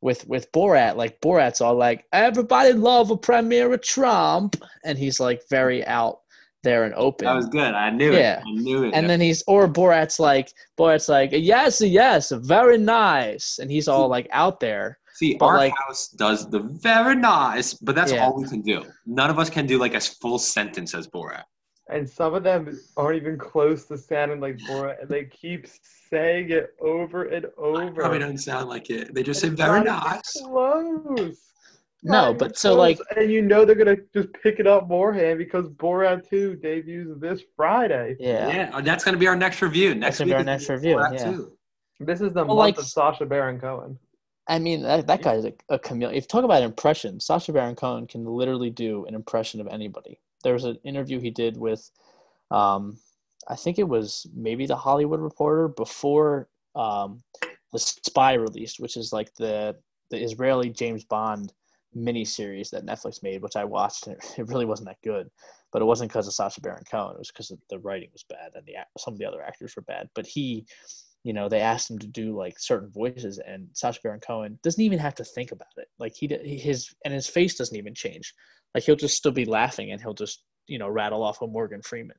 with 0.00 0.26
with 0.28 0.50
borat 0.52 0.96
like 0.96 1.20
borat's 1.20 1.60
all 1.60 1.74
like 1.74 2.04
everybody 2.12 2.72
love 2.72 3.10
a 3.10 3.16
premier 3.16 3.72
of 3.72 3.82
trump 3.82 4.54
and 4.84 4.96
he's 4.98 5.18
like 5.20 5.42
very 5.50 5.84
out 5.86 6.20
there 6.64 6.84
and 6.84 6.94
open 6.94 7.24
that 7.26 7.34
was 7.34 7.46
good. 7.46 7.72
I 7.74 7.90
knew 7.90 8.12
Yeah. 8.12 8.38
it. 8.40 8.44
I 8.46 8.50
knew 8.52 8.84
it. 8.84 8.94
and 8.94 9.08
then 9.08 9.20
he's 9.20 9.42
or 9.46 9.68
Borat's 9.68 10.18
like 10.18 10.52
Borat's 10.78 11.08
like 11.08 11.30
yes 11.32 11.80
yes 11.80 12.32
very 12.32 12.78
nice 12.78 13.58
and 13.60 13.70
he's 13.70 13.86
all 13.86 14.08
like 14.08 14.28
out 14.32 14.58
there 14.58 14.98
See, 15.14 15.34
but, 15.34 15.46
our 15.46 15.56
like- 15.56 15.74
house 15.86 16.08
does 16.08 16.48
the 16.48 16.60
very 16.60 17.16
nice, 17.16 17.74
but 17.74 17.94
that's 17.96 18.12
Yeah. 18.12 18.24
all 18.24 18.36
we 18.36 18.48
can 18.48 18.60
do. 18.62 18.84
None 19.04 19.30
of 19.30 19.38
us 19.40 19.50
can 19.50 19.66
do 19.66 19.76
like 19.78 19.94
a 19.94 20.00
full 20.00 20.38
sentence 20.38 20.94
as 20.94 21.08
Borat. 21.08 21.42
And 21.90 22.08
some 22.08 22.34
of 22.34 22.42
them 22.42 22.78
aren't 22.98 23.16
even 23.16 23.38
close 23.38 23.86
to 23.86 23.96
sounding 23.96 24.40
like 24.40 24.58
Borat, 24.58 25.00
and 25.00 25.08
they 25.08 25.24
keep 25.24 25.66
saying 26.10 26.50
it 26.50 26.74
over 26.80 27.24
and 27.24 27.46
over. 27.56 27.82
I 27.82 27.90
Probably 27.90 28.18
don't 28.18 28.36
sound 28.38 28.68
like 28.68 28.90
it. 28.90 29.14
They 29.14 29.22
just 29.22 29.40
say 29.40 29.48
It's 29.48 29.56
very 29.60 29.82
not 29.82 30.04
nice. 30.06 30.32
Close. 30.42 31.40
no 32.02 32.12
Not 32.30 32.38
but 32.38 32.58
so 32.58 32.74
close. 32.74 32.98
like 32.98 33.00
and 33.16 33.30
you 33.32 33.40
know 33.42 33.64
they're 33.64 33.74
gonna 33.74 33.96
just 34.14 34.28
pick 34.42 34.60
it 34.60 34.66
up 34.66 34.82
beforehand 34.88 35.38
because 35.38 35.66
Borat 35.70 36.28
2 36.28 36.56
debuts 36.56 37.18
this 37.20 37.42
Friday. 37.56 38.16
yeah, 38.20 38.48
Yeah, 38.70 38.80
that's 38.82 39.02
gonna 39.04 39.16
be 39.16 39.26
our 39.26 39.36
next 39.36 39.62
review. 39.62 39.94
Next 39.94 40.18
gonna 40.18 40.28
week 40.28 40.36
our 40.36 40.44
next 40.44 40.68
review, 40.68 40.96
Borat 40.96 41.14
yeah. 41.14 41.30
2. 41.32 41.52
This 42.00 42.20
is 42.20 42.28
the 42.34 42.44
Well, 42.44 42.56
month 42.56 42.58
like- 42.58 42.78
of 42.78 42.86
Sacha 42.86 43.24
Baron 43.26 43.58
Cohen. 43.58 43.98
I 44.46 44.58
mean 44.58 44.82
that, 44.82 45.06
that 45.06 45.22
guy's 45.22 45.44
a, 45.44 45.52
a 45.70 45.78
chameleon 45.78 46.16
if 46.16 46.24
you 46.24 46.28
talk 46.28 46.44
about 46.44 46.62
impression 46.62 47.18
Sacha 47.20 47.52
Baron 47.52 47.74
Cohen 47.74 48.06
can 48.06 48.24
literally 48.24 48.70
do 48.70 49.04
an 49.06 49.14
impression 49.14 49.60
of 49.60 49.66
anybody 49.68 50.18
there 50.42 50.54
was 50.54 50.64
an 50.64 50.78
interview 50.84 51.20
he 51.20 51.30
did 51.30 51.56
with 51.56 51.90
um 52.50 52.98
I 53.48 53.56
think 53.56 53.78
it 53.78 53.88
was 53.88 54.26
maybe 54.34 54.66
the 54.66 54.76
Hollywood 54.76 55.20
Reporter 55.20 55.68
before 55.68 56.48
um 56.74 57.22
the 57.72 57.78
Spy 57.78 58.34
released 58.34 58.80
which 58.80 58.96
is 58.96 59.12
like 59.12 59.34
the 59.34 59.76
the 60.10 60.22
Israeli 60.22 60.70
James 60.70 61.04
Bond 61.04 61.52
mini 61.94 62.24
series 62.24 62.70
that 62.70 62.86
Netflix 62.86 63.22
made, 63.22 63.42
which 63.42 63.56
I 63.56 63.64
watched, 63.64 64.06
and 64.06 64.16
it 64.38 64.48
really 64.48 64.64
wasn't 64.64 64.88
that 64.88 65.02
good. 65.02 65.28
But 65.72 65.82
it 65.82 65.86
wasn't 65.86 66.10
because 66.10 66.26
of 66.26 66.32
Sacha 66.34 66.60
Baron 66.60 66.84
Cohen; 66.90 67.14
it 67.14 67.18
was 67.18 67.30
because 67.30 67.52
the 67.68 67.78
writing 67.78 68.08
was 68.12 68.24
bad 68.28 68.52
and 68.54 68.64
the 68.66 68.74
some 68.98 69.14
of 69.14 69.18
the 69.18 69.26
other 69.26 69.42
actors 69.42 69.74
were 69.76 69.82
bad. 69.82 70.08
But 70.14 70.26
he, 70.26 70.66
you 71.28 71.34
know, 71.34 71.46
they 71.46 71.60
asked 71.60 71.90
him 71.90 71.98
to 71.98 72.06
do 72.06 72.34
like 72.34 72.58
certain 72.58 72.88
voices, 72.88 73.38
and 73.38 73.68
Sacha 73.74 73.98
Baron 74.02 74.18
Cohen 74.18 74.58
doesn't 74.62 74.82
even 74.82 74.98
have 74.98 75.14
to 75.16 75.24
think 75.24 75.52
about 75.52 75.68
it. 75.76 75.88
Like 75.98 76.14
he 76.14 76.26
his 76.26 76.88
and 77.04 77.12
his 77.12 77.26
face 77.26 77.54
doesn't 77.54 77.76
even 77.76 77.94
change. 77.94 78.32
Like 78.74 78.84
he'll 78.84 78.96
just 78.96 79.18
still 79.18 79.30
be 79.30 79.44
laughing, 79.44 79.90
and 79.90 80.00
he'll 80.00 80.14
just 80.14 80.44
you 80.68 80.78
know 80.78 80.88
rattle 80.88 81.22
off 81.22 81.42
a 81.42 81.46
Morgan 81.46 81.82
Freeman, 81.82 82.16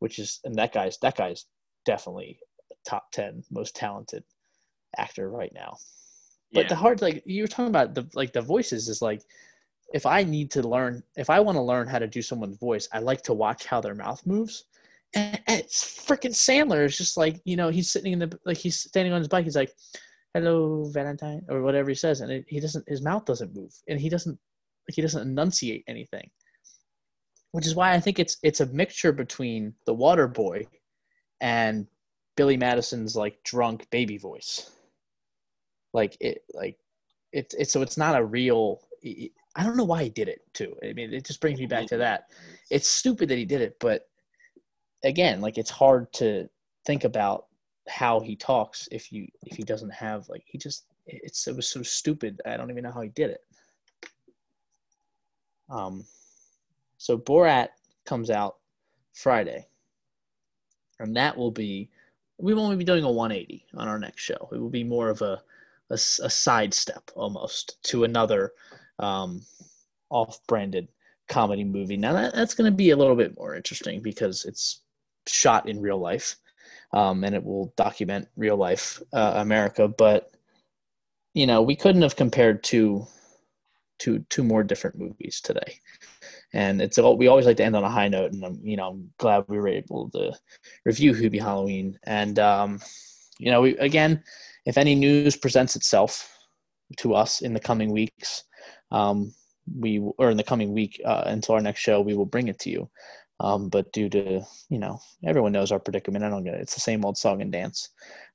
which 0.00 0.18
is 0.18 0.40
and 0.42 0.56
that 0.56 0.72
guy's 0.72 0.98
that 0.98 1.16
guy's 1.16 1.44
definitely 1.86 2.40
top 2.84 3.12
ten 3.12 3.44
most 3.52 3.76
talented 3.76 4.24
actor 4.98 5.30
right 5.30 5.52
now. 5.54 5.76
But 6.52 6.64
yeah. 6.64 6.70
the 6.70 6.74
hard 6.74 7.02
like 7.02 7.22
you 7.26 7.44
were 7.44 7.46
talking 7.46 7.68
about 7.68 7.94
the 7.94 8.10
like 8.14 8.32
the 8.32 8.40
voices 8.40 8.88
is 8.88 9.00
like 9.00 9.22
if 9.94 10.06
I 10.06 10.24
need 10.24 10.50
to 10.50 10.66
learn 10.66 11.04
if 11.16 11.30
I 11.30 11.38
want 11.38 11.54
to 11.54 11.62
learn 11.62 11.86
how 11.86 12.00
to 12.00 12.08
do 12.08 12.20
someone's 12.20 12.58
voice, 12.58 12.88
I 12.92 12.98
like 12.98 13.22
to 13.22 13.32
watch 13.32 13.66
how 13.66 13.80
their 13.80 13.94
mouth 13.94 14.26
moves. 14.26 14.64
And, 15.14 15.40
and 15.46 15.60
it's 15.60 16.04
freaking 16.06 16.34
Sandler. 16.34 16.84
Is 16.84 16.96
just 16.96 17.16
like 17.16 17.40
you 17.44 17.56
know 17.56 17.68
he's 17.68 17.90
sitting 17.90 18.12
in 18.12 18.18
the 18.18 18.38
like 18.44 18.56
he's 18.56 18.80
standing 18.80 19.12
on 19.12 19.20
his 19.20 19.28
bike. 19.28 19.44
He's 19.44 19.56
like, 19.56 19.74
"Hello, 20.34 20.84
Valentine," 20.84 21.44
or 21.48 21.62
whatever 21.62 21.88
he 21.88 21.94
says, 21.96 22.20
and 22.20 22.30
it, 22.30 22.44
he 22.48 22.60
doesn't 22.60 22.88
his 22.88 23.02
mouth 23.02 23.24
doesn't 23.24 23.54
move, 23.54 23.72
and 23.88 24.00
he 24.00 24.08
doesn't 24.08 24.38
like 24.88 24.94
he 24.94 25.02
doesn't 25.02 25.28
enunciate 25.28 25.84
anything. 25.86 26.30
Which 27.52 27.66
is 27.66 27.74
why 27.74 27.92
I 27.92 28.00
think 28.00 28.18
it's 28.18 28.36
it's 28.42 28.60
a 28.60 28.66
mixture 28.66 29.12
between 29.12 29.74
the 29.86 29.94
Waterboy 29.94 30.66
and 31.40 31.86
Billy 32.36 32.56
Madison's 32.56 33.16
like 33.16 33.42
drunk 33.44 33.88
baby 33.90 34.18
voice. 34.18 34.70
Like 35.92 36.16
it 36.20 36.42
like 36.54 36.78
it's 37.32 37.54
it's 37.54 37.72
so 37.72 37.82
it's 37.82 37.96
not 37.96 38.18
a 38.18 38.24
real 38.24 38.80
i 39.56 39.64
don't 39.64 39.76
know 39.76 39.84
why 39.84 40.04
he 40.04 40.10
did 40.10 40.28
it 40.28 40.42
too. 40.52 40.76
I 40.82 40.92
mean 40.92 41.12
it 41.12 41.24
just 41.24 41.40
brings 41.40 41.58
me 41.58 41.66
back 41.66 41.86
to 41.88 41.96
that. 41.98 42.28
It's 42.70 42.88
stupid 42.88 43.28
that 43.30 43.38
he 43.38 43.44
did 43.44 43.60
it 43.60 43.76
but 43.80 44.08
again 45.04 45.40
like 45.40 45.58
it's 45.58 45.70
hard 45.70 46.12
to 46.12 46.48
think 46.84 47.04
about 47.04 47.46
how 47.88 48.20
he 48.20 48.36
talks 48.36 48.88
if 48.92 49.12
you 49.12 49.26
if 49.42 49.56
he 49.56 49.62
doesn't 49.62 49.92
have 49.92 50.28
like 50.28 50.42
he 50.46 50.58
just 50.58 50.84
it's 51.06 51.48
it 51.48 51.56
was 51.56 51.68
so 51.68 51.82
stupid. 51.82 52.40
I 52.46 52.56
don't 52.56 52.70
even 52.70 52.84
know 52.84 52.92
how 52.92 53.00
he 53.00 53.08
did 53.08 53.30
it. 53.30 53.44
Um 55.68 56.04
so 56.98 57.16
borat 57.18 57.68
comes 58.04 58.30
out 58.30 58.56
friday 59.12 59.66
and 61.00 61.16
that 61.16 61.36
will 61.36 61.50
be 61.50 61.90
we 62.38 62.54
won't 62.54 62.78
be 62.78 62.84
doing 62.84 63.04
a 63.04 63.10
180 63.10 63.66
on 63.74 63.88
our 63.88 63.98
next 63.98 64.22
show. 64.22 64.48
It 64.52 64.58
will 64.58 64.70
be 64.70 64.84
more 64.84 65.10
of 65.10 65.22
a 65.22 65.42
a, 65.90 65.94
a 65.94 66.30
sidestep 66.30 67.10
almost 67.14 67.82
to 67.84 68.04
another 68.04 68.52
um, 68.98 69.42
off-branded 70.08 70.88
comedy 71.28 71.64
movie. 71.64 71.96
Now 71.96 72.12
that, 72.12 72.34
that's 72.34 72.54
going 72.54 72.70
to 72.70 72.76
be 72.76 72.90
a 72.90 72.96
little 72.96 73.16
bit 73.16 73.36
more 73.36 73.56
interesting 73.56 74.00
because 74.00 74.44
it's 74.44 74.80
shot 75.26 75.68
in 75.68 75.80
real 75.80 75.98
life, 75.98 76.36
um, 76.92 77.24
and 77.24 77.34
it 77.34 77.44
will 77.44 77.72
document 77.76 78.28
real 78.36 78.56
life 78.56 79.02
uh, 79.12 79.34
America. 79.36 79.88
But 79.88 80.30
you 81.34 81.46
know, 81.46 81.62
we 81.62 81.76
couldn't 81.76 82.02
have 82.02 82.16
compared 82.16 82.62
two 82.62 83.06
two 83.98 84.24
two 84.30 84.42
more 84.42 84.64
different 84.64 84.98
movies 84.98 85.40
today. 85.40 85.78
And 86.52 86.82
it's 86.82 86.98
we 86.98 87.28
always 87.28 87.46
like 87.46 87.58
to 87.58 87.64
end 87.64 87.76
on 87.76 87.84
a 87.84 87.90
high 87.90 88.08
note, 88.08 88.32
and 88.32 88.44
I'm 88.44 88.60
you 88.62 88.76
know 88.76 88.88
I'm 88.88 89.10
glad 89.18 89.44
we 89.46 89.58
were 89.58 89.68
able 89.68 90.10
to 90.10 90.32
review 90.84 91.12
Hubie 91.12 91.40
Halloween. 91.40 91.98
And 92.04 92.38
um, 92.40 92.80
you 93.38 93.50
know, 93.50 93.60
we 93.60 93.76
again 93.78 94.22
if 94.66 94.76
any 94.76 94.94
news 94.94 95.36
presents 95.36 95.76
itself 95.76 96.28
to 96.98 97.14
us 97.14 97.40
in 97.40 97.54
the 97.54 97.60
coming 97.60 97.92
weeks, 97.92 98.44
um, 98.90 99.32
we 99.78 100.00
or 100.18 100.30
in 100.30 100.36
the 100.36 100.44
coming 100.44 100.72
week 100.72 101.00
uh, 101.04 101.22
until 101.26 101.54
our 101.54 101.60
next 101.60 101.80
show, 101.80 102.00
we 102.00 102.14
will 102.14 102.26
bring 102.26 102.48
it 102.48 102.58
to 102.60 102.70
you. 102.70 102.90
Um, 103.40 103.68
but 103.68 103.92
due 103.92 104.08
to 104.10 104.42
you 104.68 104.78
know 104.78 105.00
everyone 105.24 105.52
knows 105.52 105.72
our 105.72 105.78
predicament, 105.78 106.24
I 106.24 106.28
don't 106.28 106.44
get 106.44 106.54
it. 106.54 106.60
It's 106.60 106.74
the 106.74 106.80
same 106.80 107.04
old 107.04 107.16
song 107.16 107.42
and 107.42 107.50
dance. 107.50 107.88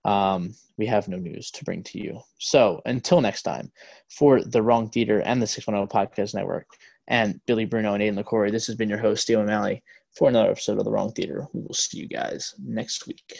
Um, 0.03 0.55
we 0.77 0.85
have 0.87 1.07
no 1.07 1.17
news 1.17 1.51
to 1.51 1.63
bring 1.63 1.83
to 1.83 1.99
you. 1.99 2.19
So 2.39 2.81
until 2.85 3.21
next 3.21 3.43
time, 3.43 3.71
for 4.09 4.41
the 4.41 4.61
Wrong 4.61 4.89
Theatre 4.89 5.21
and 5.21 5.41
the 5.41 5.47
Six 5.47 5.67
One 5.67 5.75
Zero 5.75 5.87
Podcast 5.87 6.33
Network, 6.33 6.67
and 7.07 7.39
Billy 7.45 7.65
Bruno 7.65 7.93
and 7.93 8.03
Aidan 8.03 8.23
LaCorey, 8.23 8.51
this 8.51 8.67
has 8.67 8.75
been 8.75 8.89
your 8.89 8.99
host 8.99 9.23
Steve 9.23 9.37
O'Malley 9.37 9.83
for 10.15 10.29
another 10.29 10.51
episode 10.51 10.77
of 10.79 10.85
the 10.85 10.91
Wrong 10.91 11.11
Theatre. 11.11 11.47
We 11.53 11.61
will 11.61 11.73
see 11.73 11.99
you 11.99 12.07
guys 12.07 12.53
next 12.63 13.07
week. 13.07 13.39